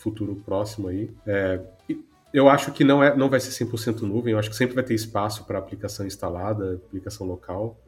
futuro 0.00 0.42
próximo 0.44 0.88
aí. 0.88 1.08
É, 1.24 1.60
eu 2.34 2.48
acho 2.48 2.72
que 2.72 2.82
não, 2.82 3.00
é, 3.00 3.16
não 3.16 3.30
vai 3.30 3.38
ser 3.38 3.64
100% 3.64 4.00
nuvem, 4.00 4.32
eu 4.32 4.40
acho 4.40 4.50
que 4.50 4.56
sempre 4.56 4.74
vai 4.74 4.82
ter 4.82 4.94
espaço 4.94 5.44
para 5.44 5.56
aplicação 5.56 6.04
instalada, 6.04 6.80
aplicação 6.84 7.28
local. 7.28 7.78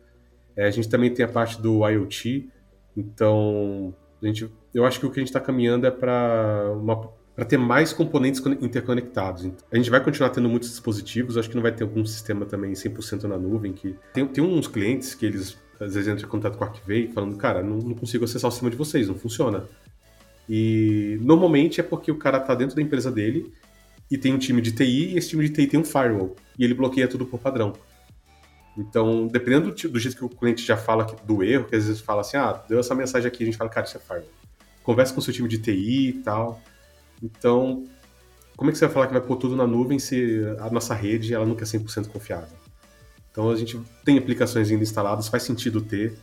É, 0.55 0.69
a 0.69 0.71
gente 0.71 0.89
também 0.89 1.13
tem 1.13 1.25
a 1.25 1.29
parte 1.29 1.61
do 1.61 1.85
IoT, 1.85 2.49
então 2.97 3.93
a 4.23 4.27
gente, 4.27 4.49
eu 4.73 4.85
acho 4.85 5.01
que 5.01 5.07
o 5.07 5.11
que 5.11 5.19
a 5.19 5.23
gente 5.23 5.31
está 5.31 5.41
caminhando 5.41 5.85
é 5.85 5.91
para 5.91 6.71
para 7.35 7.45
ter 7.45 7.57
mais 7.57 7.93
componentes 7.93 8.41
interconectados. 8.61 9.51
A 9.71 9.77
gente 9.77 9.91
vai 9.91 10.03
continuar 10.03 10.31
tendo 10.31 10.49
muitos 10.49 10.71
dispositivos, 10.71 11.37
acho 11.37 11.49
que 11.49 11.57
não 11.57 11.63
vai 11.63 11.73
ter 11.73 11.83
algum 11.83 12.05
sistema 12.07 12.47
também 12.47 12.73
100% 12.73 13.25
na 13.25 13.37
nuvem. 13.37 13.73
que 13.73 13.97
Tem, 14.13 14.27
tem 14.27 14.45
uns 14.45 14.69
clientes 14.69 15.15
que 15.15 15.27
eles 15.27 15.57
às 15.81 15.95
vezes 15.95 16.09
entram 16.09 16.29
em 16.29 16.31
contato 16.31 16.57
com 16.57 16.65
a 16.65 16.69
Archivay 16.69 17.11
falando, 17.13 17.37
cara, 17.37 17.63
não, 17.63 17.79
não 17.79 17.95
consigo 17.95 18.25
acessar 18.25 18.49
o 18.49 18.53
sistema 18.53 18.71
de 18.71 18.77
vocês, 18.77 19.09
não 19.09 19.17
funciona. 19.17 19.65
E 20.49 21.19
normalmente 21.23 21.81
é 21.81 21.83
porque 21.83 22.13
o 22.13 22.17
cara 22.17 22.39
está 22.39 22.55
dentro 22.55 22.77
da 22.77 22.83
empresa 22.83 23.11
dele 23.11 23.53
e 24.11 24.19
tem 24.19 24.33
um 24.33 24.39
time 24.39 24.61
de 24.61 24.73
TI, 24.73 25.15
e 25.15 25.19
esse 25.19 25.31
time 25.31 25.49
de 25.49 25.53
TI 25.53 25.67
tem 25.67 25.81
um 25.81 25.85
firewall, 25.85 26.37
e 26.59 26.65
ele 26.65 26.75
bloqueia 26.75 27.09
tudo 27.09 27.25
por 27.25 27.41
padrão. 27.41 27.73
Então, 28.77 29.27
dependendo 29.27 29.73
do, 29.73 29.89
do 29.89 29.99
jeito 29.99 30.17
que 30.17 30.25
o 30.25 30.29
cliente 30.29 30.65
já 30.65 30.77
fala 30.77 31.05
do 31.25 31.43
erro, 31.43 31.65
que 31.65 31.75
às 31.75 31.87
vezes 31.87 32.01
fala 32.01 32.21
assim, 32.21 32.37
ah, 32.37 32.53
deu 32.69 32.79
essa 32.79 32.95
mensagem 32.95 33.27
aqui, 33.27 33.43
a 33.43 33.47
gente 33.47 33.57
fala, 33.57 33.71
cara, 33.71 33.87
isso 33.87 33.97
é 33.97 34.01
firewall. 34.01 34.29
Conversa 34.83 35.15
com 35.15 35.21
o 35.21 35.23
seu 35.23 35.33
time 35.33 35.49
de 35.49 35.59
TI 35.59 36.09
e 36.09 36.13
tal. 36.25 36.61
Então, 37.25 37.85
como 38.57 38.71
é 38.71 38.73
que 38.73 38.79
você 38.79 38.85
vai 38.85 38.95
falar 38.95 39.07
que 39.07 39.13
vai 39.15 39.23
pôr 39.23 39.37
tudo 39.37 39.57
na 39.57 39.67
nuvem 39.67 39.99
se 39.99 40.43
a 40.61 40.71
nossa 40.71 40.95
rede 40.95 41.33
ela 41.33 41.47
nunca 41.47 41.65
é 41.65 41.67
100% 41.67 42.09
confiável? 42.09 42.57
Então, 43.31 43.51
a 43.51 43.57
gente 43.57 43.81
tem 44.05 44.19
aplicações 44.19 44.71
ainda 44.71 44.83
instaladas, 44.83 45.27
faz 45.29 45.43
sentido 45.43 45.81
ter. 45.81 46.17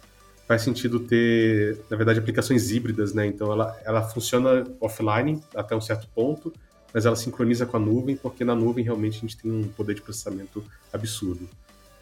Faz 0.47 0.61
sentido 0.61 0.99
ter, 0.99 1.79
na 1.89 1.95
verdade, 1.97 2.19
aplicações 2.19 2.71
híbridas, 2.71 3.13
né? 3.13 3.25
Então, 3.25 3.51
ela, 3.51 3.79
ela 3.83 4.01
funciona 4.01 4.65
offline 4.79 5.41
até 5.55 5.75
um 5.75 5.81
certo 5.81 6.07
ponto, 6.13 6.53
mas 6.93 7.05
ela 7.05 7.15
sincroniza 7.15 7.65
com 7.65 7.77
a 7.77 7.79
nuvem, 7.79 8.15
porque 8.15 8.43
na 8.43 8.53
nuvem 8.53 8.83
realmente 8.83 9.17
a 9.17 9.21
gente 9.21 9.37
tem 9.37 9.51
um 9.51 9.63
poder 9.69 9.95
de 9.95 10.01
processamento 10.01 10.63
absurdo. 10.91 11.49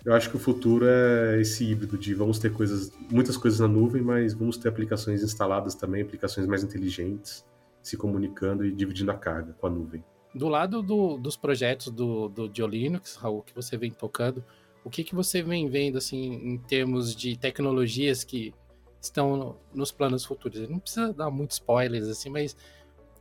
Eu 0.03 0.13
acho 0.13 0.29
que 0.29 0.37
o 0.37 0.39
futuro 0.39 0.85
é 0.87 1.39
esse 1.41 1.63
híbrido 1.63 1.97
de 1.97 2.13
vamos 2.13 2.39
ter 2.39 2.51
coisas, 2.51 2.91
muitas 3.11 3.35
coisas 3.35 3.59
na 3.59 3.67
nuvem, 3.67 4.01
mas 4.01 4.33
vamos 4.33 4.57
ter 4.57 4.69
aplicações 4.69 5.21
instaladas 5.21 5.75
também, 5.75 6.01
aplicações 6.01 6.47
mais 6.47 6.63
inteligentes, 6.63 7.43
se 7.89 7.97
comunicando 7.97 8.65
e 8.65 8.71
dividindo 8.71 9.11
a 9.11 9.15
carga 9.15 9.53
com 9.59 9.67
a 9.67 9.69
nuvem. 9.69 10.03
Do 10.33 10.47
lado 10.47 10.81
do, 10.83 11.17
dos 11.17 11.35
projetos 11.35 11.87
do, 11.91 12.29
do 12.29 12.67
Linux, 12.67 13.15
Raul, 13.15 13.41
que 13.41 13.53
você 13.53 13.77
vem 13.77 13.91
tocando, 13.91 14.43
o 14.83 14.89
que, 14.89 15.03
que 15.03 15.15
você 15.15 15.41
vem 15.41 15.67
vendo 15.69 15.97
assim 15.97 16.33
em 16.33 16.57
termos 16.57 17.15
de 17.15 17.37
tecnologias 17.37 18.23
que 18.23 18.53
estão 19.01 19.57
nos 19.73 19.91
planos 19.91 20.23
futuros? 20.23 20.69
Não 20.69 20.79
precisa 20.79 21.11
dar 21.11 21.29
muitos 21.29 21.57
spoilers 21.57 22.07
assim, 22.07 22.29
mas 22.29 22.55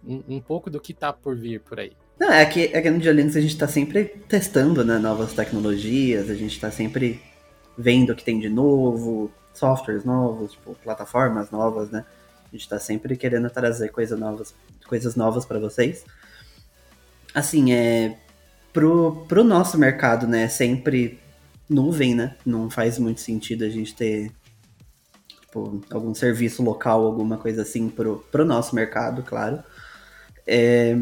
um, 0.07 0.23
um 0.29 0.41
pouco 0.41 0.71
do 0.71 0.81
que 0.81 0.93
tá 0.93 1.13
por 1.13 1.37
vir 1.37 1.61
por 1.61 1.81
aí. 1.81 1.93
Não, 2.19 2.33
é 2.33 2.45
que, 2.45 2.65
é 2.73 2.81
que 2.81 2.91
no 2.91 3.01
Geolinux 3.01 3.37
a 3.37 3.41
gente 3.41 3.53
está 3.53 3.69
sempre 3.69 4.05
testando 4.29 4.85
né, 4.85 4.99
novas 4.99 5.33
tecnologias, 5.33 6.29
a 6.29 6.35
gente 6.35 6.53
está 6.53 6.71
sempre 6.71 7.21
vendo 7.77 8.11
o 8.11 8.17
que 8.17 8.25
tem 8.25 8.41
de 8.41 8.49
novo, 8.49 9.31
softwares 9.55 10.05
novos, 10.05 10.53
tipo, 10.53 10.75
plataformas 10.83 11.51
novas, 11.51 11.91
né? 11.91 12.05
A 12.49 12.53
gente 12.53 12.63
está 12.63 12.79
sempre 12.79 13.17
querendo 13.17 13.49
trazer 13.51 13.91
coisas 13.91 14.19
novas, 14.19 14.55
coisas 14.87 15.15
novas 15.15 15.45
para 15.45 15.59
vocês. 15.59 16.05
Assim, 17.35 17.73
é 17.73 18.17
pro, 18.73 19.25
pro 19.29 19.45
nosso 19.45 19.77
mercado, 19.79 20.27
né, 20.27 20.49
sempre 20.49 21.19
nuvem, 21.69 22.15
né? 22.15 22.37
Não 22.45 22.71
faz 22.71 22.99
muito 22.99 23.21
sentido 23.21 23.65
a 23.65 23.69
gente 23.69 23.95
ter 23.95 24.33
tipo, 25.41 25.81
algum 25.91 26.15
serviço 26.15 26.63
local, 26.63 27.05
alguma 27.05 27.37
coisa 27.37 27.63
assim 27.63 27.89
pro, 27.89 28.25
pro 28.31 28.45
nosso 28.45 28.75
mercado, 28.75 29.23
claro. 29.23 29.63
É... 30.47 30.97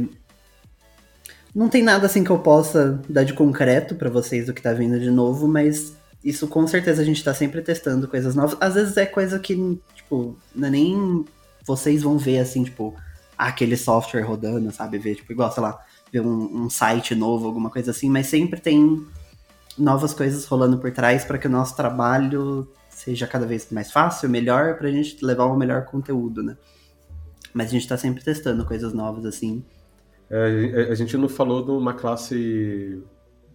Não 1.54 1.68
tem 1.68 1.82
nada 1.82 2.06
assim 2.06 2.22
que 2.22 2.30
eu 2.30 2.38
possa 2.38 3.00
dar 3.08 3.24
de 3.24 3.32
concreto 3.32 3.94
para 3.94 4.10
vocês 4.10 4.46
do 4.46 4.52
que 4.52 4.60
tá 4.60 4.72
vindo 4.72 5.00
de 5.00 5.10
novo, 5.10 5.48
mas 5.48 5.94
isso 6.22 6.48
com 6.48 6.66
certeza 6.66 7.00
a 7.00 7.04
gente 7.04 7.22
tá 7.22 7.32
sempre 7.32 7.62
testando 7.62 8.08
coisas 8.08 8.34
novas. 8.34 8.56
Às 8.60 8.74
vezes 8.74 8.96
é 8.96 9.06
coisa 9.06 9.38
que, 9.38 9.80
tipo, 9.94 10.36
não 10.54 10.68
é 10.68 10.70
nem 10.70 11.24
vocês 11.66 12.02
vão 12.02 12.16
ver 12.16 12.38
assim, 12.38 12.62
tipo, 12.62 12.94
aquele 13.36 13.76
software 13.76 14.22
rodando, 14.22 14.70
sabe? 14.72 14.98
Ver, 14.98 15.16
tipo, 15.16 15.32
igual, 15.32 15.50
sei 15.50 15.62
lá, 15.62 15.78
ver 16.12 16.20
um, 16.20 16.64
um 16.64 16.70
site 16.70 17.14
novo, 17.14 17.46
alguma 17.46 17.70
coisa 17.70 17.90
assim, 17.90 18.08
mas 18.08 18.28
sempre 18.28 18.60
tem 18.60 19.04
novas 19.76 20.14
coisas 20.14 20.46
rolando 20.46 20.78
por 20.78 20.90
trás 20.92 21.24
para 21.24 21.36
que 21.36 21.46
o 21.46 21.50
nosso 21.50 21.76
trabalho 21.76 22.68
seja 22.88 23.26
cada 23.26 23.44
vez 23.44 23.68
mais 23.70 23.92
fácil, 23.92 24.28
melhor, 24.30 24.78
pra 24.78 24.90
gente 24.90 25.22
levar 25.22 25.44
o 25.44 25.56
melhor 25.56 25.84
conteúdo, 25.84 26.42
né? 26.42 26.56
Mas 27.52 27.68
a 27.68 27.70
gente 27.70 27.88
tá 27.88 27.96
sempre 27.96 28.22
testando 28.22 28.64
coisas 28.64 28.92
novas, 28.92 29.26
assim. 29.26 29.62
É, 30.30 30.88
a 30.90 30.94
gente 30.94 31.16
não 31.16 31.28
falou 31.28 31.64
de 31.64 31.70
uma 31.70 31.94
classe 31.94 33.02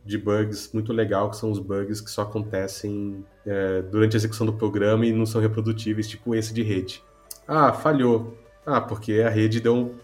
de 0.06 0.18
bugs 0.18 0.72
muito 0.74 0.92
legal, 0.94 1.30
que 1.30 1.38
são 1.38 1.52
os 1.52 1.60
bugs 1.60 2.02
que 2.02 2.10
só 2.10 2.24
acontecem 2.24 3.24
é, 3.46 3.82
durante 3.82 4.16
a 4.16 4.18
execução 4.18 4.46
do 4.46 4.54
programa 4.54 5.06
e 5.06 5.14
não 5.14 5.26
são 5.26 5.42
reprodutíveis, 5.42 6.08
tipo 6.08 6.34
esse 6.36 6.54
de 6.54 6.64
rede. 6.64 7.04
Ah, 7.48 7.74
falhou. 7.74 8.38
Ah, 8.66 8.80
porque 8.80 9.22
a 9.22 9.30
rede 9.30 9.60
deu 9.60 9.76
um, 9.76 9.96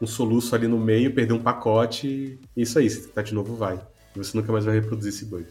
um 0.00 0.06
soluço 0.06 0.54
ali 0.54 0.68
no 0.68 0.78
meio, 0.78 1.14
perdeu 1.14 1.36
um 1.36 1.42
pacote, 1.42 2.38
e 2.56 2.62
isso 2.62 2.78
aí, 2.78 2.88
se 2.88 3.08
tentar 3.08 3.22
de 3.22 3.34
novo, 3.34 3.56
vai. 3.56 3.80
Você 4.14 4.36
nunca 4.36 4.52
mais 4.52 4.64
vai 4.64 4.74
reproduzir 4.74 5.12
esse 5.12 5.24
bug. 5.24 5.46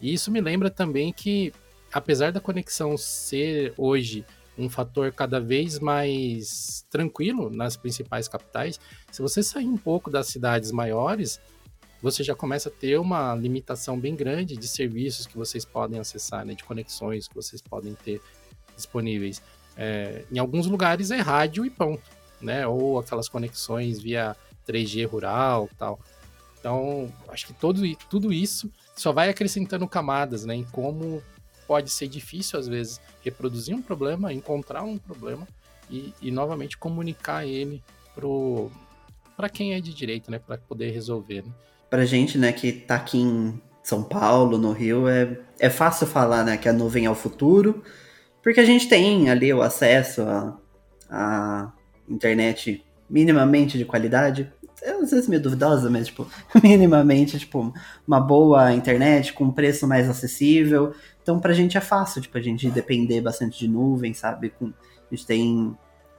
E 0.00 0.12
isso 0.12 0.30
me 0.30 0.40
lembra 0.40 0.70
também 0.70 1.12
que, 1.12 1.52
apesar 1.92 2.32
da 2.32 2.40
conexão 2.40 2.96
ser 2.96 3.72
hoje 3.76 4.24
um 4.56 4.68
fator 4.68 5.12
cada 5.12 5.40
vez 5.40 5.78
mais 5.78 6.86
tranquilo 6.90 7.50
nas 7.50 7.76
principais 7.76 8.28
capitais. 8.28 8.78
Se 9.10 9.20
você 9.20 9.42
sair 9.42 9.66
um 9.66 9.76
pouco 9.76 10.10
das 10.10 10.28
cidades 10.28 10.70
maiores, 10.70 11.40
você 12.00 12.22
já 12.22 12.34
começa 12.34 12.68
a 12.68 12.72
ter 12.72 12.98
uma 12.98 13.34
limitação 13.34 13.98
bem 13.98 14.14
grande 14.14 14.56
de 14.56 14.68
serviços 14.68 15.26
que 15.26 15.36
vocês 15.36 15.64
podem 15.64 15.98
acessar, 15.98 16.44
né, 16.44 16.54
de 16.54 16.62
conexões 16.62 17.26
que 17.26 17.34
vocês 17.34 17.60
podem 17.60 17.94
ter 17.94 18.20
disponíveis. 18.76 19.42
É, 19.76 20.24
em 20.30 20.38
alguns 20.38 20.66
lugares 20.66 21.10
é 21.10 21.18
rádio 21.18 21.64
e 21.64 21.70
ponto, 21.70 22.02
né? 22.40 22.66
Ou 22.66 22.98
aquelas 22.98 23.28
conexões 23.28 24.00
via 24.00 24.36
3G 24.66 25.06
rural 25.06 25.68
tal. 25.78 25.98
Então, 26.58 27.12
acho 27.28 27.46
que 27.46 27.52
todo, 27.52 27.82
tudo 28.08 28.32
isso 28.32 28.70
só 28.96 29.12
vai 29.12 29.28
acrescentando 29.28 29.86
camadas, 29.86 30.44
né? 30.44 30.54
Em 30.54 30.64
como 30.64 31.22
pode 31.66 31.90
ser 31.90 32.08
difícil, 32.08 32.58
às 32.58 32.66
vezes, 32.66 33.00
reproduzir 33.22 33.74
um 33.74 33.82
problema, 33.82 34.32
encontrar 34.32 34.82
um 34.82 34.96
problema 34.96 35.46
e, 35.90 36.12
e 36.22 36.30
novamente 36.30 36.78
comunicar 36.78 37.46
ele 37.46 37.82
para 39.36 39.48
quem 39.48 39.74
é 39.74 39.80
de 39.80 39.92
direito, 39.92 40.30
né? 40.30 40.38
Para 40.38 40.56
poder 40.56 40.90
resolver. 40.90 41.42
Né? 41.42 41.52
Pra 41.90 42.04
gente, 42.04 42.38
né, 42.38 42.52
que 42.52 42.72
tá 42.72 42.96
aqui 42.96 43.18
em 43.18 43.60
São 43.82 44.02
Paulo, 44.02 44.56
no 44.56 44.72
Rio, 44.72 45.08
é, 45.08 45.38
é 45.58 45.70
fácil 45.70 46.06
falar, 46.06 46.44
né, 46.44 46.56
que 46.56 46.68
a 46.68 46.72
nuvem 46.72 47.06
é 47.06 47.10
o 47.10 47.14
futuro, 47.14 47.82
porque 48.44 48.60
a 48.60 48.64
gente 48.64 48.86
tem 48.88 49.30
ali 49.30 49.52
o 49.52 49.62
acesso 49.62 50.22
a, 50.22 50.56
a 51.10 51.72
internet 52.06 52.84
minimamente 53.08 53.78
de 53.78 53.86
qualidade, 53.86 54.52
é, 54.82 54.90
às 54.90 55.10
vezes 55.10 55.26
meio 55.26 55.40
duvidosa, 55.40 55.88
mas, 55.88 56.08
tipo, 56.08 56.28
minimamente, 56.62 57.38
tipo, 57.38 57.72
uma 58.06 58.20
boa 58.20 58.70
internet 58.74 59.32
com 59.32 59.44
um 59.44 59.50
preço 59.50 59.88
mais 59.88 60.10
acessível. 60.10 60.94
Então, 61.22 61.40
pra 61.40 61.54
gente 61.54 61.78
é 61.78 61.80
fácil, 61.80 62.20
tipo, 62.20 62.36
a 62.36 62.40
gente 62.40 62.70
depender 62.70 63.22
bastante 63.22 63.58
de 63.58 63.66
nuvem, 63.66 64.12
sabe? 64.12 64.50
Com, 64.50 64.66
a 64.66 65.14
gente 65.14 65.26
tem 65.26 65.74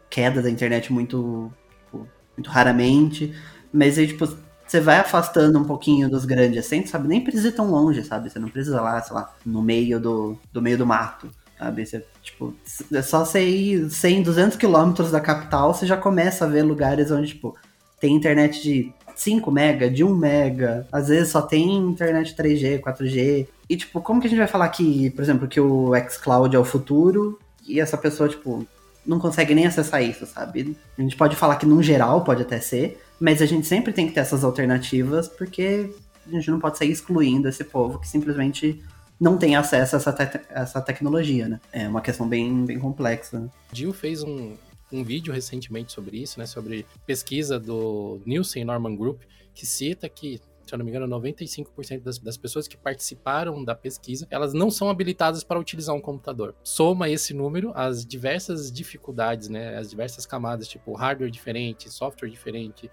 queda 0.09 0.41
da 0.41 0.49
internet 0.49 0.91
muito, 0.91 1.53
tipo, 1.85 2.07
muito 2.35 2.49
raramente, 2.49 3.35
mas 3.71 3.99
aí, 3.99 4.07
tipo, 4.07 4.25
você 4.65 4.79
vai 4.79 4.97
afastando 4.97 5.59
um 5.59 5.63
pouquinho 5.63 6.09
dos 6.09 6.25
grandes 6.25 6.65
centros, 6.65 6.89
sabe? 6.89 7.07
Nem 7.07 7.21
precisa 7.21 7.49
ir 7.49 7.51
tão 7.51 7.69
longe, 7.69 8.03
sabe? 8.03 8.31
Você 8.31 8.39
não 8.39 8.49
precisa 8.49 8.81
lá, 8.81 8.99
sei 8.99 9.15
lá, 9.15 9.31
no 9.45 9.61
meio 9.61 9.99
do, 9.99 10.39
do 10.51 10.59
meio 10.59 10.77
do 10.77 10.87
mato, 10.87 11.29
sabe? 11.57 11.85
Você, 11.85 12.05
tipo, 12.21 12.53
é 12.91 13.01
só 13.01 13.25
você 13.25 13.47
ir 13.47 13.89
100, 13.89 14.23
200 14.23 14.57
quilômetros 14.57 15.11
da 15.11 15.19
capital, 15.19 15.73
você 15.73 15.85
já 15.85 15.97
começa 15.97 16.45
a 16.45 16.47
ver 16.47 16.63
lugares 16.63 17.11
onde, 17.11 17.29
tipo, 17.29 17.55
tem 17.99 18.15
internet 18.15 18.61
de 18.61 18.93
5 19.15 19.49
mega, 19.51 19.89
de 19.89 20.03
1 20.03 20.15
mega, 20.15 20.87
às 20.91 21.07
vezes 21.07 21.29
só 21.29 21.41
tem 21.41 21.77
internet 21.77 22.35
3G, 22.35 22.81
4G. 22.81 23.47
E, 23.69 23.77
tipo, 23.77 24.01
como 24.01 24.19
que 24.19 24.27
a 24.27 24.29
gente 24.29 24.39
vai 24.39 24.47
falar 24.47 24.69
que, 24.69 25.09
por 25.11 25.21
exemplo, 25.21 25.47
que 25.47 25.59
o 25.59 25.91
xCloud 26.09 26.55
é 26.55 26.59
o 26.59 26.65
futuro 26.65 27.39
e 27.67 27.79
essa 27.79 27.97
pessoa, 27.97 28.29
tipo, 28.29 28.67
não 29.05 29.19
consegue 29.19 29.55
nem 29.55 29.65
acessar 29.65 30.03
isso, 30.03 30.25
sabe? 30.25 30.75
A 30.97 31.01
gente 31.01 31.15
pode 31.15 31.35
falar 31.35 31.55
que, 31.55 31.65
num 31.65 31.81
geral, 31.81 32.23
pode 32.23 32.41
até 32.41 32.59
ser, 32.59 33.01
mas 33.19 33.41
a 33.41 33.45
gente 33.45 33.65
sempre 33.65 33.93
tem 33.93 34.07
que 34.07 34.13
ter 34.13 34.19
essas 34.19 34.43
alternativas, 34.43 35.27
porque 35.27 35.91
a 36.27 36.31
gente 36.31 36.49
não 36.49 36.59
pode 36.59 36.77
sair 36.77 36.91
excluindo 36.91 37.47
esse 37.47 37.63
povo 37.63 37.99
que 37.99 38.07
simplesmente 38.07 38.83
não 39.19 39.37
tem 39.37 39.55
acesso 39.55 39.95
a 39.95 39.99
essa, 39.99 40.13
te 40.13 40.41
essa 40.49 40.81
tecnologia, 40.81 41.47
né? 41.47 41.59
É 41.71 41.87
uma 41.87 42.01
questão 42.01 42.27
bem, 42.27 42.65
bem 42.65 42.79
complexa. 42.79 43.39
Né? 43.39 43.49
Gil 43.71 43.93
fez 43.93 44.23
um, 44.23 44.55
um 44.91 45.03
vídeo 45.03 45.33
recentemente 45.33 45.93
sobre 45.93 46.17
isso, 46.17 46.39
né? 46.39 46.45
Sobre 46.45 46.85
pesquisa 47.05 47.59
do 47.59 48.21
Nielsen 48.25 48.65
Norman 48.65 48.95
Group, 48.95 49.21
que 49.53 49.65
cita 49.65 50.09
que 50.09 50.41
se 50.65 50.73
eu 50.73 50.79
não 50.79 50.85
me 50.85 50.91
engano, 50.91 51.07
95% 51.07 52.01
das, 52.01 52.17
das 52.17 52.37
pessoas 52.37 52.67
que 52.67 52.75
participaram 52.75 53.63
da 53.63 53.75
pesquisa, 53.75 54.25
elas 54.31 54.53
não 54.53 54.71
são 54.71 54.89
habilitadas 54.89 55.43
para 55.43 55.59
utilizar 55.59 55.95
um 55.95 56.01
computador. 56.01 56.55
Soma 56.63 57.09
esse 57.09 57.33
número 57.33 57.71
as 57.75 58.05
diversas 58.05 58.71
dificuldades, 58.71 59.47
né, 59.47 59.77
as 59.77 59.89
diversas 59.89 60.25
camadas, 60.25 60.67
tipo 60.67 60.93
hardware 60.93 61.29
diferente, 61.29 61.89
software 61.91 62.29
diferente, 62.29 62.89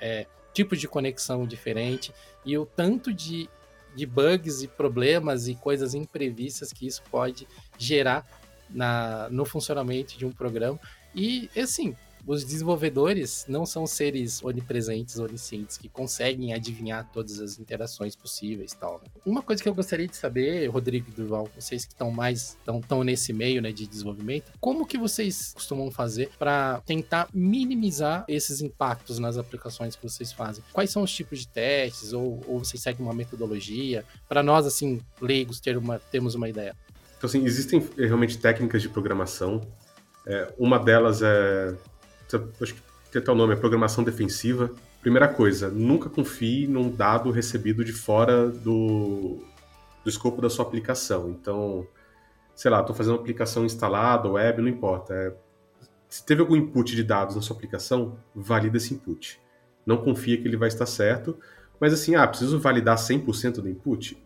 é, 0.00 0.26
tipos 0.52 0.80
de 0.80 0.88
conexão 0.88 1.46
diferente, 1.46 2.12
e 2.44 2.58
o 2.58 2.66
tanto 2.66 3.12
de, 3.12 3.48
de 3.94 4.06
bugs 4.06 4.62
e 4.62 4.68
problemas 4.68 5.48
e 5.48 5.54
coisas 5.54 5.94
imprevistas 5.94 6.72
que 6.72 6.86
isso 6.86 7.02
pode 7.10 7.46
gerar 7.78 8.26
na, 8.70 9.28
no 9.30 9.44
funcionamento 9.44 10.16
de 10.16 10.24
um 10.24 10.32
programa. 10.32 10.78
E, 11.14 11.50
assim, 11.56 11.94
os 12.26 12.44
desenvolvedores 12.44 13.44
não 13.48 13.66
são 13.66 13.86
seres 13.86 14.42
onipresentes, 14.42 15.18
oniscientes, 15.18 15.76
que 15.76 15.88
conseguem 15.88 16.52
adivinhar 16.52 17.08
todas 17.12 17.40
as 17.40 17.58
interações 17.58 18.14
possíveis 18.14 18.72
tal. 18.72 19.00
Né? 19.02 19.10
Uma 19.26 19.42
coisa 19.42 19.62
que 19.62 19.68
eu 19.68 19.74
gostaria 19.74 20.06
de 20.06 20.16
saber, 20.16 20.66
Rodrigo 20.68 21.08
e 21.08 21.12
Durval, 21.12 21.48
vocês 21.54 21.84
que 21.84 21.92
estão 21.92 22.10
mais 22.10 22.56
estão 22.66 23.04
nesse 23.04 23.32
meio 23.32 23.60
né, 23.60 23.72
de 23.72 23.86
desenvolvimento, 23.86 24.52
como 24.60 24.86
que 24.86 24.98
vocês 24.98 25.52
costumam 25.54 25.90
fazer 25.90 26.30
para 26.38 26.80
tentar 26.86 27.28
minimizar 27.32 28.24
esses 28.28 28.60
impactos 28.60 29.18
nas 29.18 29.36
aplicações 29.36 29.96
que 29.96 30.02
vocês 30.02 30.32
fazem? 30.32 30.62
Quais 30.72 30.90
são 30.90 31.02
os 31.02 31.12
tipos 31.12 31.40
de 31.40 31.48
testes? 31.48 32.12
Ou, 32.12 32.40
ou 32.46 32.58
vocês 32.60 32.82
seguem 32.82 33.04
uma 33.04 33.14
metodologia? 33.14 34.04
Para 34.28 34.42
nós, 34.42 34.66
assim, 34.66 35.00
leigos, 35.20 35.60
ter 35.60 35.76
uma, 35.76 35.98
temos 35.98 36.34
uma 36.34 36.48
ideia. 36.48 36.76
Então, 37.16 37.28
assim, 37.28 37.44
existem 37.44 37.86
realmente 37.96 38.38
técnicas 38.38 38.82
de 38.82 38.88
programação. 38.88 39.60
É, 40.26 40.52
uma 40.58 40.78
delas 40.78 41.22
é 41.22 41.74
acho 42.60 42.74
que 43.10 43.18
até 43.18 43.30
o 43.30 43.34
nome, 43.34 43.52
é 43.52 43.56
programação 43.56 44.02
defensiva. 44.02 44.70
Primeira 45.00 45.28
coisa, 45.28 45.68
nunca 45.68 46.08
confie 46.08 46.66
num 46.66 46.90
dado 46.90 47.30
recebido 47.30 47.84
de 47.84 47.92
fora 47.92 48.48
do, 48.48 49.42
do 50.02 50.08
escopo 50.08 50.40
da 50.40 50.48
sua 50.48 50.64
aplicação. 50.64 51.30
Então, 51.30 51.86
sei 52.54 52.70
lá, 52.70 52.80
estou 52.80 52.94
fazendo 52.94 53.14
uma 53.14 53.20
aplicação 53.20 53.64
instalada, 53.64 54.28
web, 54.28 54.62
não 54.62 54.68
importa. 54.68 55.12
É, 55.14 55.34
se 56.08 56.24
teve 56.24 56.40
algum 56.40 56.56
input 56.56 56.94
de 56.94 57.02
dados 57.02 57.34
na 57.34 57.42
sua 57.42 57.56
aplicação, 57.56 58.18
valida 58.34 58.76
esse 58.76 58.94
input. 58.94 59.40
Não 59.84 59.96
confia 59.96 60.40
que 60.40 60.46
ele 60.46 60.56
vai 60.56 60.68
estar 60.68 60.86
certo, 60.86 61.36
mas 61.80 61.92
assim, 61.92 62.14
ah, 62.14 62.26
preciso 62.26 62.60
validar 62.60 62.96
100% 62.96 63.60
do 63.60 63.68
input? 63.68 64.22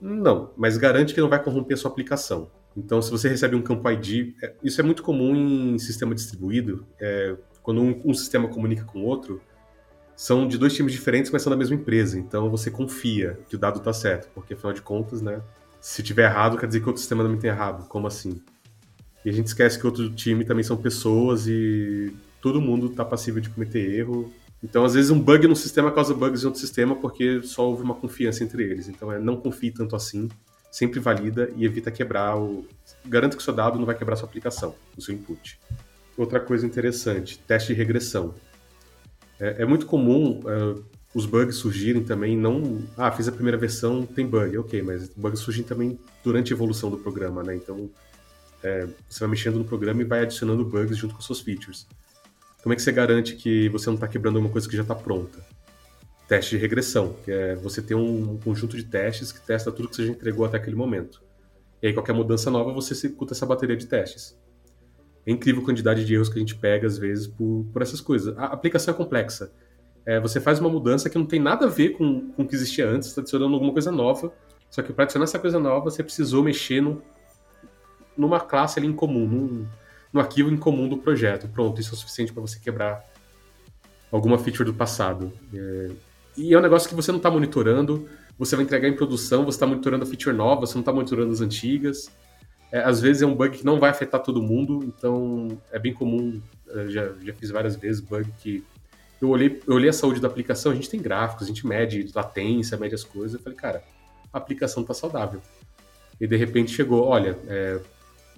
Não, 0.00 0.50
mas 0.56 0.76
garante 0.76 1.14
que 1.14 1.20
não 1.20 1.28
vai 1.28 1.42
corromper 1.42 1.74
a 1.74 1.76
sua 1.76 1.90
aplicação. 1.90 2.50
Então, 2.76 3.00
se 3.00 3.10
você 3.10 3.28
recebe 3.28 3.56
um 3.56 3.62
campo 3.62 3.88
ID, 3.90 4.34
é, 4.42 4.54
isso 4.62 4.80
é 4.80 4.84
muito 4.84 5.02
comum 5.02 5.34
em 5.34 5.78
sistema 5.78 6.14
distribuído. 6.14 6.86
É, 7.00 7.34
quando 7.62 7.80
um, 7.80 8.02
um, 8.04 8.14
sistema 8.14 8.48
comunica 8.48 8.84
com 8.84 9.02
outro, 9.02 9.40
são 10.14 10.46
de 10.46 10.58
dois 10.58 10.74
times 10.74 10.92
diferentes, 10.92 11.30
mas 11.30 11.42
são 11.42 11.50
da 11.50 11.56
mesma 11.56 11.74
empresa. 11.74 12.18
Então, 12.18 12.50
você 12.50 12.70
confia 12.70 13.38
que 13.48 13.56
o 13.56 13.58
dado 13.58 13.78
está 13.78 13.92
certo, 13.92 14.28
porque 14.34 14.54
afinal 14.54 14.74
de 14.74 14.82
contas, 14.82 15.22
né? 15.22 15.40
Se 15.80 16.02
tiver 16.02 16.24
errado, 16.24 16.58
quer 16.58 16.66
dizer 16.66 16.80
que 16.80 16.86
outro 16.86 17.00
sistema 17.00 17.22
também 17.22 17.38
tem 17.38 17.48
errado. 17.48 17.88
Como 17.88 18.06
assim? 18.06 18.42
E 19.24 19.30
a 19.30 19.32
gente 19.32 19.46
esquece 19.46 19.78
que 19.78 19.86
outro 19.86 20.10
time 20.10 20.44
também 20.44 20.62
são 20.62 20.76
pessoas 20.76 21.46
e 21.48 22.14
todo 22.42 22.60
mundo 22.60 22.88
está 22.88 23.04
passível 23.04 23.40
de 23.40 23.48
cometer 23.48 23.94
erro. 23.94 24.32
Então, 24.62 24.84
às 24.84 24.94
vezes, 24.94 25.10
um 25.10 25.20
bug 25.20 25.46
no 25.46 25.56
sistema 25.56 25.90
causa 25.90 26.14
bugs 26.14 26.42
em 26.42 26.46
outro 26.46 26.60
sistema 26.60 26.94
porque 26.94 27.42
só 27.42 27.68
houve 27.68 27.82
uma 27.82 27.94
confiança 27.94 28.44
entre 28.44 28.62
eles. 28.62 28.88
Então, 28.88 29.10
é 29.12 29.18
não 29.18 29.36
confie 29.36 29.70
tanto 29.70 29.96
assim 29.96 30.28
sempre 30.76 31.00
valida 31.00 31.50
e 31.56 31.64
evita 31.64 31.90
quebrar 31.90 32.36
o. 32.36 32.66
Garanta 33.06 33.34
que 33.34 33.40
o 33.40 33.44
seu 33.44 33.54
dado 33.54 33.78
não 33.78 33.86
vai 33.86 33.96
quebrar 33.96 34.14
sua 34.14 34.28
aplicação, 34.28 34.74
o 34.94 35.00
seu 35.00 35.14
input. 35.14 35.58
Outra 36.18 36.38
coisa 36.38 36.66
interessante, 36.66 37.38
teste 37.38 37.72
de 37.72 37.78
regressão. 37.78 38.34
É, 39.40 39.62
é 39.62 39.64
muito 39.64 39.86
comum 39.86 40.40
uh, 40.40 40.84
os 41.14 41.24
bugs 41.24 41.56
surgirem 41.56 42.04
também, 42.04 42.36
não. 42.36 42.82
Ah, 42.94 43.10
fiz 43.10 43.26
a 43.26 43.32
primeira 43.32 43.56
versão, 43.56 44.04
tem 44.04 44.26
bug, 44.26 44.58
ok, 44.58 44.82
mas 44.82 45.08
bugs 45.16 45.40
surgem 45.40 45.64
também 45.64 45.98
durante 46.22 46.52
a 46.52 46.54
evolução 46.54 46.90
do 46.90 46.98
programa, 46.98 47.42
né? 47.42 47.56
Então, 47.56 47.88
é, 48.62 48.86
você 49.08 49.20
vai 49.20 49.30
mexendo 49.30 49.56
no 49.56 49.64
programa 49.64 50.02
e 50.02 50.04
vai 50.04 50.24
adicionando 50.24 50.62
bugs 50.62 50.98
junto 50.98 51.14
com 51.14 51.22
suas 51.22 51.40
features. 51.40 51.86
Como 52.62 52.74
é 52.74 52.76
que 52.76 52.82
você 52.82 52.92
garante 52.92 53.34
que 53.34 53.70
você 53.70 53.86
não 53.86 53.94
está 53.94 54.06
quebrando 54.06 54.38
uma 54.38 54.50
coisa 54.50 54.68
que 54.68 54.76
já 54.76 54.82
está 54.82 54.94
pronta? 54.94 55.42
Teste 56.28 56.56
de 56.56 56.62
regressão, 56.62 57.14
que 57.24 57.30
é 57.30 57.54
você 57.54 57.80
ter 57.80 57.94
um 57.94 58.38
conjunto 58.38 58.76
de 58.76 58.84
testes 58.84 59.30
que 59.30 59.40
testa 59.40 59.70
tudo 59.70 59.88
que 59.88 59.96
você 59.96 60.06
já 60.06 60.12
entregou 60.12 60.44
até 60.44 60.56
aquele 60.56 60.76
momento. 60.76 61.22
E 61.82 61.88
aí, 61.88 61.92
qualquer 61.92 62.12
mudança 62.12 62.50
nova, 62.50 62.72
você 62.72 62.94
executa 62.94 63.32
essa 63.32 63.46
bateria 63.46 63.76
de 63.76 63.86
testes. 63.86 64.36
É 65.26 65.30
incrível 65.30 65.62
a 65.62 65.64
quantidade 65.64 66.04
de 66.04 66.14
erros 66.14 66.28
que 66.28 66.36
a 66.36 66.40
gente 66.40 66.56
pega, 66.56 66.86
às 66.86 66.98
vezes, 66.98 67.26
por, 67.26 67.66
por 67.72 67.82
essas 67.82 68.00
coisas. 68.00 68.36
A 68.38 68.46
aplicação 68.46 68.94
é 68.94 68.96
complexa. 68.96 69.52
É, 70.04 70.20
você 70.20 70.40
faz 70.40 70.60
uma 70.60 70.68
mudança 70.68 71.10
que 71.10 71.18
não 71.18 71.26
tem 71.26 71.40
nada 71.40 71.66
a 71.66 71.68
ver 71.68 71.90
com, 71.90 72.30
com 72.30 72.42
o 72.42 72.46
que 72.46 72.54
existia 72.54 72.88
antes, 72.88 73.08
está 73.08 73.20
adicionando 73.20 73.54
alguma 73.54 73.72
coisa 73.72 73.90
nova. 73.90 74.32
Só 74.70 74.82
que 74.82 74.92
para 74.92 75.04
adicionar 75.04 75.24
essa 75.24 75.38
coisa 75.38 75.58
nova, 75.58 75.90
você 75.90 76.02
precisou 76.02 76.42
mexer 76.42 76.80
no, 76.80 77.02
numa 78.16 78.40
classe 78.40 78.78
ali 78.78 78.86
em 78.86 78.92
comum, 78.92 79.26
num, 79.26 79.66
no 80.12 80.20
arquivo 80.20 80.50
em 80.50 80.56
comum 80.56 80.88
do 80.88 80.96
projeto. 80.96 81.48
Pronto, 81.48 81.80
isso 81.80 81.90
é 81.90 81.94
o 81.94 81.96
suficiente 81.96 82.32
para 82.32 82.40
você 82.40 82.58
quebrar 82.58 83.04
alguma 84.10 84.38
feature 84.38 84.64
do 84.64 84.74
passado. 84.74 85.32
É, 85.52 85.90
e 86.36 86.52
é 86.52 86.58
um 86.58 86.62
negócio 86.62 86.88
que 86.88 86.94
você 86.94 87.10
não 87.10 87.18
está 87.18 87.30
monitorando, 87.30 88.08
você 88.38 88.56
vai 88.56 88.64
entregar 88.64 88.88
em 88.88 88.94
produção, 88.94 89.44
você 89.44 89.56
está 89.56 89.66
monitorando 89.66 90.04
a 90.04 90.06
feature 90.06 90.36
nova, 90.36 90.66
você 90.66 90.74
não 90.74 90.80
está 90.80 90.92
monitorando 90.92 91.32
as 91.32 91.40
antigas. 91.40 92.10
É, 92.70 92.80
às 92.80 93.00
vezes 93.00 93.22
é 93.22 93.26
um 93.26 93.34
bug 93.34 93.58
que 93.58 93.64
não 93.64 93.78
vai 93.78 93.90
afetar 93.90 94.22
todo 94.22 94.42
mundo, 94.42 94.84
então 94.84 95.48
é 95.70 95.78
bem 95.78 95.94
comum, 95.94 96.40
é, 96.68 96.88
já, 96.88 97.12
já 97.22 97.32
fiz 97.32 97.50
várias 97.50 97.76
vezes 97.76 98.00
bug 98.00 98.30
que 98.40 98.64
eu 99.20 99.30
olhei, 99.30 99.62
eu 99.66 99.74
olhei 99.74 99.88
a 99.88 99.92
saúde 99.92 100.20
da 100.20 100.28
aplicação, 100.28 100.72
a 100.72 100.74
gente 100.74 100.90
tem 100.90 101.00
gráficos, 101.00 101.44
a 101.44 101.46
gente 101.46 101.66
mede 101.66 102.10
latência, 102.14 102.76
mede 102.76 102.94
as 102.94 103.04
coisas, 103.04 103.34
eu 103.34 103.40
falei, 103.40 103.56
cara, 103.56 103.82
a 104.32 104.38
aplicação 104.38 104.82
está 104.82 104.92
saudável. 104.92 105.40
E 106.20 106.26
de 106.26 106.36
repente 106.36 106.72
chegou, 106.72 107.04
olha, 107.04 107.38
é, 107.46 107.80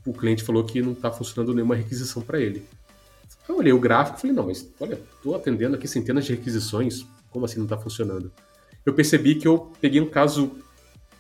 o 0.07 0.13
cliente 0.13 0.45
falou 0.45 0.63
que 0.65 0.81
não 0.81 0.93
está 0.93 1.11
funcionando 1.11 1.55
nenhuma 1.55 1.75
requisição 1.75 2.23
para 2.23 2.41
ele. 2.41 2.65
Eu 3.49 3.57
olhei 3.57 3.73
o 3.73 3.81
gráfico 3.81 4.19
e 4.19 4.21
falei, 4.21 4.37
não, 4.37 4.47
mas 4.47 4.71
olha, 4.79 5.01
estou 5.17 5.35
atendendo 5.35 5.75
aqui 5.75 5.89
centenas 5.89 6.25
de 6.25 6.35
requisições, 6.35 7.07
como 7.31 7.45
assim 7.45 7.59
não 7.59 7.65
está 7.65 7.79
funcionando? 7.79 8.33
Eu 8.85 8.95
percebi 8.95 9.35
que 9.35 9.47
eu 9.47 9.71
peguei 9.81 10.01
um 10.01 10.09
caso 10.09 10.53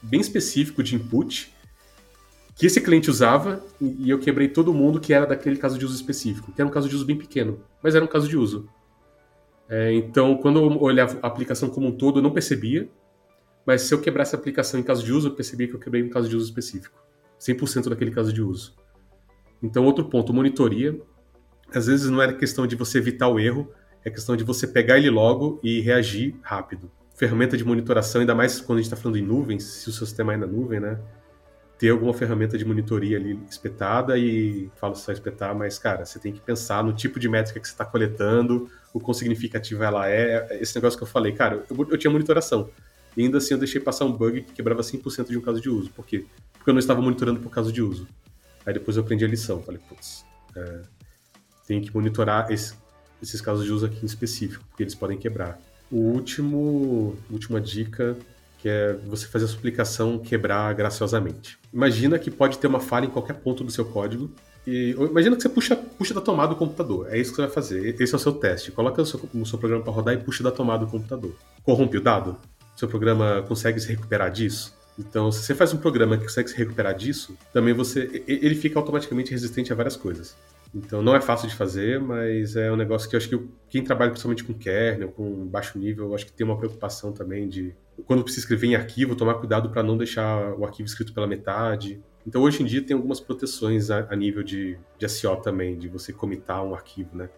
bem 0.02 0.20
específico 0.20 0.82
de 0.82 0.94
input 0.94 1.52
que 2.54 2.66
esse 2.66 2.80
cliente 2.80 3.08
usava 3.08 3.64
e 3.80 4.10
eu 4.10 4.18
quebrei 4.18 4.48
todo 4.48 4.74
mundo 4.74 4.98
que 4.98 5.12
era 5.12 5.24
daquele 5.24 5.56
caso 5.56 5.78
de 5.78 5.84
uso 5.84 5.94
específico, 5.94 6.50
que 6.50 6.61
era 6.61 6.68
um 6.68 6.72
caso 6.72 6.88
de 6.88 6.94
uso 6.96 7.06
bem 7.06 7.16
pequeno, 7.16 7.61
mas 7.80 7.94
era 7.94 8.04
um 8.04 8.09
caso 8.09 8.28
de 8.28 8.36
uso. 8.36 8.68
É, 9.68 9.92
então, 9.92 10.36
quando 10.38 10.59
eu 10.59 10.82
olhava 10.82 11.18
a 11.22 11.26
aplicação 11.26 11.68
como 11.68 11.86
um 11.86 11.92
todo, 11.92 12.18
eu 12.18 12.22
não 12.22 12.32
percebia, 12.32 12.88
mas 13.64 13.82
se 13.82 13.94
eu 13.94 14.00
quebrasse 14.00 14.34
a 14.34 14.38
aplicação 14.38 14.80
em 14.80 14.82
caso 14.82 15.04
de 15.04 15.12
uso, 15.12 15.28
eu 15.28 15.34
percebia 15.34 15.68
que 15.68 15.74
eu 15.74 15.78
quebrei 15.78 16.02
em 16.02 16.09
caso 16.09 16.28
de 16.28 16.34
uso 16.34 16.46
específico. 16.46 16.98
100% 17.38 17.90
daquele 17.90 18.11
caso 18.11 18.32
de 18.32 18.42
uso. 18.42 18.74
Então, 19.62 19.84
outro 19.84 20.06
ponto, 20.06 20.32
monitoria. 20.32 21.00
Às 21.72 21.86
vezes 21.86 22.09
não 22.09 22.20
é 22.20 22.32
questão 22.32 22.66
de 22.66 22.74
você 22.74 22.98
evitar 22.98 23.28
o 23.28 23.38
erro, 23.38 23.70
é 24.09 24.11
questão 24.11 24.36
de 24.36 24.44
você 24.44 24.66
pegar 24.66 24.98
ele 24.98 25.11
logo 25.11 25.61
e 25.62 25.80
reagir 25.80 26.34
rápido. 26.42 26.90
Ferramenta 27.14 27.56
de 27.56 27.64
monitoração, 27.64 28.20
ainda 28.20 28.34
mais 28.34 28.61
quando 28.61 28.78
a 28.78 28.82
gente 28.82 28.92
está 28.92 28.96
falando 28.96 29.18
em 29.18 29.22
nuvens, 29.22 29.64
se 29.64 29.88
o 29.88 29.92
seu 29.92 30.06
sistema 30.06 30.34
é 30.34 30.36
na 30.36 30.46
nuvem, 30.46 30.80
né? 30.80 30.98
Ter 31.78 31.90
alguma 31.90 32.12
ferramenta 32.12 32.59
de 32.59 32.64
monitoria 32.64 33.16
ali 33.16 33.38
espetada 33.48 34.18
e 34.18 34.68
falo 34.76 34.94
só 34.96 35.12
espetar, 35.12 35.54
mas 35.54 35.78
cara, 35.78 36.04
você 36.04 36.18
tem 36.18 36.32
que 36.32 36.40
pensar 36.40 36.82
no 36.82 36.92
tipo 36.92 37.20
de 37.20 37.28
métrica 37.28 37.61
que 37.61 37.68
você 37.68 37.72
está 37.72 37.84
coletando, 37.84 38.68
o 38.92 38.98
quão 38.98 39.14
significativa 39.14 39.84
ela 39.84 40.09
é. 40.09 40.59
Esse 40.61 40.74
negócio 40.74 40.98
que 40.98 41.04
eu 41.04 41.09
falei, 41.09 41.32
cara, 41.32 41.64
eu, 41.70 41.88
eu 41.90 41.98
tinha 41.98 42.11
monitoração. 42.11 42.70
E 43.16 43.22
ainda 43.22 43.38
assim 43.38 43.54
eu 43.54 43.59
deixei 43.59 43.80
passar 43.80 44.04
um 44.04 44.12
bug 44.12 44.42
que 44.42 44.52
quebrava 44.52 44.80
100% 44.80 45.28
de 45.28 45.38
um 45.38 45.40
caso 45.40 45.61
de 45.61 45.68
uso. 45.68 45.90
Por 45.90 46.06
quê? 46.06 46.24
Porque 46.52 46.70
eu 46.70 46.74
não 46.74 46.80
estava 46.80 47.00
monitorando 47.00 47.40
por 47.40 47.50
caso 47.50 47.72
de 47.72 47.82
uso. 47.82 48.06
Aí 48.64 48.72
depois 48.72 48.96
eu 48.96 49.02
aprendi 49.02 49.24
a 49.24 49.28
lição. 49.28 49.62
Falei, 49.62 49.80
putz, 49.88 50.24
é, 50.56 50.82
tem 51.66 51.80
que 51.80 51.92
monitorar 51.94 52.50
esse, 52.50 52.74
esses 53.22 53.40
casos 53.40 53.64
de 53.64 53.72
uso 53.72 53.86
aqui 53.86 53.98
em 54.02 54.06
específico, 54.06 54.64
porque 54.68 54.82
eles 54.82 54.94
podem 54.94 55.18
quebrar. 55.18 55.60
O 55.90 55.96
último, 55.96 57.16
última 57.30 57.60
dica 57.60 58.16
que 58.58 58.68
é 58.68 58.92
você 59.06 59.26
fazer 59.26 59.44
a 59.44 59.48
sua 59.48 59.58
aplicação 59.58 60.18
quebrar 60.18 60.74
graciosamente. 60.74 61.58
Imagina 61.72 62.18
que 62.18 62.30
pode 62.30 62.58
ter 62.58 62.66
uma 62.66 62.80
falha 62.80 63.06
em 63.06 63.10
qualquer 63.10 63.34
ponto 63.34 63.62
do 63.62 63.70
seu 63.70 63.84
código. 63.84 64.30
E 64.66 64.90
imagina 64.90 65.36
que 65.36 65.42
você 65.42 65.48
puxa, 65.48 65.76
puxa 65.76 66.12
da 66.12 66.20
tomada 66.20 66.50
do 66.50 66.56
computador. 66.56 67.06
É 67.08 67.18
isso 67.18 67.30
que 67.30 67.36
você 67.36 67.42
vai 67.42 67.50
fazer. 67.50 67.94
Esse 68.00 68.12
é 68.12 68.16
o 68.16 68.18
seu 68.18 68.32
teste. 68.32 68.72
Coloca 68.72 69.00
o 69.00 69.06
seu, 69.06 69.20
o 69.32 69.46
seu 69.46 69.58
programa 69.58 69.82
para 69.82 69.92
rodar 69.92 70.14
e 70.14 70.18
puxa 70.18 70.42
da 70.42 70.50
tomada 70.50 70.84
do 70.84 70.90
computador. 70.90 71.32
Corrompe 71.62 71.96
o 71.96 72.00
dado? 72.00 72.36
Seu 72.76 72.88
programa 72.88 73.44
consegue 73.46 73.80
se 73.80 73.88
recuperar 73.88 74.30
disso? 74.30 74.76
Então, 74.98 75.30
se 75.30 75.44
você 75.44 75.54
faz 75.54 75.72
um 75.72 75.78
programa 75.78 76.16
que 76.18 76.24
consegue 76.24 76.50
se 76.50 76.56
recuperar 76.56 76.94
disso, 76.94 77.38
também 77.52 77.72
você 77.72 78.24
ele 78.26 78.56
fica 78.56 78.78
automaticamente 78.78 79.30
resistente 79.30 79.72
a 79.72 79.76
várias 79.76 79.96
coisas. 79.96 80.36
Então, 80.74 81.02
não 81.02 81.14
é 81.16 81.20
fácil 81.20 81.48
de 81.48 81.54
fazer, 81.54 81.98
mas 81.98 82.54
é 82.54 82.70
um 82.70 82.76
negócio 82.76 83.08
que 83.08 83.16
eu 83.16 83.18
acho 83.18 83.28
que 83.28 83.40
quem 83.70 83.82
trabalha 83.82 84.10
principalmente 84.10 84.44
com 84.44 84.52
kernel, 84.52 85.10
com 85.10 85.46
baixo 85.46 85.78
nível, 85.78 86.06
eu 86.06 86.14
acho 86.14 86.26
que 86.26 86.32
tem 86.32 86.46
uma 86.46 86.58
preocupação 86.58 87.12
também 87.12 87.48
de 87.48 87.74
quando 88.06 88.22
precisa 88.22 88.44
escrever 88.44 88.68
em 88.68 88.74
arquivo, 88.76 89.16
tomar 89.16 89.34
cuidado 89.34 89.70
para 89.70 89.82
não 89.82 89.96
deixar 89.96 90.54
o 90.54 90.64
arquivo 90.64 90.86
escrito 90.86 91.12
pela 91.12 91.26
metade. 91.26 92.00
Então, 92.26 92.42
hoje 92.42 92.62
em 92.62 92.66
dia 92.66 92.82
tem 92.82 92.94
algumas 92.94 93.18
proteções 93.18 93.90
a, 93.90 94.06
a 94.10 94.14
nível 94.14 94.42
de, 94.42 94.78
de 94.98 95.08
SEO 95.08 95.36
também, 95.36 95.78
de 95.78 95.88
você 95.88 96.12
comitar 96.12 96.62
um 96.62 96.74
arquivo, 96.74 97.16
né? 97.16 97.30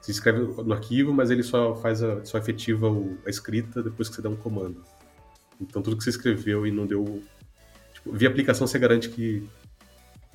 Você 0.00 0.12
escreve 0.12 0.38
no 0.38 0.72
arquivo, 0.72 1.12
mas 1.12 1.32
ele 1.32 1.42
só 1.42 1.74
faz 1.74 2.00
a, 2.02 2.24
só 2.24 2.38
efetiva 2.38 2.86
a 3.26 3.28
escrita 3.28 3.82
depois 3.82 4.08
que 4.08 4.14
você 4.14 4.22
dá 4.22 4.28
um 4.28 4.36
comando. 4.36 4.84
Então 5.60 5.82
tudo 5.82 5.96
que 5.96 6.04
você 6.04 6.10
escreveu 6.10 6.64
e 6.66 6.70
não 6.70 6.86
deu. 6.86 7.22
Tipo, 7.92 8.12
via 8.12 8.28
aplicação 8.28 8.66
você 8.68 8.78
garante 8.78 9.08
que 9.08 9.48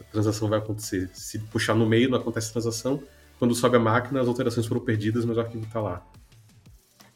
a 0.08 0.12
transação 0.12 0.50
vai 0.50 0.60
acontecer. 0.60 1.10
Se 1.14 1.40
puxar 1.40 1.76
no 1.76 1.86
meio, 1.86 2.10
não 2.10 2.18
acontece 2.18 2.52
transação. 2.52 3.02
Quando 3.40 3.56
sobe 3.56 3.78
a 3.78 3.80
máquina, 3.80 4.22
as 4.22 4.28
alterações 4.28 4.66
foram 4.66 4.82
perdidas, 4.82 5.26
mas 5.26 5.38
o 5.38 5.40
arquivo 5.40 5.66
está 5.66 5.82
lá. 5.82 6.06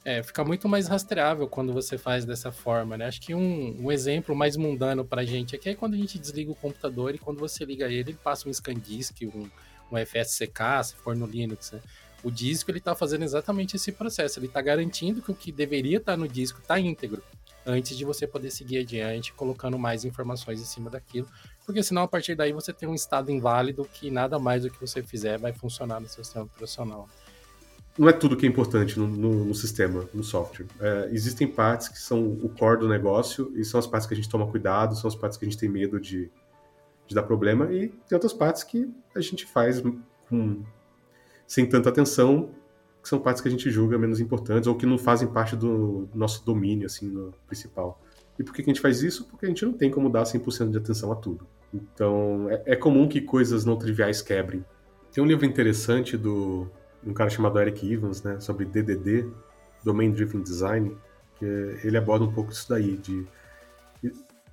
É, 0.03 0.21
fica 0.21 0.43
muito 0.43 0.69
mais 0.69 0.87
rastreável 0.87 1.47
quando 1.47 1.73
você 1.73 1.97
faz 1.97 2.25
dessa 2.25 2.51
forma, 2.51 2.95
né? 2.95 3.07
Acho 3.07 3.19
que 3.19 3.33
um, 3.33 3.75
um 3.79 3.91
exemplo 3.91 4.35
mais 4.35 4.55
mundano 4.55 5.03
pra 5.03 5.25
gente 5.25 5.55
aqui 5.55 5.69
é 5.69 5.75
quando 5.75 5.95
a 5.95 5.97
gente 5.97 6.19
desliga 6.19 6.51
o 6.51 6.55
computador 6.55 7.15
e 7.15 7.17
quando 7.17 7.39
você 7.39 7.65
liga 7.65 7.85
ele, 7.85 8.11
ele 8.11 8.13
passa 8.13 8.47
um 8.47 8.51
ScanDisk, 8.51 9.23
um, 9.23 9.49
um 9.91 10.05
FSCK, 10.05 10.83
se 10.83 10.95
for 10.95 11.15
no 11.15 11.25
Linux, 11.25 11.71
né? 11.71 11.79
O 12.23 12.29
disco, 12.29 12.69
ele 12.69 12.79
tá 12.79 12.95
fazendo 12.95 13.23
exatamente 13.23 13.75
esse 13.75 13.91
processo. 13.91 14.39
Ele 14.39 14.47
tá 14.47 14.61
garantindo 14.61 15.21
que 15.21 15.31
o 15.31 15.35
que 15.35 15.51
deveria 15.51 15.97
estar 15.97 16.13
tá 16.13 16.17
no 16.17 16.27
disco 16.27 16.61
tá 16.61 16.79
íntegro 16.79 17.23
antes 17.65 17.97
de 17.97 18.05
você 18.05 18.27
poder 18.27 18.51
seguir 18.51 18.77
adiante, 18.77 19.33
colocando 19.33 19.77
mais 19.77 20.05
informações 20.05 20.61
em 20.61 20.65
cima 20.65 20.89
daquilo, 20.89 21.27
porque 21.65 21.81
senão 21.81 22.03
a 22.03 22.07
partir 22.07 22.35
daí 22.35 22.53
você 22.53 22.71
tem 22.71 22.87
um 22.87 22.93
estado 22.93 23.31
inválido 23.31 23.87
que 23.91 24.11
nada 24.11 24.37
mais 24.37 24.63
do 24.63 24.69
que 24.69 24.79
você 24.79 25.01
fizer 25.01 25.37
vai 25.37 25.51
funcionar 25.51 25.99
no 25.99 26.07
seu 26.07 26.23
sistema 26.23 26.45
operacional. 26.45 27.09
Não 27.97 28.09
é 28.09 28.13
tudo 28.13 28.35
que 28.35 28.45
é 28.45 28.49
importante 28.49 28.99
no, 28.99 29.07
no, 29.07 29.45
no 29.45 29.55
sistema, 29.55 30.07
no 30.13 30.23
software. 30.23 30.67
É, 30.79 31.09
existem 31.11 31.47
partes 31.47 31.87
que 31.87 31.97
são 31.97 32.21
o 32.43 32.49
core 32.49 32.79
do 32.79 32.89
negócio 32.89 33.51
e 33.55 33.63
são 33.63 33.79
as 33.79 33.87
partes 33.87 34.07
que 34.07 34.13
a 34.13 34.17
gente 34.17 34.29
toma 34.29 34.45
cuidado, 34.47 34.95
são 34.95 35.07
as 35.07 35.15
partes 35.15 35.37
que 35.37 35.45
a 35.45 35.49
gente 35.49 35.57
tem 35.57 35.69
medo 35.69 35.99
de, 35.99 36.29
de 37.07 37.15
dar 37.15 37.23
problema 37.23 37.71
e 37.71 37.87
tem 37.87 38.15
outras 38.15 38.33
partes 38.33 38.63
que 38.63 38.93
a 39.15 39.21
gente 39.21 39.45
faz 39.45 39.81
com, 40.29 40.63
sem 41.47 41.67
tanta 41.67 41.89
atenção 41.89 42.49
que 43.01 43.09
são 43.09 43.19
partes 43.19 43.39
que 43.39 43.47
a 43.47 43.51
gente 43.51 43.69
julga 43.69 43.99
menos 43.99 44.19
importantes 44.19 44.67
ou 44.67 44.75
que 44.75 44.85
não 44.85 44.97
fazem 44.97 45.27
parte 45.27 45.55
do 45.55 46.09
nosso 46.13 46.43
domínio, 46.43 46.87
assim, 46.87 47.07
no 47.07 47.31
principal. 47.45 48.01
E 48.37 48.43
por 48.43 48.53
que 48.53 48.61
a 48.61 48.65
gente 48.65 48.81
faz 48.81 49.01
isso? 49.01 49.25
Porque 49.25 49.45
a 49.45 49.49
gente 49.49 49.65
não 49.65 49.73
tem 49.73 49.89
como 49.89 50.09
dar 50.09 50.23
100% 50.23 50.71
de 50.71 50.77
atenção 50.77 51.11
a 51.11 51.15
tudo. 51.15 51.47
Então, 51.73 52.49
é, 52.49 52.73
é, 52.73 52.75
comum 52.75 53.07
que 53.07 53.21
coisas 53.21 53.65
não 53.65 53.77
triviais 53.77 54.21
quebrem. 54.21 54.63
Tem 55.11 55.23
um 55.23 55.27
livro 55.27 55.45
interessante 55.45 56.17
do 56.17 56.69
um 57.05 57.13
cara 57.13 57.29
chamado 57.29 57.59
Eric 57.59 57.91
Evans, 57.91 58.23
né, 58.23 58.39
sobre 58.39 58.65
DDD, 58.65 59.29
Domain 59.83 60.11
Driven 60.11 60.41
Design, 60.41 60.97
que 61.37 61.45
ele 61.83 61.97
aborda 61.97 62.25
um 62.25 62.31
pouco 62.31 62.51
isso 62.51 62.67
daí, 62.67 62.97
de 62.97 63.25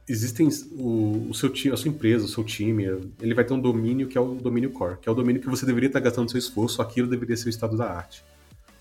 existem 0.08 0.48
o, 0.72 1.28
o 1.30 1.34
seu 1.34 1.48
time, 1.48 1.72
a 1.72 1.76
sua 1.76 1.88
empresa, 1.88 2.24
o 2.24 2.28
seu 2.28 2.44
time, 2.44 2.84
ele 3.20 3.34
vai 3.34 3.44
ter 3.44 3.54
um 3.54 3.60
domínio 3.60 4.08
que 4.08 4.18
é 4.18 4.20
o 4.20 4.34
domínio 4.34 4.70
core, 4.70 4.98
que 4.98 5.08
é 5.08 5.12
o 5.12 5.14
domínio 5.14 5.40
que 5.40 5.48
você 5.48 5.64
deveria 5.64 5.86
estar 5.86 6.00
gastando 6.00 6.30
seu 6.30 6.38
esforço, 6.38 6.82
aquilo 6.82 7.08
deveria 7.08 7.36
ser 7.36 7.46
o 7.46 7.50
estado 7.50 7.76
da 7.76 7.90
arte. 7.90 8.24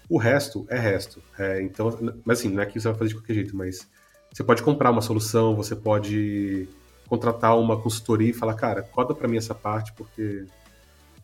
O 0.09 0.17
resto 0.17 0.65
é 0.67 0.77
resto. 0.77 1.21
É, 1.39 1.61
então, 1.61 1.97
mas 2.25 2.39
assim, 2.39 2.49
não 2.49 2.61
é 2.61 2.65
que 2.65 2.79
você 2.79 2.89
vai 2.89 2.97
fazer 2.97 3.09
de 3.09 3.15
qualquer 3.15 3.33
jeito, 3.33 3.55
mas 3.55 3.87
você 4.31 4.43
pode 4.43 4.63
comprar 4.63 4.91
uma 4.91 5.01
solução, 5.01 5.55
você 5.55 5.75
pode 5.75 6.67
contratar 7.07 7.57
uma 7.59 7.79
consultoria 7.79 8.29
e 8.29 8.33
falar, 8.33 8.53
cara, 8.53 8.81
coda 8.81 9.13
para 9.13 9.27
mim 9.27 9.37
essa 9.37 9.53
parte, 9.53 9.91
porque 9.93 10.45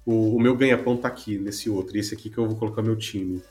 o, 0.06 0.36
o 0.36 0.40
meu 0.40 0.56
ganha-pão 0.56 0.98
tá 0.98 1.08
aqui, 1.08 1.38
nesse 1.38 1.70
outro, 1.70 1.96
e 1.96 2.00
esse 2.00 2.14
aqui 2.14 2.30
que 2.30 2.38
eu 2.38 2.46
vou 2.46 2.58
colocar 2.58 2.82
meu 2.82 2.96
time. 2.96 3.42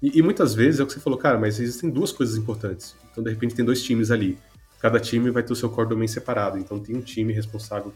E, 0.00 0.18
e, 0.18 0.22
muitas 0.22 0.54
vezes 0.54 0.80
é 0.80 0.82
o 0.82 0.86
que 0.86 0.92
você 0.92 1.00
falou, 1.00 1.18
cara, 1.18 1.38
mas 1.38 1.58
existem 1.58 1.90
duas 1.90 2.12
coisas 2.12 2.36
importantes. 2.36 2.96
Então, 3.10 3.24
de 3.24 3.30
repente, 3.30 3.54
tem 3.54 3.64
dois 3.64 3.82
times 3.82 4.10
ali. 4.10 4.38
Cada 4.80 5.00
time 5.00 5.30
vai 5.30 5.42
ter 5.42 5.52
o 5.52 5.56
seu 5.56 5.70
core 5.70 5.88
domain 5.88 6.06
separado. 6.06 6.58
Então, 6.58 6.78
tem 6.78 6.94
um 6.94 7.00
time 7.00 7.32
responsável 7.32 7.92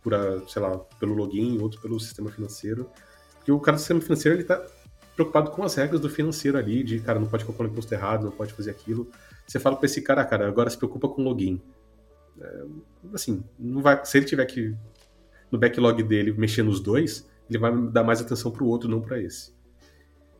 por, 0.00 0.14
a, 0.14 0.46
sei 0.46 0.62
lá, 0.62 0.78
pelo 1.00 1.14
login, 1.14 1.58
outro 1.60 1.80
pelo 1.80 1.98
sistema 1.98 2.30
financeiro. 2.30 2.88
Porque 3.34 3.50
o 3.50 3.58
cara 3.58 3.76
do 3.76 3.80
sistema 3.80 4.00
financeiro, 4.00 4.36
ele 4.36 4.44
tá 4.44 4.64
preocupado 5.16 5.50
com 5.50 5.64
as 5.64 5.74
regras 5.74 6.00
do 6.00 6.08
financeiro 6.08 6.58
ali, 6.58 6.84
de, 6.84 7.00
cara, 7.00 7.18
não 7.18 7.26
pode 7.26 7.44
colocar 7.44 7.64
um 7.64 7.66
imposto 7.66 7.92
errado, 7.92 8.24
não 8.24 8.30
pode 8.30 8.52
fazer 8.52 8.70
aquilo. 8.70 9.10
Você 9.46 9.60
fala 9.60 9.76
para 9.76 9.86
esse 9.86 10.02
cara, 10.02 10.24
cara, 10.24 10.48
agora 10.48 10.68
se 10.68 10.76
preocupa 10.76 11.08
com 11.08 11.22
login. 11.22 11.60
É, 12.40 12.64
assim, 13.14 13.42
não 13.58 13.80
vai, 13.80 14.04
se 14.04 14.18
ele 14.18 14.26
tiver 14.26 14.44
que, 14.46 14.74
no 15.50 15.58
backlog 15.58 16.02
dele, 16.02 16.32
mexer 16.32 16.62
nos 16.62 16.80
dois, 16.80 17.28
ele 17.48 17.58
vai 17.58 17.72
dar 17.88 18.02
mais 18.02 18.20
atenção 18.20 18.50
pro 18.50 18.66
outro, 18.66 18.88
não 18.88 19.00
para 19.00 19.20
esse. 19.20 19.54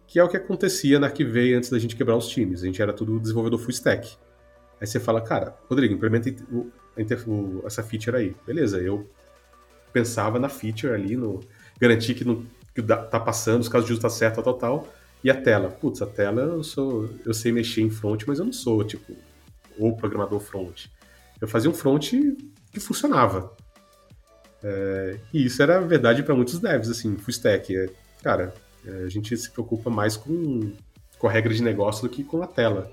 Que 0.07 0.19
é 0.19 0.25
o 0.25 0.29
que 0.29 0.37
acontecia 0.37 0.99
na 0.99 1.07
Arquivei 1.07 1.55
antes 1.55 1.71
da 1.71 1.79
gente 1.79 1.97
quebrar 1.97 2.17
os 2.17 2.29
times. 2.29 2.63
A 2.63 2.67
gente 2.67 2.81
era 2.81 2.93
tudo 2.93 3.19
desenvolvedor 3.19 3.59
full 3.59 3.71
stack. 3.71 4.17
Aí 4.81 4.87
você 4.87 5.01
fala, 5.01 5.21
cara, 5.21 5.57
Rodrigo, 5.69 5.95
implementa 5.95 6.31
o, 6.51 6.71
o, 7.27 7.67
essa 7.67 7.83
feature 7.83 8.17
aí. 8.17 8.37
Beleza, 8.47 8.81
eu 8.81 9.09
pensava 9.93 10.39
na 10.39 10.49
feature 10.49 10.93
ali, 10.93 11.17
no 11.17 11.41
garantir 11.81 12.15
que 12.15 12.25
que 12.75 12.83
tá 12.83 13.19
passando, 13.19 13.63
os 13.63 13.69
casos 13.69 13.87
de 13.87 13.95
uso 13.95 14.03
tá 14.03 14.11
certo, 14.11 14.43
tal, 14.43 14.55
tal, 14.55 14.55
tal. 14.55 14.95
E 15.27 15.31
a 15.31 15.35
tela? 15.35 15.68
Putz, 15.68 16.01
a 16.01 16.07
tela 16.07 16.41
eu 16.41 16.62
sou. 16.62 17.11
Eu 17.24 17.35
sei 17.35 17.51
mexer 17.51 17.81
em 17.83 17.91
front, 17.91 18.22
mas 18.29 18.39
eu 18.39 18.45
não 18.45 18.53
sou, 18.53 18.85
tipo, 18.85 19.12
o 19.77 19.97
programador 19.97 20.39
front. 20.39 20.87
Eu 21.41 21.49
fazia 21.49 21.68
um 21.68 21.74
front 21.74 22.12
que 22.72 22.79
funcionava. 22.79 23.53
É, 24.62 25.18
e 25.35 25.45
isso 25.45 25.61
era 25.61 25.81
verdade 25.81 26.22
para 26.22 26.33
muitos 26.33 26.61
devs, 26.61 26.89
assim, 26.89 27.16
full 27.16 27.33
stack. 27.33 27.77
É, 27.77 27.91
cara, 28.22 28.55
é, 28.87 29.03
a 29.03 29.09
gente 29.09 29.37
se 29.37 29.51
preocupa 29.51 29.91
mais 29.91 30.16
com, 30.16 30.72
com 31.18 31.27
a 31.27 31.33
regra 31.33 31.53
de 31.53 31.61
negócio 31.61 32.05
do 32.05 32.09
que 32.09 32.22
com 32.22 32.41
a 32.41 32.47
tela. 32.47 32.89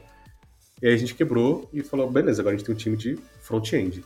E 0.81 0.88
aí 0.88 0.93
a 0.95 0.97
gente 0.97 1.13
quebrou 1.13 1.69
e 1.71 1.84
falou, 1.84 2.09
beleza, 2.09 2.41
agora 2.41 2.55
a 2.55 2.57
gente 2.57 2.65
tem 2.65 2.73
um 2.73 2.77
time 2.79 2.97
de 2.97 3.15
front-end. 3.41 4.03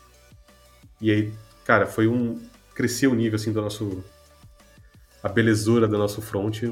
E 0.99 1.11
aí, 1.11 1.34
cara, 1.63 1.86
foi 1.86 2.09
um. 2.09 2.41
cresceu 2.75 3.11
o 3.11 3.15
nível, 3.15 3.38
assim, 3.38 3.53
do 3.53 3.61
nosso 3.61 4.03
a 5.23 5.30
belezura 5.30 5.88
do 5.88 5.97
nosso 5.97 6.21
front 6.21 6.63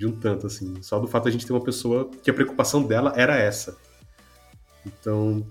de 0.00 0.06
um 0.06 0.12
tanto, 0.12 0.46
assim. 0.46 0.80
Só 0.80 0.98
do 0.98 1.06
fato 1.06 1.24
de 1.24 1.28
a 1.28 1.32
gente 1.32 1.46
ter 1.46 1.52
uma 1.52 1.62
pessoa 1.62 2.10
que 2.22 2.30
a 2.30 2.34
preocupação 2.34 2.82
dela 2.82 3.12
era 3.14 3.36
essa. 3.36 3.76
Então, 4.86 5.46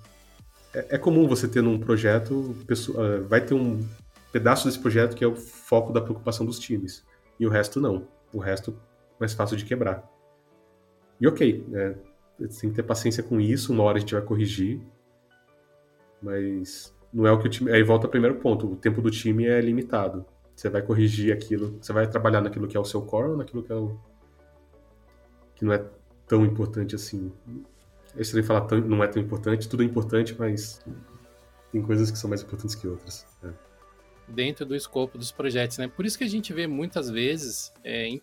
é, 0.74 0.96
é 0.96 0.98
comum 0.98 1.28
você 1.28 1.48
ter 1.48 1.62
num 1.62 1.78
projeto, 1.78 2.56
pessoa, 2.66 3.18
ah, 3.18 3.22
vai 3.22 3.42
ter 3.42 3.54
um 3.54 3.88
pedaço 4.32 4.66
desse 4.66 4.80
projeto 4.80 5.16
que 5.16 5.24
é 5.24 5.28
o 5.28 5.36
foco 5.36 5.94
da 5.94 6.02
preocupação 6.02 6.48
dos 6.48 6.58
times. 6.58 7.06
E 7.40 7.46
o 7.46 7.50
resto 7.50 7.80
não. 7.80 8.08
O 8.34 8.40
resto 8.40 8.76
mais 9.20 9.34
fácil 9.34 9.56
de 9.56 9.66
quebrar. 9.66 10.04
E 11.22 11.28
ok, 11.28 11.64
né? 11.68 11.96
Tem 12.40 12.72
que 12.72 12.76
ter 12.76 12.84
paciência 12.84 13.22
com 13.22 13.40
isso, 13.40 13.72
uma 13.72 13.84
hora 13.84 13.98
a 13.98 14.00
gente 14.00 14.16
vai 14.16 14.24
corrigir. 14.24 14.82
Mas 16.20 16.92
não 17.14 17.28
é 17.28 17.32
o 17.32 17.38
que 17.38 17.46
o 17.46 17.52
time. 17.52 17.72
Aí 17.72 17.84
volta 17.84 18.08
ao 18.08 18.12
primeiro 18.12 18.38
ponto: 18.38 18.66
o 18.66 18.76
tempo 18.76 19.00
do 19.00 19.12
time 19.12 19.46
é 19.46 19.62
limitado. 19.62 20.26
Você 20.56 20.70
vai 20.70 20.82
corrigir 20.82 21.32
aquilo, 21.32 21.78
você 21.80 21.94
vai 21.94 22.08
trabalhar 22.08 22.42
naquilo 22.42 22.68
que 22.68 22.76
é 22.76 22.80
o 22.80 22.86
seu 22.86 23.02
core 23.04 23.30
ou 23.30 23.38
naquilo 23.38 23.62
que 23.62 23.72
é 23.72 23.76
o 23.76 24.00
que 25.60 25.66
não 25.66 25.74
é 25.74 25.86
tão 26.28 26.46
importante 26.46 26.96
assim. 26.96 27.32
É 28.16 28.22
estranho 28.22 28.46
falar 28.46 28.62
tão, 28.62 28.80
não 28.80 29.04
é 29.04 29.08
tão 29.08 29.22
importante, 29.22 29.68
tudo 29.68 29.84
é 29.84 29.86
importante, 29.86 30.34
mas 30.40 30.84
tem 31.72 31.82
coisas 31.82 32.10
que 32.10 32.18
são 32.18 32.30
mais 32.30 32.42
importantes 32.42 32.74
que 32.74 32.88
outras. 32.88 33.26
É. 33.44 33.50
Dentro 34.28 34.66
do 34.66 34.76
escopo 34.76 35.18
dos 35.18 35.32
projetos, 35.32 35.78
né? 35.78 35.88
Por 35.88 36.06
isso 36.06 36.18
que 36.18 36.24
a 36.24 36.30
gente 36.30 36.54
vê 36.54 36.66
muitas 36.66 37.10
vezes 37.10 37.74
é, 37.84 38.08
em 38.08 38.22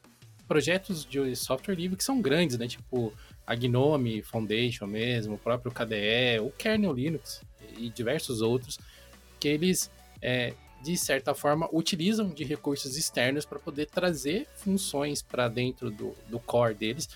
projetos 0.49 1.05
de 1.05 1.37
software 1.37 1.74
livre 1.74 1.97
que 1.97 2.05
são 2.05 2.20
grandes, 2.20 2.57
né? 2.59 2.66
Tipo 2.66 3.12
a 3.47 3.55
Gnome 3.55 4.22
Foundation 4.22 4.87
mesmo, 4.87 5.34
o 5.34 5.39
próprio 5.39 5.70
KDE, 5.70 6.41
o 6.41 6.51
Kernel 6.51 6.93
Linux 6.93 7.43
e 7.78 7.91
diversos 7.91 8.41
outros, 8.41 8.78
que 9.39 9.49
eles, 9.49 9.91
é, 10.22 10.55
de 10.82 10.97
certa 10.97 11.34
forma, 11.34 11.68
utilizam 11.72 12.28
de 12.28 12.45
recursos 12.45 12.97
externos 12.97 13.45
para 13.45 13.59
poder 13.59 13.87
trazer 13.87 14.49
funções 14.57 15.22
para 15.22 15.49
dentro 15.49 15.91
do, 15.91 16.14
do 16.28 16.41
core 16.41 16.74
deles, 16.74 17.09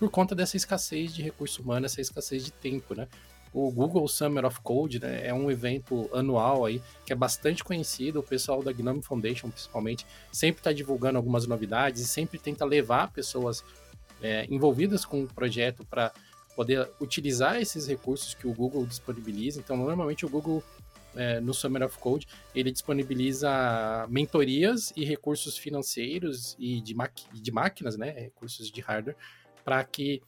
por 0.00 0.10
conta 0.10 0.34
dessa 0.34 0.56
escassez 0.56 1.14
de 1.14 1.20
recurso 1.20 1.60
humano, 1.60 1.84
essa 1.84 2.00
escassez 2.00 2.42
de 2.42 2.50
tempo, 2.50 2.94
né? 2.94 3.06
O 3.52 3.70
Google 3.70 4.08
Summer 4.08 4.46
of 4.46 4.60
Code 4.60 4.98
né, 4.98 5.26
é 5.26 5.34
um 5.34 5.50
evento 5.50 6.08
anual 6.14 6.64
aí 6.64 6.80
que 7.04 7.12
é 7.12 7.16
bastante 7.16 7.62
conhecido. 7.62 8.20
O 8.20 8.22
pessoal 8.22 8.62
da 8.62 8.72
Gnome 8.72 9.02
Foundation, 9.02 9.50
principalmente, 9.50 10.06
sempre 10.32 10.60
está 10.60 10.72
divulgando 10.72 11.18
algumas 11.18 11.46
novidades 11.46 12.00
e 12.00 12.06
sempre 12.06 12.38
tenta 12.38 12.64
levar 12.64 13.12
pessoas 13.12 13.62
é, 14.22 14.46
envolvidas 14.48 15.04
com 15.04 15.24
o 15.24 15.26
projeto 15.26 15.84
para 15.84 16.12
poder 16.56 16.88
utilizar 16.98 17.60
esses 17.60 17.86
recursos 17.86 18.32
que 18.32 18.46
o 18.46 18.54
Google 18.54 18.86
disponibiliza. 18.86 19.60
Então, 19.60 19.76
normalmente 19.76 20.24
o 20.24 20.28
Google 20.30 20.62
é, 21.14 21.40
no 21.40 21.52
Summer 21.52 21.82
of 21.82 21.98
Code, 21.98 22.26
ele 22.54 22.70
disponibiliza 22.70 24.06
mentorias 24.08 24.92
e 24.96 25.04
recursos 25.04 25.58
financeiros 25.58 26.56
e 26.58 26.80
de, 26.80 26.94
de 27.32 27.52
máquinas, 27.52 27.96
né, 27.96 28.10
recursos 28.10 28.70
de 28.70 28.80
hardware, 28.80 29.16
para 29.64 29.82
que 29.84 30.22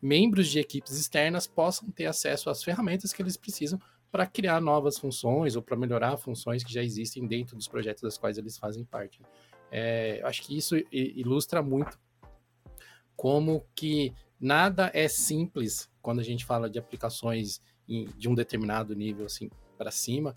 membros 0.00 0.48
de 0.48 0.58
equipes 0.60 0.92
externas 0.98 1.46
possam 1.46 1.90
ter 1.90 2.06
acesso 2.06 2.50
às 2.50 2.62
ferramentas 2.62 3.12
que 3.12 3.20
eles 3.20 3.36
precisam 3.36 3.80
para 4.10 4.26
criar 4.26 4.60
novas 4.60 4.98
funções 4.98 5.56
ou 5.56 5.62
para 5.62 5.76
melhorar 5.76 6.16
funções 6.16 6.64
que 6.64 6.72
já 6.72 6.82
existem 6.82 7.26
dentro 7.26 7.56
dos 7.56 7.68
projetos 7.68 8.02
das 8.02 8.16
quais 8.16 8.38
eles 8.38 8.56
fazem 8.56 8.84
parte. 8.84 9.20
É, 9.70 10.20
acho 10.24 10.42
que 10.42 10.56
isso 10.56 10.76
ilustra 10.90 11.62
muito 11.62 11.98
como 13.14 13.66
que 13.74 14.14
nada 14.40 14.90
é 14.94 15.08
simples 15.08 15.90
quando 16.00 16.20
a 16.20 16.24
gente 16.24 16.46
fala 16.46 16.70
de 16.70 16.78
aplicações 16.78 17.60
de 17.86 18.28
um 18.28 18.34
determinado 18.34 18.94
nível 18.94 19.26
assim 19.26 19.50
para 19.76 19.90
cima, 19.90 20.34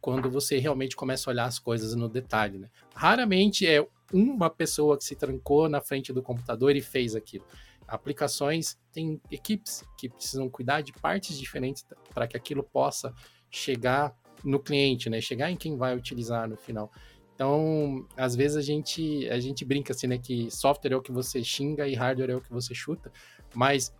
quando 0.00 0.30
você 0.30 0.58
realmente 0.58 0.96
começa 0.96 1.28
a 1.28 1.32
olhar 1.32 1.44
as 1.46 1.58
coisas 1.58 1.94
no 1.94 2.08
detalhe. 2.08 2.58
Né? 2.58 2.68
Raramente 2.94 3.66
é 3.66 3.86
uma 4.12 4.50
pessoa 4.50 4.98
que 4.98 5.04
se 5.04 5.14
trancou 5.14 5.68
na 5.68 5.80
frente 5.80 6.12
do 6.12 6.22
computador 6.22 6.76
e 6.76 6.82
fez 6.82 7.14
aquilo. 7.14 7.44
Aplicações 7.86 8.78
têm 8.92 9.20
equipes 9.30 9.84
que 9.98 10.08
precisam 10.08 10.48
cuidar 10.48 10.80
de 10.80 10.92
partes 10.92 11.38
diferentes 11.38 11.84
para 12.12 12.26
que 12.26 12.36
aquilo 12.36 12.62
possa 12.62 13.12
chegar 13.50 14.16
no 14.42 14.58
cliente, 14.58 15.08
né? 15.08 15.20
Chegar 15.20 15.50
em 15.50 15.56
quem 15.56 15.76
vai 15.76 15.96
utilizar 15.96 16.48
no 16.48 16.56
final. 16.56 16.90
Então, 17.34 18.06
às 18.16 18.36
vezes 18.36 18.56
a 18.56 18.62
gente, 18.62 19.28
a 19.28 19.40
gente 19.40 19.64
brinca 19.64 19.92
assim, 19.92 20.06
né? 20.06 20.18
Que 20.18 20.50
software 20.50 20.92
é 20.92 20.96
o 20.96 21.02
que 21.02 21.12
você 21.12 21.42
xinga 21.42 21.88
e 21.88 21.94
hardware 21.94 22.30
é 22.30 22.36
o 22.36 22.40
que 22.40 22.50
você 22.50 22.74
chuta, 22.74 23.12
mas 23.54 23.92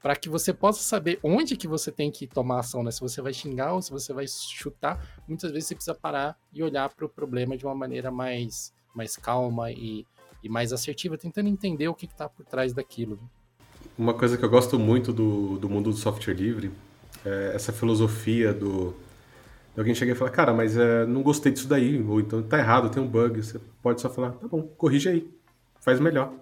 para 0.00 0.16
que 0.16 0.28
você 0.28 0.52
possa 0.54 0.82
saber 0.82 1.18
onde 1.22 1.56
que 1.56 1.68
você 1.68 1.92
tem 1.92 2.10
que 2.10 2.26
tomar 2.26 2.60
ação, 2.60 2.82
né? 2.82 2.90
Se 2.90 3.00
você 3.00 3.20
vai 3.20 3.34
xingar 3.34 3.74
ou 3.74 3.82
se 3.82 3.90
você 3.90 4.12
vai 4.12 4.26
chutar, 4.26 5.22
muitas 5.28 5.50
vezes 5.50 5.68
você 5.68 5.74
precisa 5.74 5.94
parar 5.94 6.38
e 6.52 6.62
olhar 6.62 6.88
para 6.94 7.04
o 7.04 7.08
problema 7.08 7.56
de 7.56 7.66
uma 7.66 7.74
maneira 7.74 8.10
mais, 8.10 8.72
mais 8.94 9.16
calma 9.16 9.70
e, 9.70 10.06
e 10.42 10.48
mais 10.48 10.72
assertiva, 10.72 11.18
tentando 11.18 11.48
entender 11.48 11.88
o 11.88 11.94
que 11.94 12.06
está 12.06 12.28
por 12.28 12.44
trás 12.44 12.72
daquilo. 12.72 13.18
Uma 13.98 14.14
coisa 14.14 14.36
que 14.36 14.44
eu 14.44 14.50
gosto 14.50 14.78
muito 14.78 15.12
do, 15.12 15.58
do 15.58 15.68
mundo 15.68 15.90
do 15.90 15.96
software 15.96 16.34
livre 16.34 16.70
é 17.24 17.52
essa 17.54 17.72
filosofia 17.72 18.52
do 18.52 18.94
alguém 19.80 19.94
chega 19.94 20.12
e 20.12 20.14
fala, 20.14 20.30
cara, 20.30 20.52
mas 20.52 20.76
é, 20.76 21.06
não 21.06 21.22
gostei 21.22 21.52
disso 21.52 21.68
daí, 21.68 22.00
ou 22.02 22.20
então 22.20 22.42
tá 22.42 22.58
errado, 22.58 22.90
tem 22.90 23.02
um 23.02 23.06
bug. 23.06 23.42
Você 23.42 23.60
pode 23.82 24.00
só 24.00 24.10
falar, 24.10 24.32
tá 24.32 24.46
bom, 24.46 24.62
corrige 24.62 25.08
aí, 25.08 25.30
faz 25.80 25.98
melhor. 26.00 26.32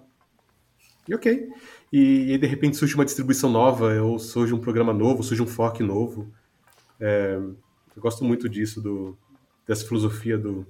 E 1.07 1.15
ok. 1.15 1.49
E, 1.91 2.33
e 2.33 2.37
de 2.37 2.47
repente 2.47 2.77
surge 2.77 2.95
uma 2.95 3.05
distribuição 3.05 3.49
nova, 3.49 3.99
ou 4.01 4.19
surge 4.19 4.53
um 4.53 4.59
programa 4.59 4.93
novo, 4.93 5.23
surge 5.23 5.41
um 5.41 5.47
fork 5.47 5.81
novo. 5.81 6.31
É, 6.99 7.39
eu 7.95 8.01
gosto 8.01 8.23
muito 8.23 8.47
disso, 8.47 8.81
do, 8.81 9.17
dessa 9.67 9.85
filosofia 9.87 10.37
do. 10.37 10.65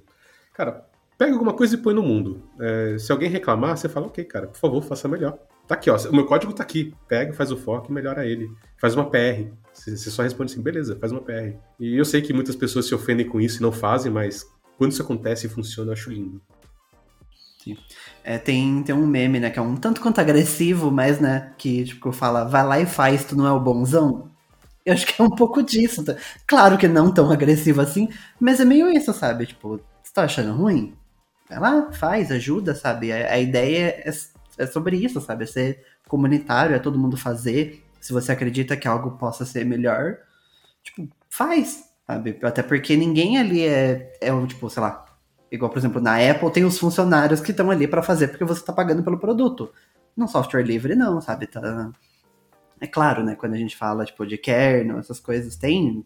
Cara, 0.53 0.88
pega 1.19 1.33
alguma 1.33 1.53
coisa 1.53 1.75
e 1.75 1.77
põe 1.77 1.93
no 1.93 2.01
mundo. 2.01 2.41
É, 2.59 2.97
se 2.97 3.11
alguém 3.11 3.29
reclamar, 3.29 3.77
você 3.77 3.89
fala, 3.89 4.07
ok, 4.07 4.23
cara, 4.23 4.47
por 4.47 4.57
favor, 4.57 4.81
faça 4.81 5.05
melhor. 5.05 5.37
Tá 5.67 5.75
aqui, 5.75 5.89
ó. 5.89 5.97
O 6.09 6.15
meu 6.15 6.25
código 6.25 6.53
tá 6.53 6.63
aqui. 6.63 6.95
Pega, 7.09 7.33
faz 7.33 7.51
o 7.51 7.57
fork 7.57 7.89
e 7.89 7.93
melhora 7.93 8.25
ele. 8.25 8.49
Faz 8.77 8.95
uma 8.95 9.09
PR. 9.09 9.51
Você 9.73 9.97
só 9.97 10.23
responde 10.23 10.53
assim, 10.53 10.61
beleza, 10.61 10.97
faz 10.97 11.11
uma 11.11 11.21
PR. 11.21 11.57
E 11.77 11.95
eu 11.97 12.05
sei 12.05 12.21
que 12.21 12.31
muitas 12.31 12.55
pessoas 12.55 12.87
se 12.87 12.95
ofendem 12.95 13.27
com 13.27 13.41
isso 13.41 13.59
e 13.59 13.61
não 13.61 13.71
fazem, 13.71 14.09
mas 14.09 14.47
quando 14.77 14.93
isso 14.93 15.01
acontece 15.01 15.45
e 15.45 15.49
funciona, 15.49 15.89
eu 15.89 15.93
acho 15.93 16.09
lindo. 16.09 16.41
Sim. 17.61 17.77
É, 18.23 18.37
tem, 18.37 18.81
tem 18.81 18.95
um 18.95 19.05
meme, 19.05 19.41
né, 19.41 19.49
que 19.49 19.59
é 19.59 19.61
um 19.61 19.75
tanto 19.75 19.99
quanto 19.99 20.19
agressivo, 20.19 20.89
mas, 20.89 21.19
né, 21.19 21.51
que, 21.57 21.83
tipo, 21.83 22.13
fala, 22.13 22.45
vai 22.45 22.65
lá 22.65 22.79
e 22.79 22.85
faz, 22.85 23.25
tu 23.25 23.35
não 23.35 23.45
é 23.45 23.51
o 23.51 23.59
bonzão. 23.59 24.31
Eu 24.85 24.93
acho 24.93 25.05
que 25.05 25.21
é 25.21 25.25
um 25.25 25.29
pouco 25.29 25.61
disso. 25.61 26.03
Claro 26.47 26.77
que 26.77 26.87
não 26.87 27.13
tão 27.13 27.29
agressivo 27.29 27.81
assim, 27.81 28.07
mas 28.39 28.61
é 28.61 28.65
meio 28.65 28.89
isso, 28.89 29.13
sabe? 29.13 29.45
Tipo, 29.45 29.81
você 30.01 30.13
tá 30.13 30.23
achando 30.23 30.53
ruim? 30.53 30.93
Vai 31.49 31.59
lá, 31.59 31.91
faz, 31.91 32.31
ajuda, 32.31 32.75
sabe? 32.75 33.11
A, 33.11 33.33
a 33.33 33.39
ideia 33.39 34.03
é 34.05 34.11
é 34.59 34.67
sobre 34.67 34.97
isso, 34.97 35.21
sabe? 35.21 35.45
É 35.45 35.47
ser 35.47 35.85
comunitário, 36.07 36.75
é 36.75 36.79
todo 36.79 36.99
mundo 36.99 37.15
fazer. 37.17 37.83
Se 37.99 38.11
você 38.13 38.31
acredita 38.33 38.75
que 38.77 38.87
algo 38.87 39.11
possa 39.11 39.45
ser 39.45 39.65
melhor, 39.65 40.17
tipo, 40.83 41.07
faz, 41.29 41.85
sabe? 42.05 42.37
Até 42.43 42.61
porque 42.61 42.95
ninguém 42.97 43.37
ali 43.37 43.65
é, 43.65 44.17
é 44.21 44.45
tipo, 44.45 44.69
sei 44.69 44.83
lá, 44.83 45.05
igual, 45.51 45.71
por 45.71 45.79
exemplo, 45.79 46.01
na 46.01 46.17
Apple 46.17 46.51
tem 46.51 46.65
os 46.65 46.77
funcionários 46.77 47.39
que 47.39 47.51
estão 47.51 47.71
ali 47.71 47.87
para 47.87 48.03
fazer 48.03 48.27
porque 48.27 48.43
você 48.43 48.63
tá 48.63 48.73
pagando 48.73 49.03
pelo 49.03 49.17
produto. 49.19 49.71
No 50.15 50.27
software 50.27 50.63
livre, 50.63 50.95
não, 50.95 51.21
sabe? 51.21 51.47
Tá... 51.47 51.91
É 52.81 52.87
claro, 52.87 53.23
né? 53.23 53.35
Quando 53.35 53.53
a 53.53 53.57
gente 53.57 53.77
fala, 53.77 54.05
tipo, 54.05 54.25
de 54.25 54.37
kernel, 54.37 54.99
essas 54.99 55.19
coisas, 55.19 55.55
tem 55.55 56.05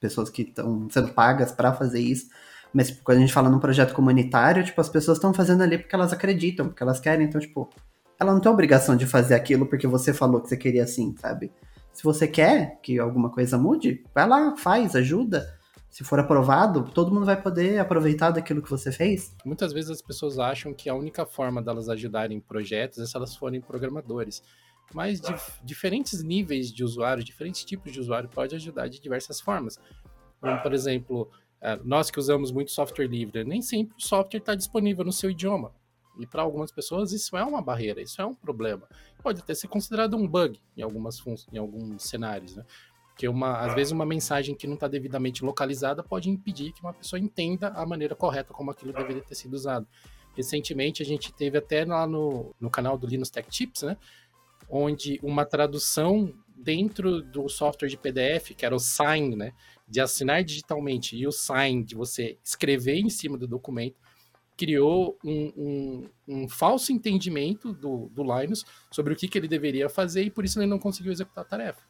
pessoas 0.00 0.30
que 0.30 0.42
estão 0.42 0.88
sendo 0.90 1.12
pagas 1.12 1.52
para 1.52 1.72
fazer 1.72 2.00
isso. 2.00 2.28
Mas 2.74 2.88
tipo, 2.88 3.04
quando 3.04 3.18
a 3.18 3.20
gente 3.20 3.32
fala 3.32 3.48
num 3.48 3.60
projeto 3.60 3.94
comunitário, 3.94 4.64
tipo, 4.64 4.80
as 4.80 4.88
pessoas 4.88 5.16
estão 5.16 5.32
fazendo 5.32 5.62
ali 5.62 5.78
porque 5.78 5.94
elas 5.94 6.12
acreditam, 6.12 6.66
porque 6.66 6.82
elas 6.82 6.98
querem, 6.98 7.26
então, 7.26 7.40
tipo, 7.40 7.70
ela 8.18 8.32
não 8.32 8.40
tem 8.40 8.50
obrigação 8.50 8.96
de 8.96 9.06
fazer 9.06 9.34
aquilo 9.34 9.66
porque 9.66 9.86
você 9.86 10.12
falou 10.12 10.40
que 10.40 10.48
você 10.48 10.56
queria 10.56 10.82
assim, 10.82 11.14
sabe? 11.16 11.52
Se 11.92 12.02
você 12.02 12.26
quer 12.26 12.80
que 12.82 12.98
alguma 12.98 13.30
coisa 13.30 13.56
mude, 13.56 14.04
vai 14.12 14.26
lá, 14.28 14.56
faz, 14.56 14.96
ajuda. 14.96 15.56
Se 15.88 16.02
for 16.02 16.18
aprovado, 16.18 16.82
todo 16.90 17.14
mundo 17.14 17.24
vai 17.24 17.40
poder 17.40 17.78
aproveitar 17.78 18.32
daquilo 18.32 18.60
que 18.60 18.68
você 18.68 18.90
fez. 18.90 19.32
Muitas 19.44 19.72
vezes 19.72 19.90
as 19.90 20.02
pessoas 20.02 20.40
acham 20.40 20.74
que 20.74 20.88
a 20.88 20.94
única 20.94 21.24
forma 21.24 21.62
delas 21.62 21.88
ajudarem 21.88 22.38
em 22.38 22.40
projetos 22.40 22.98
é 22.98 23.06
se 23.06 23.16
elas 23.16 23.36
forem 23.36 23.60
programadores. 23.60 24.42
Mas 24.92 25.20
dif 25.20 25.52
diferentes 25.62 26.20
níveis 26.22 26.72
de 26.72 26.82
usuário, 26.82 27.22
diferentes 27.22 27.64
tipos 27.64 27.92
de 27.92 28.00
usuário 28.00 28.28
pode 28.28 28.56
ajudar 28.56 28.88
de 28.88 29.00
diversas 29.00 29.40
formas. 29.40 29.78
Como, 30.40 30.60
por 30.60 30.74
exemplo, 30.74 31.30
nós 31.82 32.10
que 32.10 32.18
usamos 32.18 32.52
muito 32.52 32.70
software 32.70 33.06
livre, 33.06 33.44
nem 33.44 33.62
sempre 33.62 33.96
o 33.96 34.02
software 34.02 34.40
está 34.40 34.54
disponível 34.54 35.04
no 35.04 35.12
seu 35.12 35.30
idioma. 35.30 35.72
E 36.18 36.26
para 36.26 36.42
algumas 36.42 36.70
pessoas 36.70 37.12
isso 37.12 37.36
é 37.36 37.44
uma 37.44 37.60
barreira, 37.60 38.00
isso 38.00 38.20
é 38.20 38.26
um 38.26 38.34
problema. 38.34 38.86
Pode 39.22 39.40
até 39.40 39.54
ser 39.54 39.68
considerado 39.68 40.16
um 40.16 40.28
bug 40.28 40.60
em, 40.76 40.82
algumas 40.82 41.22
em 41.52 41.58
alguns 41.58 42.04
cenários, 42.04 42.54
né? 42.54 42.64
Porque 43.08 43.28
uma, 43.28 43.60
às 43.60 43.74
vezes 43.74 43.92
uma 43.92 44.04
mensagem 44.04 44.54
que 44.54 44.66
não 44.66 44.74
está 44.74 44.88
devidamente 44.88 45.44
localizada 45.44 46.02
pode 46.02 46.28
impedir 46.28 46.72
que 46.72 46.82
uma 46.82 46.92
pessoa 46.92 47.18
entenda 47.18 47.68
a 47.68 47.86
maneira 47.86 48.14
correta 48.14 48.52
como 48.52 48.70
aquilo 48.70 48.92
deveria 48.92 49.22
ter 49.22 49.36
sido 49.36 49.54
usado. 49.54 49.86
Recentemente 50.36 51.00
a 51.00 51.06
gente 51.06 51.32
teve 51.32 51.56
até 51.56 51.84
lá 51.84 52.06
no, 52.06 52.54
no 52.60 52.68
canal 52.68 52.98
do 52.98 53.06
Linux 53.06 53.30
Tech 53.30 53.48
Tips, 53.48 53.82
né? 53.82 53.96
Onde 54.68 55.20
uma 55.22 55.44
tradução 55.44 56.34
dentro 56.56 57.22
do 57.22 57.48
software 57.48 57.88
de 57.88 57.96
PDF, 57.96 58.50
que 58.56 58.66
era 58.66 58.74
o 58.74 58.80
Sign, 58.80 59.36
né? 59.36 59.52
De 59.86 60.00
assinar 60.00 60.42
digitalmente 60.42 61.16
e 61.16 61.26
o 61.26 61.32
sign 61.32 61.84
de 61.84 61.94
você 61.94 62.38
escrever 62.42 62.98
em 62.98 63.10
cima 63.10 63.36
do 63.36 63.46
documento, 63.46 63.96
criou 64.56 65.18
um, 65.24 65.52
um, 65.56 66.08
um 66.28 66.48
falso 66.48 66.92
entendimento 66.92 67.72
do, 67.72 68.08
do 68.10 68.22
Linus 68.22 68.64
sobre 68.90 69.12
o 69.12 69.16
que, 69.16 69.28
que 69.28 69.36
ele 69.36 69.48
deveria 69.48 69.88
fazer 69.88 70.22
e 70.22 70.30
por 70.30 70.44
isso 70.44 70.58
ele 70.58 70.66
não 70.66 70.78
conseguiu 70.78 71.12
executar 71.12 71.44
a 71.44 71.48
tarefa. 71.48 71.82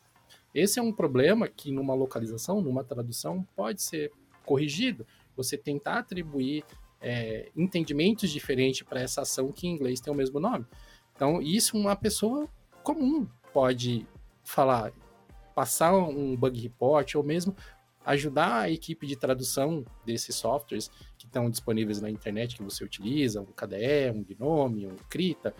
Esse 0.54 0.78
é 0.78 0.82
um 0.82 0.92
problema 0.92 1.48
que 1.48 1.72
numa 1.72 1.94
localização, 1.94 2.62
numa 2.62 2.84
tradução, 2.84 3.46
pode 3.56 3.82
ser 3.82 4.12
corrigido. 4.44 5.06
Você 5.36 5.58
tentar 5.58 5.98
atribuir 5.98 6.64
é, 7.00 7.50
entendimentos 7.56 8.30
diferentes 8.30 8.82
para 8.82 9.00
essa 9.00 9.22
ação 9.22 9.52
que 9.52 9.66
em 9.66 9.72
inglês 9.72 10.00
tem 10.00 10.12
o 10.12 10.16
mesmo 10.16 10.38
nome. 10.38 10.64
Então, 11.14 11.42
isso 11.42 11.76
uma 11.76 11.94
pessoa 11.94 12.48
comum 12.82 13.26
pode 13.52 14.06
falar, 14.42 14.92
passar 15.54 15.94
um 15.94 16.36
bug 16.36 16.60
report 16.60 17.14
ou 17.14 17.22
mesmo 17.22 17.54
ajudar 18.04 18.60
a 18.60 18.70
equipe 18.70 19.06
de 19.06 19.16
tradução 19.16 19.84
desses 20.04 20.36
softwares 20.36 20.90
que 21.16 21.26
estão 21.26 21.48
disponíveis 21.48 22.00
na 22.00 22.10
internet 22.10 22.56
que 22.56 22.62
você 22.62 22.84
utiliza, 22.84 23.40
um 23.40 23.46
KDE, 23.46 24.10
um 24.14 24.22
Gnome, 24.22 24.86
um 24.86 24.96
Krita, 25.08 25.54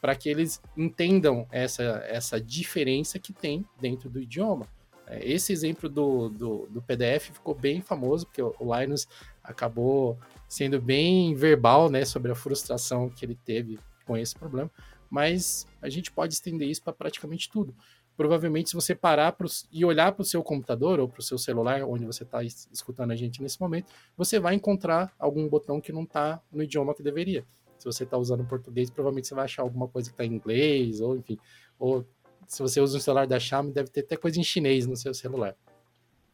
para 0.00 0.14
que 0.14 0.28
eles 0.28 0.60
entendam 0.76 1.46
essa, 1.50 1.82
essa 2.06 2.40
diferença 2.40 3.18
que 3.18 3.32
tem 3.32 3.66
dentro 3.80 4.08
do 4.10 4.20
idioma. 4.20 4.68
É, 5.06 5.24
esse 5.24 5.52
exemplo 5.52 5.88
do, 5.88 6.28
do, 6.28 6.66
do, 6.66 6.82
PDF 6.82 7.30
ficou 7.30 7.54
bem 7.54 7.80
famoso, 7.80 8.26
porque 8.26 8.42
o 8.42 8.54
Linus 8.60 9.06
acabou 9.42 10.18
sendo 10.48 10.80
bem 10.80 11.34
verbal 11.34 11.88
né, 11.88 12.04
sobre 12.04 12.32
a 12.32 12.34
frustração 12.34 13.08
que 13.08 13.24
ele 13.24 13.38
teve 13.44 13.78
com 14.04 14.16
esse 14.16 14.34
problema, 14.34 14.70
mas 15.08 15.66
a 15.80 15.88
gente 15.88 16.10
pode 16.10 16.34
estender 16.34 16.68
isso 16.68 16.82
para 16.82 16.92
praticamente 16.92 17.48
tudo. 17.48 17.74
Provavelmente, 18.16 18.70
se 18.70 18.74
você 18.74 18.94
parar 18.94 19.32
pro, 19.32 19.46
e 19.70 19.84
olhar 19.84 20.12
para 20.12 20.22
o 20.22 20.24
seu 20.24 20.42
computador 20.42 20.98
ou 20.98 21.08
para 21.08 21.20
o 21.20 21.22
seu 21.22 21.36
celular, 21.36 21.82
onde 21.82 22.06
você 22.06 22.22
está 22.22 22.42
escutando 22.42 23.10
a 23.10 23.16
gente 23.16 23.42
nesse 23.42 23.60
momento, 23.60 23.92
você 24.16 24.40
vai 24.40 24.54
encontrar 24.54 25.12
algum 25.18 25.46
botão 25.48 25.80
que 25.80 25.92
não 25.92 26.04
está 26.04 26.40
no 26.50 26.62
idioma 26.62 26.94
que 26.94 27.02
deveria. 27.02 27.44
Se 27.78 27.84
você 27.84 28.04
está 28.04 28.16
usando 28.16 28.44
português, 28.46 28.90
provavelmente 28.90 29.28
você 29.28 29.34
vai 29.34 29.44
achar 29.44 29.62
alguma 29.62 29.86
coisa 29.86 30.08
que 30.08 30.14
está 30.14 30.24
em 30.24 30.32
inglês, 30.34 31.00
ou 31.00 31.16
enfim, 31.16 31.38
ou 31.78 32.06
se 32.46 32.62
você 32.62 32.80
usa 32.80 32.96
um 32.96 33.00
celular 33.00 33.26
da 33.26 33.38
Xiaomi, 33.38 33.72
deve 33.72 33.90
ter 33.90 34.00
até 34.00 34.16
coisa 34.16 34.38
em 34.38 34.44
chinês 34.44 34.86
no 34.86 34.96
seu 34.96 35.12
celular. 35.12 35.56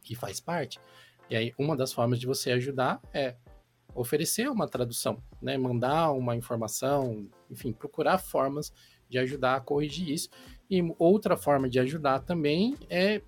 E 0.09 0.15
faz 0.15 0.41
parte. 0.41 0.79
E 1.31 1.37
aí, 1.37 1.53
uma 1.59 1.77
das 1.77 1.93
formas 1.93 2.21
de 2.21 2.27
você 2.27 2.53
ajudar 2.53 3.01
é 3.13 3.37
oferecer 3.95 4.51
uma 4.51 4.69
tradução, 4.69 5.23
né? 5.41 5.57
Mandar 5.57 6.13
uma 6.13 6.37
informação, 6.37 7.29
enfim, 7.51 7.73
procurar 7.73 8.19
formas 8.19 8.73
de 9.09 9.19
ajudar 9.19 9.57
a 9.57 9.61
corrigir 9.61 10.11
isso. 10.11 10.29
E 10.73 10.83
outra 10.99 11.37
forma 11.37 11.69
de 11.69 11.79
ajudar 11.79 12.21
também 12.21 12.75
é 12.89 13.21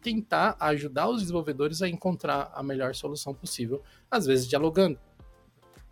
tentar 0.00 0.56
ajudar 0.58 1.06
os 1.10 1.20
desenvolvedores 1.20 1.82
a 1.82 1.88
encontrar 1.88 2.50
a 2.54 2.62
melhor 2.62 2.94
solução 2.94 3.34
possível, 3.34 3.82
às 4.10 4.24
vezes 4.24 4.48
dialogando. 4.48 4.98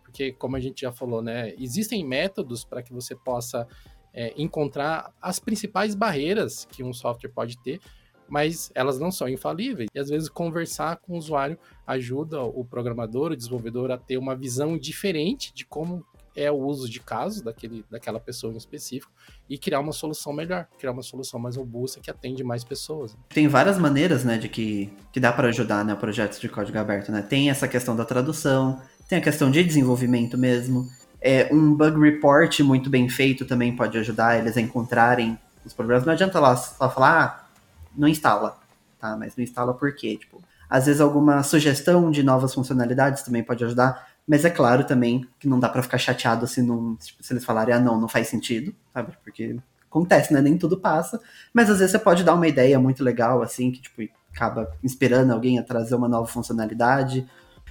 Porque, 0.01 0.31
como 0.31 0.55
a 0.55 0.59
gente 0.59 0.81
já 0.81 0.91
falou, 0.91 1.21
né, 1.21 1.53
existem 1.59 2.03
métodos 2.03 2.65
para 2.65 2.81
que 2.81 2.91
você 2.91 3.15
possa 3.15 3.67
é, 4.11 4.33
encontrar 4.41 5.13
as 5.21 5.37
principais 5.37 5.93
barreiras 5.93 6.65
que 6.65 6.83
um 6.83 6.91
software 6.91 7.29
pode 7.29 7.59
ter, 7.59 7.79
mas 8.27 8.71
elas 8.73 8.97
não 8.97 9.11
são 9.11 9.29
infalíveis. 9.29 9.91
E 9.93 9.99
às 9.99 10.09
vezes 10.09 10.27
conversar 10.27 10.97
com 10.97 11.13
o 11.13 11.17
usuário 11.17 11.59
ajuda 11.85 12.41
o 12.41 12.65
programador, 12.65 13.33
o 13.33 13.37
desenvolvedor 13.37 13.91
a 13.91 13.99
ter 13.99 14.17
uma 14.17 14.35
visão 14.35 14.75
diferente 14.75 15.53
de 15.53 15.63
como 15.63 16.03
é 16.37 16.51
o 16.51 16.55
uso 16.55 16.87
de 16.89 16.99
casos 16.99 17.41
daquele, 17.41 17.83
daquela 17.89 18.19
pessoa 18.19 18.53
em 18.53 18.57
específico 18.57 19.11
e 19.49 19.57
criar 19.57 19.79
uma 19.79 19.91
solução 19.91 20.31
melhor, 20.31 20.67
criar 20.77 20.91
uma 20.91 21.01
solução 21.01 21.39
mais 21.39 21.57
robusta 21.57 21.99
que 21.99 22.11
atende 22.11 22.43
mais 22.43 22.63
pessoas. 22.63 23.17
Tem 23.29 23.47
várias 23.47 23.77
maneiras, 23.77 24.23
né, 24.23 24.37
de 24.37 24.47
que, 24.47 24.93
que 25.11 25.19
dá 25.19 25.33
para 25.33 25.49
ajudar, 25.49 25.83
né, 25.83 25.95
projetos 25.95 26.39
de 26.39 26.47
código 26.47 26.77
aberto, 26.77 27.11
né? 27.11 27.21
Tem 27.21 27.49
essa 27.49 27.67
questão 27.67 27.95
da 27.95 28.05
tradução, 28.05 28.79
tem 29.09 29.17
a 29.17 29.21
questão 29.21 29.49
de 29.49 29.63
desenvolvimento 29.63 30.37
mesmo, 30.37 30.87
é, 31.19 31.49
um 31.51 31.73
bug 31.73 31.99
report 31.99 32.59
muito 32.59 32.89
bem 32.89 33.09
feito 33.09 33.45
também 33.45 33.75
pode 33.75 33.97
ajudar 33.97 34.37
eles 34.37 34.55
a 34.55 34.61
encontrarem 34.61 35.37
os 35.65 35.73
problemas. 35.73 36.05
Não 36.05 36.13
adianta 36.13 36.39
lá 36.39 36.55
só 36.55 36.89
falar, 36.89 37.23
ah, 37.23 37.47
não 37.95 38.07
instala, 38.07 38.57
tá? 38.99 39.17
Mas 39.17 39.35
não 39.35 39.43
instala 39.43 39.73
por 39.73 39.93
quê? 39.95 40.17
Tipo, 40.17 40.41
às 40.69 40.85
vezes 40.85 41.01
alguma 41.01 41.41
sugestão 41.43 42.11
de 42.11 42.21
novas 42.21 42.53
funcionalidades 42.53 43.23
também 43.23 43.43
pode 43.43 43.63
ajudar. 43.65 44.07
Mas 44.27 44.43
é 44.43 44.49
claro 44.49 44.83
também 44.83 45.25
que 45.39 45.47
não 45.47 45.59
dá 45.59 45.69
para 45.69 45.81
ficar 45.81 45.97
chateado 45.97 46.45
se, 46.47 46.61
não, 46.61 46.95
tipo, 46.97 47.23
se 47.23 47.31
eles 47.31 47.45
falarem, 47.45 47.73
ah, 47.73 47.79
não, 47.79 47.99
não 47.99 48.07
faz 48.07 48.27
sentido, 48.27 48.75
sabe? 48.93 49.13
Porque 49.23 49.55
acontece, 49.89 50.33
né? 50.33 50.41
Nem 50.41 50.57
tudo 50.57 50.77
passa. 50.77 51.19
Mas 51.53 51.69
às 51.69 51.79
vezes 51.79 51.91
você 51.91 51.99
pode 51.99 52.23
dar 52.23 52.33
uma 52.33 52.47
ideia 52.47 52.77
muito 52.77 53.03
legal, 53.03 53.41
assim, 53.41 53.71
que 53.71 53.81
tipo, 53.81 54.01
acaba 54.33 54.71
inspirando 54.83 55.31
alguém 55.31 55.57
a 55.57 55.63
trazer 55.63 55.95
uma 55.95 56.09
nova 56.09 56.27
funcionalidade 56.27 57.25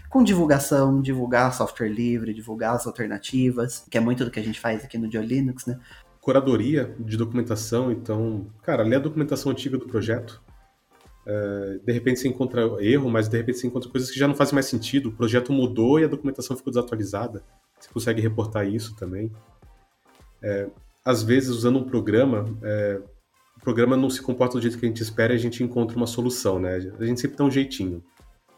com 0.09 0.23
divulgação, 0.23 1.01
divulgar 1.01 1.53
software 1.53 1.89
livre, 1.89 2.33
divulgar 2.33 2.75
as 2.75 2.87
alternativas, 2.87 3.85
que 3.91 3.99
é 3.99 4.01
muito 4.01 4.25
do 4.25 4.31
que 4.31 4.41
a 4.41 4.43
gente 4.43 4.59
faz 4.59 4.85
aqui 4.85 4.97
no 4.97 5.09
Dio 5.09 5.21
Linux, 5.21 5.67
né? 5.67 5.79
Curadoria 6.21 6.95
de 6.99 7.17
documentação, 7.17 7.93
então, 7.93 8.47
cara, 8.63 8.83
lê 8.83 8.97
a 8.97 9.01
documentação 9.01 9.53
antiga 9.53 9.79
do 9.79 9.87
projeto. 9.87 10.43
É, 11.27 11.79
de 11.85 11.93
repente 11.93 12.21
você 12.21 12.29
encontra 12.29 12.63
erro, 12.81 13.11
mas 13.11 13.29
de 13.29 13.37
repente 13.37 13.59
você 13.59 13.67
encontra 13.67 13.91
coisas 13.91 14.11
que 14.11 14.19
já 14.19 14.29
não 14.29 14.35
fazem 14.35 14.55
mais 14.55 14.67
sentido. 14.67 15.09
O 15.09 15.13
projeto 15.13 15.53
mudou 15.53 15.99
e 15.99 16.05
a 16.05 16.09
documentação 16.09 16.57
ficou 16.57 16.73
desatualizada. 16.73 17.43
Você 17.79 17.89
consegue 17.93 18.21
reportar 18.21 18.67
isso 18.67 18.95
também. 18.97 19.31
É, 20.43 20.69
às 21.05 21.23
vezes, 21.23 21.51
usando 21.51 21.79
um 21.79 21.85
programa, 21.85 22.45
é, 22.63 23.01
o 23.57 23.61
programa 23.61 23.97
não 23.97 24.09
se 24.09 24.23
comporta 24.23 24.57
do 24.57 24.63
jeito 24.63 24.79
que 24.79 24.87
a 24.87 24.89
gente 24.89 25.03
espera 25.03 25.33
e 25.33 25.37
a 25.37 25.41
gente 25.41 25.63
encontra 25.63 25.97
uma 25.97 26.07
solução, 26.07 26.59
né? 26.59 26.77
A 26.99 27.05
gente 27.05 27.21
sempre 27.21 27.37
dá 27.37 27.45
um 27.45 27.51
jeitinho 27.51 28.03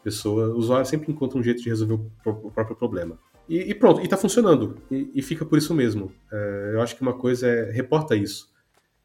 pessoa, 0.03 0.49
o 0.49 0.57
usuário 0.57 0.85
sempre 0.85 1.11
encontra 1.11 1.37
um 1.37 1.43
jeito 1.43 1.61
de 1.61 1.69
resolver 1.69 1.93
o, 2.25 2.51
próprio 2.51 2.75
problema. 2.75 3.19
E, 3.47 3.57
e 3.57 3.73
pronto, 3.73 4.01
e 4.01 4.07
tá 4.07 4.15
funcionando. 4.15 4.77
E, 4.89 5.11
e, 5.13 5.21
fica 5.21 5.45
por 5.45 5.57
isso 5.57 5.73
mesmo. 5.73 6.11
É, 6.31 6.71
eu 6.73 6.81
acho 6.81 6.95
que 6.95 7.01
uma 7.01 7.13
coisa 7.13 7.47
é 7.47 7.71
reporta 7.71 8.15
isso. 8.15 8.49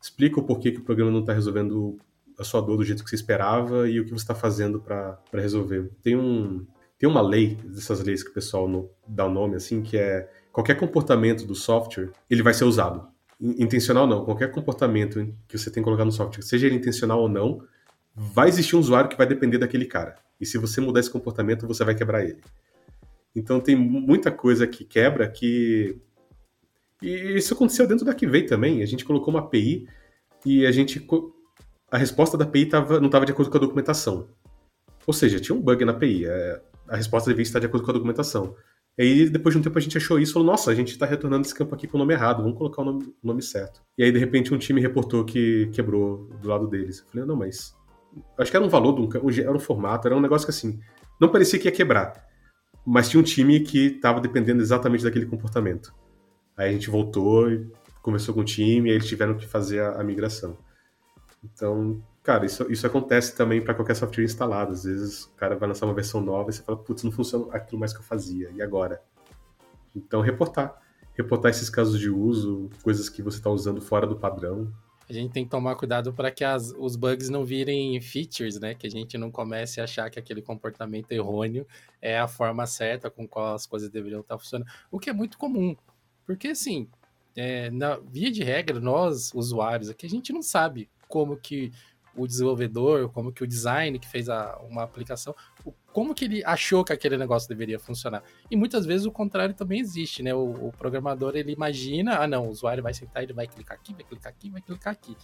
Explica 0.01 0.39
o 0.39 0.43
porquê 0.43 0.71
que 0.71 0.81
o 0.81 0.85
programa 0.85 1.11
não 1.11 1.21
está 1.21 1.33
resolvendo 1.33 1.99
a 2.39 2.45
sua 2.45 2.61
dor 2.61 2.77
do 2.77 2.85
jeito 2.85 3.03
que 3.03 3.11
você 3.11 3.17
esperava 3.17 3.89
e 3.89 4.01
o 4.01 4.05
que 4.05 4.11
você 4.11 4.23
está 4.25 4.35
fazendo 4.35 4.81
para 4.81 5.19
resolver. 5.33 5.91
Tem 6.03 6.17
um 6.17 6.67
tem 6.99 7.09
uma 7.09 7.21
lei 7.21 7.57
dessas 7.65 8.01
leis 8.01 8.23
que 8.23 8.31
o 8.31 8.35
pessoal 8.35 8.69
no, 8.69 8.89
dá 9.07 9.27
o 9.27 9.31
nome 9.31 9.57
assim 9.57 9.83
que 9.83 9.97
é 9.97 10.31
qualquer 10.53 10.77
comportamento 10.77 11.45
do 11.45 11.55
software 11.55 12.11
ele 12.31 12.43
vai 12.43 12.55
ser 12.55 12.65
usado. 12.65 13.09
Intencional 13.41 14.07
não, 14.07 14.25
qualquer 14.25 14.51
comportamento 14.51 15.35
que 15.49 15.59
você 15.59 15.71
tem 15.71 15.83
que 15.83 15.85
colocar 15.85 16.05
no 16.05 16.13
software, 16.13 16.43
seja 16.43 16.67
ele 16.67 16.77
intencional 16.77 17.21
ou 17.21 17.29
não, 17.29 17.61
vai 18.15 18.49
existir 18.49 18.77
um 18.77 18.79
usuário 18.79 19.11
que 19.11 19.17
vai 19.17 19.27
depender 19.27 19.59
daquele 19.59 19.87
cara. 19.87 20.15
E 20.41 20.47
se 20.47 20.57
você 20.57 20.81
mudar 20.81 21.01
esse 21.01 21.11
comportamento, 21.11 21.67
você 21.67 21.85
vai 21.85 21.95
quebrar 21.95 22.25
ele. 22.25 22.41
Então 23.35 23.61
tem 23.61 23.75
muita 23.75 24.31
coisa 24.31 24.67
que 24.67 24.85
quebra 24.85 25.29
que. 25.29 25.99
E 27.03 27.37
isso 27.37 27.55
aconteceu 27.55 27.87
dentro 27.87 28.05
da 28.05 28.15
Kivei 28.15 28.47
também. 28.47 28.83
A 28.83 28.87
gente 28.87 29.05
colocou 29.05 29.35
uma 29.35 29.41
API 29.41 29.89
e 30.47 30.65
a 30.65 30.71
gente. 30.71 31.05
A 31.91 31.99
resposta 31.99 32.37
da 32.37 32.45
API 32.45 32.67
tava, 32.67 32.99
não 32.99 33.07
estava 33.07 33.27
de 33.27 33.33
acordo 33.33 33.51
com 33.51 33.57
a 33.57 33.61
documentação. 33.61 34.29
Ou 35.07 35.13
seja, 35.13 35.41
tinha 35.41 35.57
um 35.57 35.61
bug 35.61 35.85
na 35.85 35.93
API. 35.93 36.27
É, 36.27 36.63
a 36.89 36.97
resposta 36.97 37.31
devia 37.31 37.43
estar 37.43 37.59
de 37.59 37.67
acordo 37.67 37.85
com 37.85 37.91
a 37.91 37.95
documentação. 37.95 38.57
E 38.97 39.03
aí, 39.03 39.29
depois 39.29 39.55
de 39.55 39.59
um 39.61 39.63
tempo, 39.63 39.77
a 39.77 39.81
gente 39.81 39.97
achou 39.97 40.19
isso 40.19 40.33
e 40.33 40.35
falou: 40.35 40.47
nossa, 40.47 40.71
a 40.71 40.75
gente 40.75 40.93
está 40.93 41.07
retornando 41.07 41.45
esse 41.45 41.55
campo 41.55 41.75
aqui 41.75 41.87
com 41.87 41.97
o 41.97 42.01
nome 42.01 42.15
errado, 42.15 42.43
vamos 42.43 42.57
colocar 42.57 42.83
o 42.83 42.85
nome, 42.85 43.15
nome 43.23 43.43
certo. 43.43 43.83
E 43.99 44.05
aí, 44.05 44.13
de 44.13 44.19
repente, 44.19 44.55
um 44.55 44.59
time 44.59 44.81
reportou 44.81 45.25
que 45.25 45.69
quebrou 45.73 46.29
do 46.41 46.49
lado 46.49 46.67
deles. 46.69 47.01
Eu 47.01 47.07
falei: 47.07 47.27
não, 47.27 47.37
mas 47.37 47.75
Acho 48.39 48.51
que 48.51 48.57
era 48.57 48.65
um 48.65 48.69
valor, 48.69 49.09
era 49.39 49.53
um 49.53 49.59
formato, 49.59 50.07
era 50.07 50.17
um 50.17 50.21
negócio 50.21 50.47
que 50.47 50.51
assim, 50.51 50.81
não 51.21 51.29
parecia 51.29 51.59
que 51.59 51.67
ia 51.67 51.73
quebrar. 51.73 52.25
Mas 52.87 53.09
tinha 53.09 53.21
um 53.21 53.25
time 53.25 53.61
que 53.61 53.87
estava 53.87 54.21
dependendo 54.21 54.63
exatamente 54.63 55.03
daquele 55.03 55.27
comportamento. 55.27 55.95
Aí 56.57 56.69
a 56.69 56.73
gente 56.73 56.91
voltou 56.91 57.49
conversou 58.03 58.35
com 58.35 58.43
o 58.43 58.45
time 58.45 58.91
e 58.91 58.93
eles 58.93 59.09
tiveram 59.09 59.35
que 59.35 59.47
fazer 59.47 59.81
a, 59.81 60.01
a 60.01 60.05
migração. 60.05 60.59
Então, 61.45 62.03
cara, 62.23 62.47
isso, 62.47 62.71
isso 62.73 62.87
acontece 62.87 63.37
também 63.37 63.63
para 63.63 63.75
qualquer 63.75 63.95
software 63.95 64.25
instalado. 64.25 64.73
Às 64.73 64.85
vezes 64.85 65.25
o 65.25 65.35
cara 65.35 65.57
vai 65.57 65.69
lançar 65.69 65.87
uma 65.87 65.95
versão 65.95 66.21
nova 66.21 66.51
e 66.51 66.53
você 66.53 66.63
fala, 66.63 66.79
putz, 66.79 67.03
não 67.03 67.13
funciona 67.13 67.47
aquilo 67.53 67.79
mais 67.79 67.93
que 67.93 67.99
eu 67.99 68.05
fazia, 68.05 68.51
e 68.53 68.63
agora? 68.63 69.03
Então, 69.95 70.21
reportar. 70.21 70.81
Reportar 71.15 71.51
esses 71.51 71.71
casos 71.71 72.01
de 72.01 72.11
uso, 72.11 72.71
coisas 72.83 73.09
que 73.09 73.23
você 73.23 73.39
está 73.39 73.51
usando 73.51 73.81
fora 73.81 74.07
do 74.07 74.17
padrão, 74.17 74.73
a 75.09 75.13
gente 75.13 75.33
tem 75.33 75.45
que 75.45 75.51
tomar 75.51 75.77
cuidado 75.77 76.13
para 76.13 76.31
que 76.31 76.45
as, 76.45 76.73
os 76.79 76.97
bugs 76.97 77.29
não 77.29 77.45
virem 77.45 78.01
features, 78.01 78.59
né? 78.59 78.75
Que 78.75 78.87
a 78.87 78.91
gente 78.91 79.19
não 79.19 79.31
comece 79.31 79.81
a 79.81 79.85
achar 79.85 80.09
que 80.09 80.19
aquele 80.19 80.41
comportamento 80.41 81.13
errôneo 81.13 81.67
é 82.01 82.19
a 82.19 82.27
forma 82.27 82.67
certa 82.67 83.11
com 83.11 83.29
qual 83.29 83.55
as 83.55 83.67
coisas 83.67 83.91
deveriam 83.91 84.21
estar 84.21 84.39
funcionando. 84.39 84.69
O 84.91 84.99
que 84.99 85.11
é 85.11 85.13
muito 85.13 85.37
comum. 85.37 85.77
Porque, 86.27 86.49
assim, 86.49 86.89
é, 87.37 87.71
na 87.71 87.97
via 87.97 88.33
de 88.33 88.43
regra, 88.43 88.81
nós, 88.81 89.31
usuários 89.35 89.91
aqui, 89.91 90.07
a 90.07 90.11
gente 90.11 90.33
não 90.33 90.43
sabe 90.43 90.89
como 91.15 91.37
que 91.37 91.71
o 92.17 92.27
desenvolvedor, 92.27 93.09
como 93.11 93.33
que 93.33 93.45
o 93.45 93.47
design 93.47 93.97
que 94.01 94.09
fez 94.09 94.29
a, 94.29 94.59
uma 94.69 94.83
aplicação, 94.83 95.33
o, 95.65 95.73
como 95.93 96.13
que 96.13 96.25
ele 96.25 96.45
achou 96.45 96.85
que 96.85 96.93
aquele 96.93 97.17
negócio 97.17 97.49
deveria 97.49 97.79
funcionar. 97.79 98.25
E 98.51 98.57
muitas 98.57 98.85
vezes 98.85 99.07
o 99.07 99.13
contrário 99.13 99.55
também 99.55 99.79
existe, 99.79 100.25
né? 100.25 100.35
O, 100.35 100.67
o, 100.69 100.73
programador 100.73 101.37
ele 101.37 101.53
imagina, 101.53 102.19
ah 102.19 102.27
não, 102.27 102.49
o 102.49 102.51
usuário 102.51 102.83
vai 102.83 102.93
sentar, 102.93 103.23
ele 103.23 103.33
vai 103.33 103.47
clicar 103.47 103.77
aqui, 103.77 103.95
vai 103.95 104.03
clicar 104.03 104.33
aqui, 104.33 104.51
vai 104.51 104.61
clicar 104.61 104.93
aqui. 104.93 105.17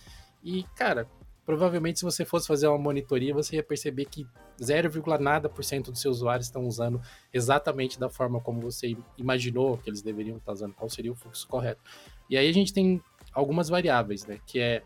E 0.45 0.63
cara, 0.77 1.09
provavelmente 1.45 1.99
se 1.99 2.05
você 2.05 2.25
fosse 2.25 2.47
fazer 2.47 2.69
uma 2.69 2.79
monitoria, 2.79 3.35
você 3.35 3.57
ia 3.57 3.65
perceber 3.65 4.05
que 4.05 4.25
0, 4.63 4.91
nada 5.19 5.49
por 5.49 5.65
cento 5.65 5.91
dos 5.91 6.01
seus 6.01 6.19
usuários 6.19 6.47
estão 6.47 6.65
usando 6.67 7.01
exatamente 7.35 7.99
da 7.99 8.09
forma 8.09 8.41
como 8.41 8.61
você 8.61 8.97
imaginou 9.19 9.77
que 9.77 9.91
eles 9.91 10.03
deveriam 10.03 10.37
estar 10.37 10.53
usando, 10.53 10.73
qual 10.73 10.89
seria 10.89 11.11
o 11.11 11.17
fluxo 11.17 11.49
correto. 11.49 11.81
E 12.29 12.37
aí 12.39 12.49
a 12.49 12.53
gente 12.53 12.73
tem 12.73 13.03
algumas 13.33 13.69
variáveis, 13.69 14.25
né? 14.25 14.39
Que 14.47 14.61
é 14.61 14.83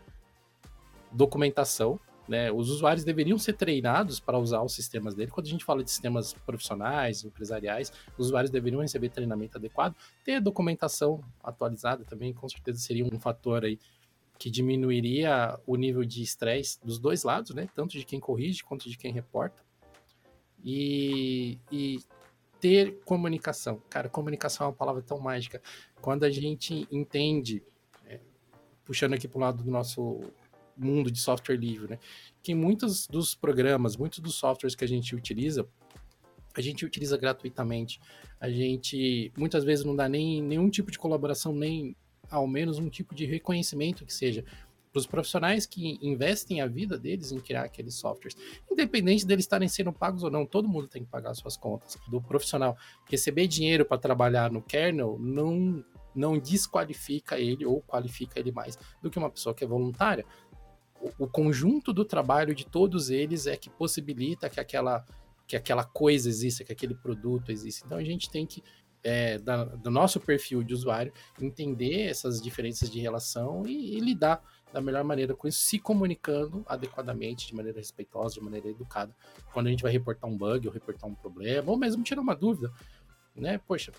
documentação. 1.15 1.99
Né? 2.27 2.51
Os 2.51 2.69
usuários 2.69 3.03
deveriam 3.03 3.37
ser 3.37 3.53
treinados 3.53 4.19
para 4.19 4.37
usar 4.37 4.61
os 4.63 4.73
sistemas 4.73 5.13
dele. 5.13 5.31
Quando 5.31 5.47
a 5.47 5.49
gente 5.49 5.63
fala 5.63 5.83
de 5.83 5.91
sistemas 5.91 6.33
profissionais, 6.33 7.23
empresariais, 7.23 7.91
os 8.17 8.27
usuários 8.27 8.51
deveriam 8.51 8.81
receber 8.81 9.09
treinamento 9.09 9.57
adequado. 9.57 9.95
Ter 10.23 10.41
documentação 10.41 11.23
atualizada 11.43 12.03
também, 12.03 12.33
com 12.33 12.49
certeza, 12.49 12.79
seria 12.79 13.05
um 13.05 13.19
fator 13.19 13.63
aí 13.63 13.79
que 14.37 14.49
diminuiria 14.49 15.57
o 15.65 15.75
nível 15.75 16.03
de 16.03 16.21
estresse 16.21 16.83
dos 16.83 16.99
dois 16.99 17.23
lados, 17.23 17.53
né? 17.55 17.69
Tanto 17.73 17.91
de 17.91 18.03
quem 18.03 18.19
corrige 18.19 18.63
quanto 18.63 18.89
de 18.89 18.97
quem 18.97 19.13
reporta. 19.13 19.63
E, 20.63 21.59
e 21.71 21.99
ter 22.59 22.99
comunicação. 23.05 23.81
Cara, 23.87 24.09
comunicação 24.09 24.65
é 24.65 24.69
uma 24.69 24.75
palavra 24.75 25.03
tão 25.03 25.19
mágica. 25.19 25.61
Quando 26.01 26.23
a 26.23 26.29
gente 26.31 26.87
entende 26.91 27.63
puxando 28.85 29.13
aqui 29.13 29.27
para 29.27 29.37
o 29.37 29.41
lado 29.41 29.63
do 29.63 29.71
nosso 29.71 30.21
mundo 30.77 31.11
de 31.11 31.19
software 31.19 31.57
livre, 31.57 31.91
né? 31.91 31.99
Que 32.41 32.53
muitos 32.53 33.07
dos 33.07 33.35
programas, 33.35 33.95
muitos 33.95 34.19
dos 34.19 34.35
softwares 34.35 34.75
que 34.75 34.83
a 34.83 34.87
gente 34.87 35.15
utiliza, 35.15 35.67
a 36.55 36.61
gente 36.61 36.85
utiliza 36.85 37.17
gratuitamente. 37.17 37.99
A 38.39 38.49
gente 38.49 39.31
muitas 39.37 39.63
vezes 39.63 39.85
não 39.85 39.95
dá 39.95 40.07
nem 40.07 40.41
nenhum 40.41 40.69
tipo 40.69 40.91
de 40.91 40.97
colaboração, 40.97 41.53
nem 41.53 41.95
ao 42.29 42.47
menos 42.47 42.79
um 42.79 42.89
tipo 42.89 43.13
de 43.13 43.25
reconhecimento 43.25 44.05
que 44.05 44.13
seja 44.13 44.43
para 44.95 45.01
os 45.01 45.05
profissionais 45.05 45.65
que 45.65 45.99
investem 46.01 46.61
a 46.61 46.67
vida 46.67 46.97
deles 46.97 47.33
em 47.33 47.39
criar 47.39 47.63
aqueles 47.63 47.95
softwares. 47.95 48.37
Independente 48.71 49.25
deles 49.25 49.43
estarem 49.43 49.67
sendo 49.67 49.91
pagos 49.91 50.23
ou 50.23 50.31
não, 50.31 50.45
todo 50.45 50.69
mundo 50.69 50.87
tem 50.87 51.03
que 51.03 51.09
pagar 51.09 51.33
suas 51.33 51.57
contas. 51.57 51.97
Do 52.07 52.21
profissional 52.21 52.77
receber 53.09 53.45
dinheiro 53.45 53.83
para 53.83 53.97
trabalhar 53.97 54.49
no 54.49 54.61
kernel 54.61 55.17
não 55.19 55.83
não 56.15 56.39
desqualifica 56.39 57.37
ele 57.37 57.65
ou 57.65 57.81
qualifica 57.81 58.39
ele 58.39 58.49
mais 58.49 58.79
do 59.01 59.11
que 59.11 59.19
uma 59.19 59.29
pessoa 59.29 59.53
que 59.53 59.65
é 59.65 59.67
voluntária. 59.67 60.25
O, 61.19 61.27
conjunto 61.27 61.93
do 61.93 62.03
trabalho 62.05 62.55
de 62.55 62.65
todos 62.65 63.09
eles 63.09 63.47
é 63.47 63.55
que 63.55 63.69
possibilita 63.69 64.49
que 64.49 64.59
aquela 64.59 65.05
que 65.47 65.55
aquela 65.55 65.83
coisa 65.83 66.27
exista, 66.27 66.63
que 66.63 66.73
aquele 66.73 66.95
produto 66.95 67.51
exista. 67.51 67.85
Então 67.85 67.99
a 67.99 68.03
gente 68.03 68.31
tem 68.31 68.47
que 68.47 68.63
é, 69.05 69.37
da, 69.37 69.63
do 69.63 69.91
nosso 69.91 70.19
perfil 70.19 70.63
de 70.63 70.73
usuário, 70.73 71.13
entender 71.39 72.07
essas 72.07 72.41
diferenças 72.41 72.89
de 72.89 72.99
relação 72.99 73.63
e, 73.67 73.95
e, 73.95 73.99
lidar 73.99 74.41
da 74.73 74.81
melhor 74.81 75.03
maneira 75.03 75.35
com 75.35 75.47
isso, 75.47 75.59
se 75.59 75.77
comunicando 75.77 76.65
adequadamente, 76.67 77.45
de 77.45 77.53
maneira 77.53 77.77
respeitosa, 77.77 78.33
de 78.33 78.41
maneira 78.41 78.67
educada. 78.67 79.15
Quando 79.53 79.67
a 79.67 79.69
gente 79.69 79.83
vai 79.83 79.91
reportar 79.91 80.27
um 80.27 80.35
bug 80.35 80.67
ou 80.67 80.73
reportar 80.73 81.07
um 81.07 81.13
problema, 81.13 81.71
ou 81.71 81.77
mesmo 81.77 82.03
tirar 82.03 82.19
uma 82.19 82.35
dúvida, 82.35 82.73
né? 83.35 83.59
Poxa, 83.59 83.91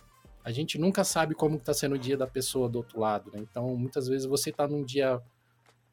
a 0.43 0.51
gente 0.51 0.77
nunca 0.77 1.05
sabe 1.05 1.37
como 1.37 1.57
está 1.57 1.73
sendo 1.73 1.95
o 1.95 1.99
dia 1.99 2.17
da 2.17 2.27
pessoa 2.27 2.69
do 2.69 2.79
outro 2.79 2.99
lado, 2.99 3.31
né? 3.33 3.39
Então, 3.41 3.77
muitas 3.77 4.09
vezes 4.09 4.27
você 4.27 4.51
está 4.51 4.67
num 4.67 4.85
dia 4.85 5.23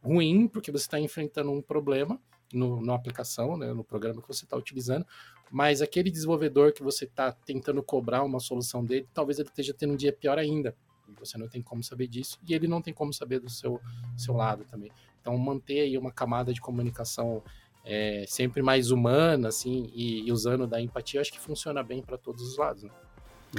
ruim 0.04 0.48
porque 0.48 0.72
você 0.72 0.86
está 0.86 1.00
enfrentando 1.00 1.52
um 1.52 1.62
problema 1.62 2.20
no, 2.54 2.82
na 2.82 2.94
aplicação, 2.94 3.58
né, 3.58 3.74
no 3.74 3.84
programa 3.84 4.22
que 4.22 4.28
você 4.28 4.46
está 4.46 4.58
utilizando, 4.58 5.06
mas 5.52 5.82
aquele 5.82 6.12
desenvolvedor 6.12 6.74
que 6.74 6.84
você 6.84 7.06
está 7.06 7.32
tentando 7.32 7.82
cobrar 7.82 8.24
uma 8.24 8.40
solução 8.40 8.84
dele, 8.84 9.08
talvez 9.14 9.40
ele 9.40 9.50
esteja 9.50 9.74
tendo 9.74 9.94
um 9.94 9.96
dia 9.96 10.14
pior 10.14 10.38
ainda. 10.38 10.76
E 11.08 11.14
você 11.20 11.38
não 11.38 11.48
tem 11.48 11.62
como 11.62 11.84
saber 11.84 12.08
disso, 12.08 12.40
e 12.48 12.54
ele 12.54 12.68
não 12.68 12.82
tem 12.82 12.94
como 12.94 13.14
saber 13.14 13.40
do 13.40 13.50
seu, 13.50 13.80
seu 14.16 14.34
lado 14.34 14.66
também. 14.66 14.92
Então, 15.20 15.38
manter 15.38 15.82
aí 15.82 15.98
uma 15.98 16.12
camada 16.12 16.54
de 16.54 16.62
comunicação 16.62 17.44
é, 17.84 18.26
sempre 18.28 18.62
mais 18.62 18.92
humana, 18.92 19.50
assim, 19.50 19.92
e, 19.94 20.28
e, 20.28 20.32
usando 20.32 20.66
da 20.66 20.82
empatia, 20.82 21.22
acho 21.22 21.32
que 21.32 21.40
funciona 21.40 21.84
bem 21.84 22.02
para 22.02 22.18
todos 22.18 22.42
os 22.42 22.58
lados, 22.58 22.84
né? 22.84 22.90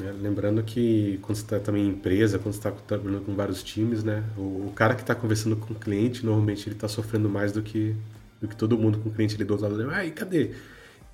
É, 0.02 0.10
lembrando 0.10 0.62
que 0.62 1.18
quando 1.22 1.36
você 1.36 1.42
está 1.44 1.60
também 1.60 1.86
em 1.86 1.90
empresa, 1.90 2.38
quando 2.38 2.52
você 2.52 2.58
está 2.58 2.72
trabalhando 2.72 3.24
com 3.24 3.34
vários 3.34 3.62
times, 3.62 4.02
né? 4.02 4.24
O, 4.36 4.66
o 4.66 4.72
cara 4.74 4.94
que 4.94 5.02
está 5.02 5.14
conversando 5.14 5.56
com 5.56 5.72
o 5.72 5.76
cliente, 5.76 6.24
normalmente 6.26 6.68
ele 6.68 6.74
está 6.74 6.88
sofrendo 6.88 7.28
mais 7.28 7.52
do 7.52 7.62
que 7.62 7.94
do 8.40 8.48
que 8.48 8.56
todo 8.56 8.76
mundo 8.76 8.98
com 8.98 9.08
o 9.08 9.12
cliente 9.12 9.34
ali 9.36 9.44
do 9.44 9.52
outro 9.52 9.68
lado. 9.68 9.90
Ai, 9.90 10.10
cadê? 10.10 10.52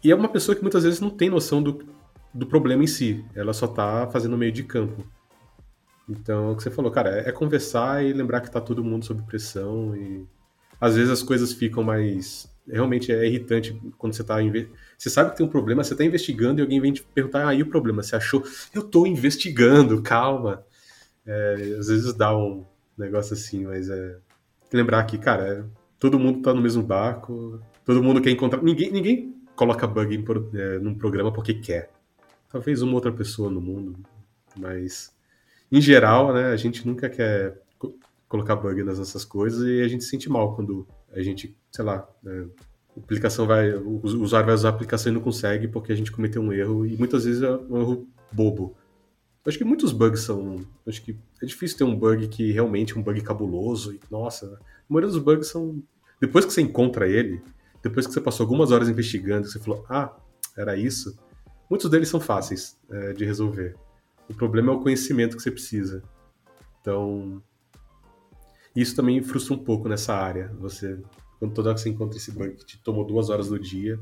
E 0.03 0.11
é 0.11 0.15
uma 0.15 0.29
pessoa 0.29 0.57
que 0.57 0.63
muitas 0.63 0.83
vezes 0.83 1.01
não 1.01 1.11
tem 1.11 1.29
noção 1.29 1.63
do, 1.63 1.85
do 2.33 2.47
problema 2.47 2.83
em 2.83 2.87
si. 2.87 3.25
Ela 3.35 3.53
só 3.53 3.67
tá 3.67 4.09
fazendo 4.11 4.37
meio 4.37 4.51
de 4.51 4.65
campo. 4.65 5.05
Então, 6.09 6.53
o 6.53 6.57
que 6.57 6.63
você 6.63 6.71
falou, 6.71 6.91
cara, 6.91 7.21
é, 7.21 7.29
é 7.29 7.33
conversar 7.33 8.05
e 8.05 8.13
lembrar 8.13 8.41
que 8.41 8.51
tá 8.51 8.61
todo 8.61 8.83
mundo 8.83 9.05
sob 9.05 9.23
pressão 9.23 9.95
e 9.95 10.27
às 10.81 10.97
vezes 10.97 11.11
as 11.11 11.23
coisas 11.23 11.53
ficam 11.53 11.85
mais 11.85 12.51
realmente 12.73 13.13
é 13.13 13.27
irritante 13.27 13.79
quando 13.99 14.15
você 14.15 14.25
tá 14.25 14.37
você 14.97 15.11
sabe 15.11 15.31
que 15.31 15.37
tem 15.37 15.47
um 15.47 15.51
problema, 15.51 15.83
você 15.83 15.95
tá 15.95 16.05
investigando 16.05 16.61
e 16.61 16.63
alguém 16.63 16.81
vem 16.81 16.93
te 16.93 17.03
perguntar, 17.03 17.49
ah, 17.49 17.55
e 17.55 17.63
o 17.63 17.67
problema? 17.67 18.03
Você 18.03 18.17
achou? 18.17 18.43
Eu 18.75 18.83
tô 18.83 19.07
investigando, 19.07 20.03
calma. 20.03 20.65
É, 21.27 21.77
às 21.79 21.89
vezes 21.89 22.13
dá 22.15 22.37
um 22.37 22.65
negócio 22.97 23.35
assim, 23.35 23.65
mas 23.65 23.89
é 23.89 24.17
lembrar 24.73 25.05
que, 25.05 25.19
cara, 25.19 25.49
é, 25.49 25.65
todo 25.99 26.19
mundo 26.19 26.43
tá 26.43 26.55
no 26.55 26.63
mesmo 26.63 26.83
barco, 26.83 27.61
todo 27.85 28.03
mundo 28.03 28.21
quer 28.21 28.31
encontrar. 28.31 28.63
Ninguém, 28.63 28.91
ninguém 28.91 29.35
coloca 29.55 29.87
bug 29.87 30.15
em, 30.15 30.25
é, 30.59 30.79
num 30.79 30.95
programa 30.95 31.33
porque 31.33 31.55
quer. 31.55 31.91
Talvez 32.49 32.83
uma 32.83 32.95
outra 32.95 33.13
pessoa 33.13 33.51
no 33.51 33.61
mundo, 33.61 33.99
mas 34.59 35.15
em 35.71 35.81
geral, 35.81 36.35
né, 36.35 36.47
a 36.47 36.57
gente 36.57 36.87
nunca 36.87 37.09
quer 37.09 37.61
colocar 38.29 38.57
bug 38.57 38.83
nas 38.83 38.99
nossas 38.99 39.25
coisas 39.25 39.67
e 39.67 39.83
a 39.83 39.89
gente 39.89 40.05
se 40.05 40.11
sente 40.11 40.29
mal 40.29 40.55
quando 40.55 40.87
a 41.13 41.23
gente, 41.23 41.57
sei 41.71 41.85
lá, 41.85 42.09
né, 42.23 42.47
a 42.97 43.01
aplicação 43.01 43.47
vai, 43.47 43.73
o 43.73 44.01
usuário 44.05 44.47
vai 44.47 44.55
usar 44.55 44.69
a 44.69 44.73
aplicação 44.73 45.11
e 45.11 45.15
não 45.15 45.21
consegue 45.21 45.69
porque 45.69 45.93
a 45.93 45.97
gente 45.97 46.13
cometeu 46.13 46.43
um 46.43 46.53
erro 46.53 46.87
e 46.87 46.97
muitas 46.97 47.25
vezes 47.25 47.43
é 47.43 47.51
um 47.51 47.81
erro 47.81 48.09
bobo. 48.33 48.77
Acho 49.47 49.57
que 49.57 49.65
muitos 49.65 49.93
bugs 49.93 50.21
são. 50.21 50.65
Acho 50.87 51.03
que 51.03 51.19
é 51.43 51.47
difícil 51.47 51.79
ter 51.79 51.85
um 51.85 51.97
bug 51.97 52.29
que 52.29 52.53
realmente 52.53 52.93
é 52.93 53.01
um 53.01 53.03
bug 53.03 53.21
cabuloso. 53.23 53.95
E, 53.95 54.01
nossa, 54.11 54.47
a 54.47 54.59
maioria 54.89 55.11
dos 55.11 55.23
bugs 55.23 55.49
são. 55.49 55.83
Depois 56.21 56.45
que 56.45 56.53
você 56.53 56.61
encontra 56.61 57.09
ele, 57.09 57.43
depois 57.83 58.07
que 58.07 58.13
você 58.13 58.21
passou 58.21 58.45
algumas 58.45 58.71
horas 58.71 58.89
investigando, 58.89 59.49
você 59.49 59.59
falou, 59.59 59.87
ah, 59.89 60.15
era 60.57 60.77
isso, 60.77 61.19
muitos 61.69 61.91
deles 61.91 62.09
são 62.09 62.21
fáceis 62.21 62.79
é, 62.91 63.13
de 63.15 63.25
resolver. 63.25 63.75
O 64.29 64.35
problema 64.35 64.73
é 64.73 64.77
o 64.77 64.81
conhecimento 64.81 65.37
que 65.37 65.43
você 65.43 65.51
precisa. 65.51 66.03
Então, 66.81 67.43
isso 68.81 68.97
também 68.97 69.23
frustra 69.23 69.55
um 69.55 69.59
pouco 69.59 69.89
nessa 69.89 70.15
área. 70.15 70.53
Você, 70.61 70.99
quando 71.39 71.55
toda 71.55 71.71
vez 71.71 71.83
que 71.83 71.89
você 71.89 71.95
encontra 71.95 72.17
esse 72.19 72.33
bug 72.33 72.55
que 72.55 72.65
te 72.65 72.79
tomou 72.79 73.05
duas 73.05 73.31
horas 73.31 73.49
do 73.49 73.59
dia, 73.59 73.99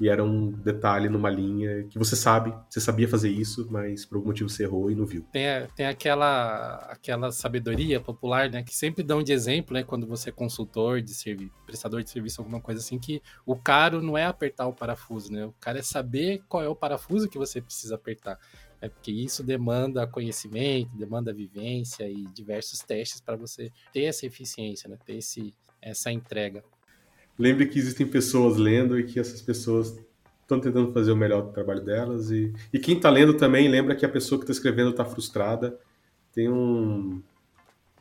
e 0.00 0.08
era 0.08 0.22
um 0.22 0.50
detalhe 0.50 1.08
numa 1.08 1.30
linha 1.30 1.84
que 1.84 1.98
você 1.98 2.14
sabe, 2.14 2.54
você 2.68 2.80
sabia 2.80 3.08
fazer 3.08 3.30
isso, 3.30 3.66
mas 3.70 4.04
por 4.04 4.16
algum 4.16 4.28
motivo 4.28 4.48
você 4.48 4.64
errou 4.64 4.90
e 4.90 4.94
não 4.94 5.06
viu. 5.06 5.24
Tem, 5.32 5.46
tem 5.74 5.86
aquela, 5.86 6.76
aquela 6.90 7.32
sabedoria 7.32 7.98
popular, 7.98 8.50
né, 8.50 8.62
que 8.62 8.76
sempre 8.76 9.02
dão 9.02 9.22
de 9.22 9.32
exemplo, 9.32 9.74
né, 9.74 9.82
quando 9.82 10.06
você 10.06 10.28
é 10.28 10.32
consultor 10.32 11.00
de 11.00 11.14
serviço, 11.14 11.52
prestador 11.64 12.02
de 12.02 12.10
serviço, 12.10 12.40
alguma 12.40 12.60
coisa 12.60 12.80
assim, 12.80 12.98
que 12.98 13.22
o 13.46 13.56
caro 13.56 14.02
não 14.02 14.18
é 14.18 14.26
apertar 14.26 14.66
o 14.66 14.72
parafuso, 14.72 15.32
né, 15.32 15.46
o 15.46 15.54
cara 15.58 15.78
é 15.78 15.82
saber 15.82 16.42
qual 16.46 16.62
é 16.62 16.68
o 16.68 16.76
parafuso 16.76 17.28
que 17.28 17.38
você 17.38 17.60
precisa 17.62 17.94
apertar. 17.94 18.38
É 18.86 18.88
porque 18.88 19.10
isso 19.10 19.42
demanda 19.42 20.06
conhecimento, 20.06 20.96
demanda 20.96 21.32
vivência 21.32 22.08
e 22.08 22.24
diversos 22.34 22.80
testes 22.80 23.20
para 23.20 23.36
você 23.36 23.70
ter 23.92 24.04
essa 24.04 24.24
eficiência, 24.26 24.88
né, 24.88 24.96
ter 25.04 25.16
esse, 25.16 25.54
essa 25.82 26.10
entrega 26.10 26.62
lembre 27.38 27.66
que 27.66 27.78
existem 27.78 28.06
pessoas 28.06 28.56
lendo 28.56 28.98
e 28.98 29.04
que 29.04 29.20
essas 29.20 29.40
pessoas 29.42 29.98
estão 30.42 30.60
tentando 30.60 30.92
fazer 30.92 31.12
o 31.12 31.16
melhor 31.16 31.42
do 31.42 31.52
trabalho 31.52 31.84
delas. 31.84 32.30
E, 32.30 32.52
e 32.72 32.78
quem 32.78 32.96
está 32.96 33.10
lendo 33.10 33.34
também 33.34 33.68
lembra 33.68 33.94
que 33.94 34.06
a 34.06 34.08
pessoa 34.08 34.38
que 34.38 34.44
está 34.44 34.52
escrevendo 34.52 34.90
está 34.90 35.04
frustrada. 35.04 35.78
Tem 36.32 36.48
um 36.48 37.22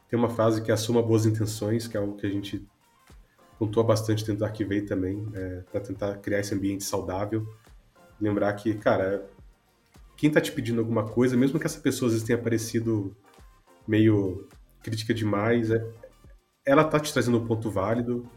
tem 0.08 0.20
uma 0.20 0.30
frase 0.30 0.62
que 0.62 0.70
é 0.70 0.74
assuma 0.74 1.02
boas 1.02 1.26
intenções, 1.26 1.88
que 1.88 1.98
é 1.98 2.00
algo 2.00 2.16
que 2.16 2.28
a 2.28 2.30
gente 2.30 2.64
pontua 3.58 3.84
bastante 3.84 4.24
dentro 4.24 4.40
do 4.40 4.46
Arquivei 4.46 4.82
também, 4.82 5.28
é, 5.34 5.64
para 5.72 5.82
tentar 5.82 6.18
criar 6.18 6.42
esse 6.42 6.54
ambiente 6.54 6.84
saudável. 6.84 7.48
Lembrar 8.22 8.54
que, 8.54 8.76
cara, 8.76 9.26
quem 10.18 10.30
está 10.30 10.40
te 10.40 10.52
pedindo 10.52 10.80
alguma 10.80 11.08
coisa, 11.08 11.38
mesmo 11.38 11.60
que 11.60 11.66
essa 11.66 11.80
pessoa 11.80 12.08
às 12.08 12.14
vezes 12.14 12.28
tenha 12.28 12.38
parecido 12.40 13.16
meio 13.88 14.48
crítica 14.82 15.14
demais, 15.14 15.72
é, 15.72 15.86
ela 16.66 16.84
está 16.84 17.00
te 17.00 17.12
trazendo 17.12 17.38
um 17.38 17.46
ponto 17.46 17.70
válido 17.70 18.30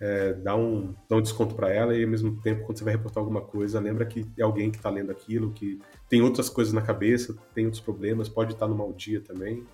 é, 0.00 0.32
dá, 0.34 0.54
um, 0.54 0.94
dá 1.08 1.16
um 1.16 1.22
desconto 1.22 1.54
para 1.54 1.72
ela 1.72 1.94
e 1.94 2.04
ao 2.04 2.10
mesmo 2.10 2.40
tempo, 2.40 2.64
quando 2.64 2.78
você 2.78 2.84
vai 2.84 2.94
reportar 2.94 3.20
alguma 3.20 3.40
coisa, 3.40 3.80
lembra 3.80 4.06
que 4.06 4.24
é 4.38 4.42
alguém 4.42 4.70
que 4.70 4.76
está 4.76 4.88
lendo 4.88 5.10
aquilo, 5.10 5.52
que 5.52 5.80
tem 6.08 6.22
outras 6.22 6.48
coisas 6.48 6.72
na 6.72 6.80
cabeça, 6.80 7.36
tem 7.52 7.64
outros 7.64 7.82
problemas, 7.82 8.28
pode 8.28 8.52
estar 8.52 8.68
no 8.68 8.76
mau 8.76 8.92
dia 8.92 9.20
também. 9.20 9.66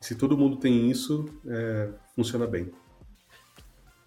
Se 0.00 0.16
todo 0.16 0.36
mundo 0.36 0.56
tem 0.56 0.90
isso, 0.90 1.26
é, 1.46 1.90
funciona 2.14 2.46
bem. 2.46 2.72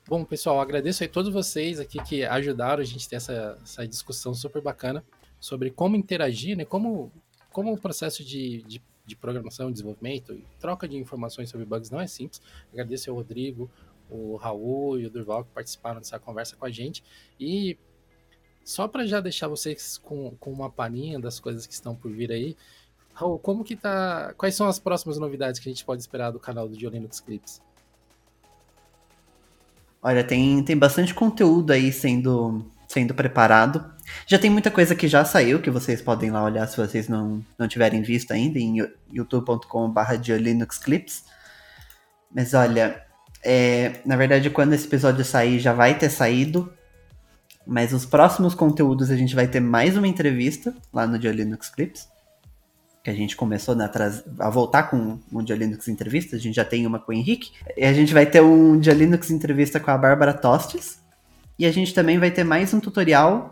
Bom, 0.07 0.23
pessoal, 0.25 0.59
agradeço 0.59 1.03
aí 1.03 1.09
todos 1.09 1.31
vocês 1.31 1.79
aqui 1.79 2.03
que 2.03 2.23
ajudaram 2.23 2.81
a 2.81 2.86
gente 2.86 3.07
ter 3.07 3.15
essa, 3.15 3.57
essa 3.63 3.88
discussão 3.88 4.33
super 4.33 4.61
bacana 4.61 5.03
sobre 5.39 5.71
como 5.71 5.95
interagir, 5.95 6.57
né? 6.57 6.65
Como, 6.65 7.11
como 7.51 7.73
o 7.73 7.77
processo 7.77 8.23
de, 8.23 8.63
de, 8.63 8.81
de 9.05 9.15
programação, 9.15 9.71
desenvolvimento 9.71 10.33
e 10.33 10.45
troca 10.59 10.88
de 10.88 10.97
informações 10.97 11.49
sobre 11.49 11.65
bugs 11.65 11.89
não 11.89 11.99
é 11.99 12.07
simples. 12.07 12.41
Agradeço 12.71 13.09
ao 13.09 13.15
Rodrigo, 13.15 13.69
o 14.09 14.36
Raul 14.36 14.99
e 14.99 15.05
o 15.05 15.09
Durval 15.09 15.43
que 15.43 15.51
participaram 15.51 15.99
dessa 15.99 16.19
conversa 16.19 16.55
com 16.55 16.65
a 16.65 16.71
gente. 16.71 17.03
E 17.39 17.77
só 18.63 18.88
para 18.88 19.05
já 19.05 19.19
deixar 19.19 19.47
vocês 19.47 19.97
com, 19.97 20.31
com 20.39 20.51
uma 20.51 20.69
palhinha 20.69 21.19
das 21.19 21.39
coisas 21.39 21.67
que 21.67 21.73
estão 21.73 21.95
por 21.95 22.11
vir 22.11 22.31
aí, 22.31 22.55
Raul, 23.15 23.39
como 23.39 23.63
que 23.63 23.77
tá. 23.77 24.33
Quais 24.38 24.55
são 24.55 24.67
as 24.67 24.77
próximas 24.77 25.17
novidades 25.17 25.59
que 25.59 25.69
a 25.69 25.71
gente 25.71 25.86
pode 25.86 26.01
esperar 26.01 26.31
do 26.31 26.39
canal 26.39 26.67
do 26.67 26.75
Linux 26.75 27.21
Clips? 27.21 27.61
Olha, 30.03 30.21
tem, 30.21 30.61
tem 30.63 30.77
bastante 30.77 31.13
conteúdo 31.13 31.71
aí 31.71 31.93
sendo, 31.93 32.65
sendo 32.88 33.15
preparado. 33.15 33.94
Já 34.26 34.38
tem 34.38 34.49
muita 34.49 34.72
coisa 34.72 34.95
que 34.95 35.08
já 35.08 35.26
saiu, 35.26 35.62
que 35.62 35.70
vocês 35.70 36.01
podem 36.01 36.32
lá 36.32 36.43
olhar 36.43 36.68
se 36.68 36.78
vocês 36.78 37.08
não, 37.08 37.43
não 37.58 37.68
tiverem 37.68 38.01
visto 38.01 38.32
ainda, 38.32 38.60
em 38.60 38.78
youtube.com.br 39.12 39.99
Clips. 40.84 41.24
Mas 42.34 42.53
olha, 42.53 43.03
é, 43.43 43.99
na 44.06 44.16
verdade, 44.16 44.49
quando 44.49 44.74
esse 44.74 44.88
episódio 44.88 45.24
sair, 45.24 45.60
já 45.60 45.74
vai 45.74 45.97
ter 45.97 46.10
saído. 46.10 46.72
Mas 47.66 47.93
os 47.93 48.06
próximos 48.06 48.53
conteúdos 48.53 49.10
a 49.10 49.16
gente 49.16 49.34
vai 49.34 49.47
ter 49.47 49.60
mais 49.60 49.97
uma 49.97 50.08
entrevista 50.08 50.74
lá 50.93 51.08
no 51.08 51.18
Dia 51.18 51.32
Linux 51.32 51.70
Clips. 51.70 52.08
que 53.03 53.10
a 53.10 53.14
gente 53.14 53.36
começou 53.36 53.76
né, 53.76 53.89
a, 54.39 54.47
a 54.47 54.49
voltar 54.49 54.84
com 54.84 55.20
um 55.32 55.43
Dia 55.43 55.56
Linux 55.56 55.88
entrevista, 55.88 56.36
a 56.36 56.39
gente 56.39 56.56
já 56.56 56.66
tem 56.66 56.86
uma 56.86 56.99
com 56.99 57.12
o 57.12 57.16
Henrique, 57.16 57.51
e 57.78 57.84
a 57.86 57.93
gente 57.93 58.14
vai 58.14 58.26
ter 58.26 58.41
um 58.41 58.80
Dia 58.80 58.93
Linux 58.93 59.30
entrevista 59.30 59.80
com 59.80 59.91
a 59.91 59.97
Bárbara 59.97 60.34
Tostes, 60.34 60.99
e 61.58 61.66
a 61.66 61.72
gente 61.72 61.93
também 61.93 62.20
vai 62.20 62.32
ter 62.32 62.43
mais 62.43 62.74
um 62.74 62.80
tutorial, 62.80 63.51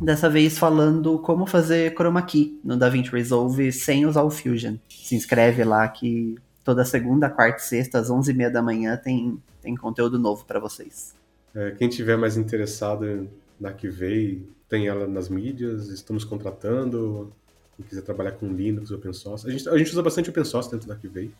dessa 0.00 0.28
vez 0.28 0.58
falando 0.58 1.18
como 1.18 1.46
fazer 1.46 1.94
chroma 1.94 2.22
key 2.22 2.60
no 2.62 2.76
DaVinci 2.76 3.10
Resolve 3.10 3.72
sem 3.72 4.06
usar 4.06 4.22
o 4.22 4.30
Fusion. 4.30 4.76
Se 4.88 5.14
inscreve 5.14 5.64
lá 5.64 5.86
que 5.88 6.36
toda 6.64 6.84
segunda, 6.84 7.30
quarta 7.30 7.58
e 7.58 7.64
sexta, 7.64 7.98
às 7.98 8.10
11h30 8.10 8.50
da 8.50 8.62
manhã, 8.62 8.96
tem, 8.96 9.40
tem 9.62 9.76
conteúdo 9.76 10.18
novo 10.18 10.44
para 10.44 10.58
vocês. 10.58 11.14
É, 11.54 11.70
quem 11.70 11.88
tiver 11.88 12.16
mais 12.16 12.36
interessado 12.36 13.28
na 13.58 13.72
que 13.72 13.88
veio, 13.88 14.46
tem 14.68 14.88
ela 14.88 15.06
nas 15.06 15.28
mídias, 15.28 15.88
estamos 15.88 16.24
contratando, 16.24 17.32
quem 17.76 17.86
quiser 17.86 18.02
trabalhar 18.02 18.32
com 18.32 18.48
Linux, 18.48 18.90
open 18.90 19.12
source. 19.12 19.46
A 19.46 19.50
gente, 19.50 19.68
a 19.68 19.78
gente 19.78 19.90
usa 19.90 20.02
bastante 20.02 20.28
open 20.28 20.44
source 20.44 20.70
dentro 20.70 20.88
da 20.88 20.96
Kivei. 20.96 21.30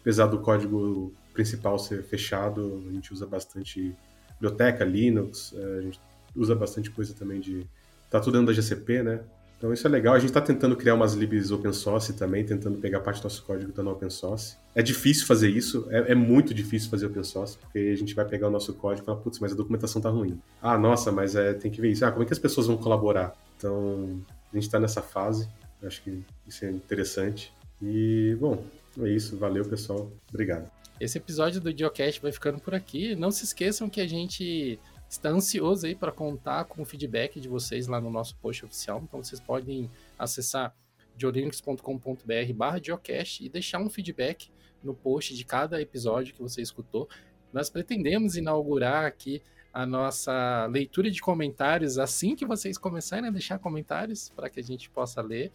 Apesar 0.00 0.26
do 0.26 0.38
código 0.38 1.12
principal 1.34 1.78
ser 1.78 2.02
fechado, 2.02 2.82
a 2.88 2.92
gente 2.92 3.12
usa 3.12 3.26
bastante 3.26 3.94
biblioteca, 4.32 4.82
Linux, 4.82 5.52
é, 5.54 5.78
a 5.78 5.80
gente 5.82 6.00
usa 6.34 6.54
bastante 6.54 6.90
coisa 6.90 7.14
também 7.14 7.40
de... 7.40 7.66
Tá 8.10 8.20
tudo 8.20 8.32
dentro 8.32 8.48
da 8.48 8.52
GCP, 8.52 9.02
né? 9.02 9.20
Então 9.60 9.72
isso 9.74 9.86
é 9.86 9.90
legal. 9.90 10.14
A 10.14 10.18
gente 10.18 10.30
está 10.30 10.40
tentando 10.40 10.74
criar 10.74 10.94
umas 10.94 11.12
libs 11.12 11.50
open 11.50 11.72
source 11.72 12.14
também, 12.14 12.44
tentando 12.44 12.78
pegar 12.78 13.00
parte 13.00 13.20
do 13.20 13.24
nosso 13.24 13.44
código 13.44 13.70
tá 13.72 13.82
no 13.82 13.92
open 13.92 14.08
source. 14.08 14.56
É 14.74 14.82
difícil 14.82 15.26
fazer 15.26 15.50
isso, 15.50 15.86
é, 15.90 16.12
é, 16.12 16.14
muito 16.14 16.54
difícil 16.54 16.88
fazer 16.88 17.06
open 17.06 17.22
source, 17.22 17.58
porque 17.58 17.78
a 17.78 17.96
gente 17.96 18.14
vai 18.14 18.24
pegar 18.24 18.48
o 18.48 18.50
nosso 18.50 18.72
código 18.72 19.04
e 19.04 19.06
falar, 19.06 19.18
putz, 19.18 19.38
mas 19.38 19.52
a 19.52 19.54
documentação 19.54 20.00
tá 20.00 20.08
ruim. 20.08 20.40
Ah, 20.62 20.78
nossa, 20.78 21.12
mas 21.12 21.36
é, 21.36 21.52
tem 21.52 21.70
que 21.70 21.78
ver 21.78 21.90
isso. 21.90 22.04
Ah, 22.06 22.10
como 22.10 22.22
é 22.22 22.26
que 22.26 22.32
as 22.32 22.38
pessoas 22.38 22.66
vão 22.66 22.78
colaborar? 22.78 23.36
Então, 23.58 24.22
a 24.50 24.56
gente 24.56 24.64
está 24.64 24.80
nessa 24.80 25.02
fase. 25.02 25.46
Acho 25.82 26.02
que 26.02 26.24
isso 26.48 26.64
é 26.64 26.70
interessante. 26.70 27.52
E, 27.82 28.34
bom, 28.40 28.64
é 28.98 29.10
isso. 29.10 29.36
Valeu, 29.36 29.64
pessoal. 29.66 30.10
Obrigado. 30.30 30.70
Esse 30.98 31.18
episódio 31.18 31.60
do 31.60 31.70
Geocast 31.76 32.20
vai 32.20 32.32
ficando 32.32 32.60
por 32.60 32.74
aqui. 32.74 33.14
Não 33.14 33.30
se 33.30 33.44
esqueçam 33.44 33.90
que 33.90 34.00
a 34.00 34.06
gente 34.06 34.78
está 35.10 35.28
ansioso 35.28 35.86
aí 35.86 35.94
para 35.96 36.12
contar 36.12 36.64
com 36.66 36.82
o 36.82 36.84
feedback 36.84 37.40
de 37.40 37.48
vocês 37.48 37.88
lá 37.88 38.00
no 38.00 38.10
nosso 38.10 38.36
post 38.36 38.64
oficial. 38.64 39.02
Então 39.02 39.22
vocês 39.22 39.40
podem 39.40 39.90
acessar 40.16 40.72
geolinux.com.br 41.18 42.52
barra 42.54 42.80
geocast 42.80 43.44
e 43.44 43.48
deixar 43.48 43.80
um 43.80 43.90
feedback 43.90 44.50
no 44.82 44.94
post 44.94 45.34
de 45.34 45.44
cada 45.44 45.82
episódio 45.82 46.32
que 46.32 46.40
você 46.40 46.62
escutou. 46.62 47.08
Nós 47.52 47.68
pretendemos 47.68 48.36
inaugurar 48.36 49.04
aqui 49.04 49.42
a 49.72 49.84
nossa 49.84 50.66
leitura 50.66 51.10
de 51.10 51.20
comentários 51.20 51.98
assim 51.98 52.36
que 52.36 52.46
vocês 52.46 52.78
começarem 52.78 53.28
a 53.28 53.32
deixar 53.32 53.58
comentários 53.58 54.30
para 54.30 54.48
que 54.48 54.60
a 54.60 54.62
gente 54.62 54.88
possa 54.90 55.20
ler 55.20 55.50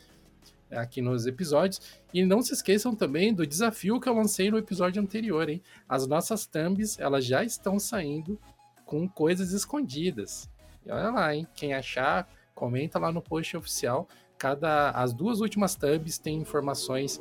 aqui 0.70 1.02
nos 1.02 1.26
episódios. 1.26 1.80
E 2.14 2.26
não 2.26 2.42
se 2.42 2.54
esqueçam 2.54 2.94
também 2.94 3.34
do 3.34 3.48
desafio 3.48 4.02
que 4.02 4.10
eu 4.10 4.14
lancei 4.14 4.52
no 4.52 4.58
episódio 4.58 5.02
anterior, 5.02 5.50
hein? 5.50 5.62
As 5.88 6.06
nossas 6.06 6.46
thumbs, 6.46 7.00
elas 7.00 7.24
já 7.24 7.44
estão 7.44 7.80
saindo 7.80 8.38
com 8.86 9.08
coisas 9.08 9.52
escondidas. 9.52 10.50
E 10.86 10.92
olha 10.92 11.10
lá, 11.10 11.36
hein? 11.36 11.48
Quem 11.56 11.74
achar, 11.74 12.30
comenta 12.54 13.00
lá 13.00 13.12
no 13.12 13.22
post 13.22 13.58
oficial. 13.58 14.08
Cada 14.38 14.92
as 14.92 15.14
duas 15.14 15.42
últimas 15.42 15.76
thumbs 15.76 16.18
têm 16.18 16.38
informações 16.38 17.20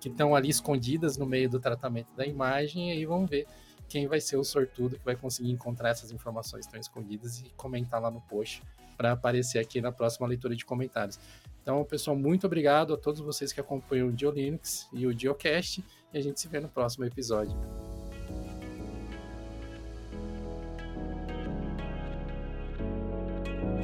que 0.00 0.08
estão 0.08 0.34
ali 0.34 0.48
escondidas 0.48 1.16
no 1.16 1.26
meio 1.26 1.48
do 1.48 1.58
tratamento 1.58 2.08
da 2.16 2.26
imagem 2.26 2.90
e 2.90 2.92
aí 2.92 3.06
vamos 3.06 3.28
ver 3.28 3.46
quem 3.88 4.06
vai 4.06 4.20
ser 4.20 4.36
o 4.36 4.44
sortudo 4.44 4.98
que 4.98 5.04
vai 5.04 5.16
conseguir 5.16 5.50
encontrar 5.50 5.90
essas 5.90 6.10
informações 6.10 6.66
tão 6.66 6.80
escondidas 6.80 7.40
e 7.40 7.50
comentar 7.56 8.00
lá 8.00 8.10
no 8.10 8.20
post 8.22 8.62
para 8.96 9.12
aparecer 9.12 9.58
aqui 9.58 9.80
na 9.80 9.92
próxima 9.92 10.26
leitura 10.26 10.54
de 10.54 10.64
comentários. 10.64 11.18
Então, 11.62 11.82
pessoal, 11.84 12.16
muito 12.16 12.46
obrigado 12.46 12.94
a 12.94 12.96
todos 12.96 13.20
vocês 13.20 13.52
que 13.52 13.60
acompanham 13.60 14.08
o 14.08 14.12
Dio 14.12 14.30
Linux 14.30 14.88
e 14.92 15.06
o 15.06 15.14
Diocast 15.14 15.82
e 16.12 16.18
a 16.18 16.20
gente 16.20 16.40
se 16.40 16.48
vê 16.48 16.60
no 16.60 16.68
próximo 16.68 17.04
episódio. 17.04 17.56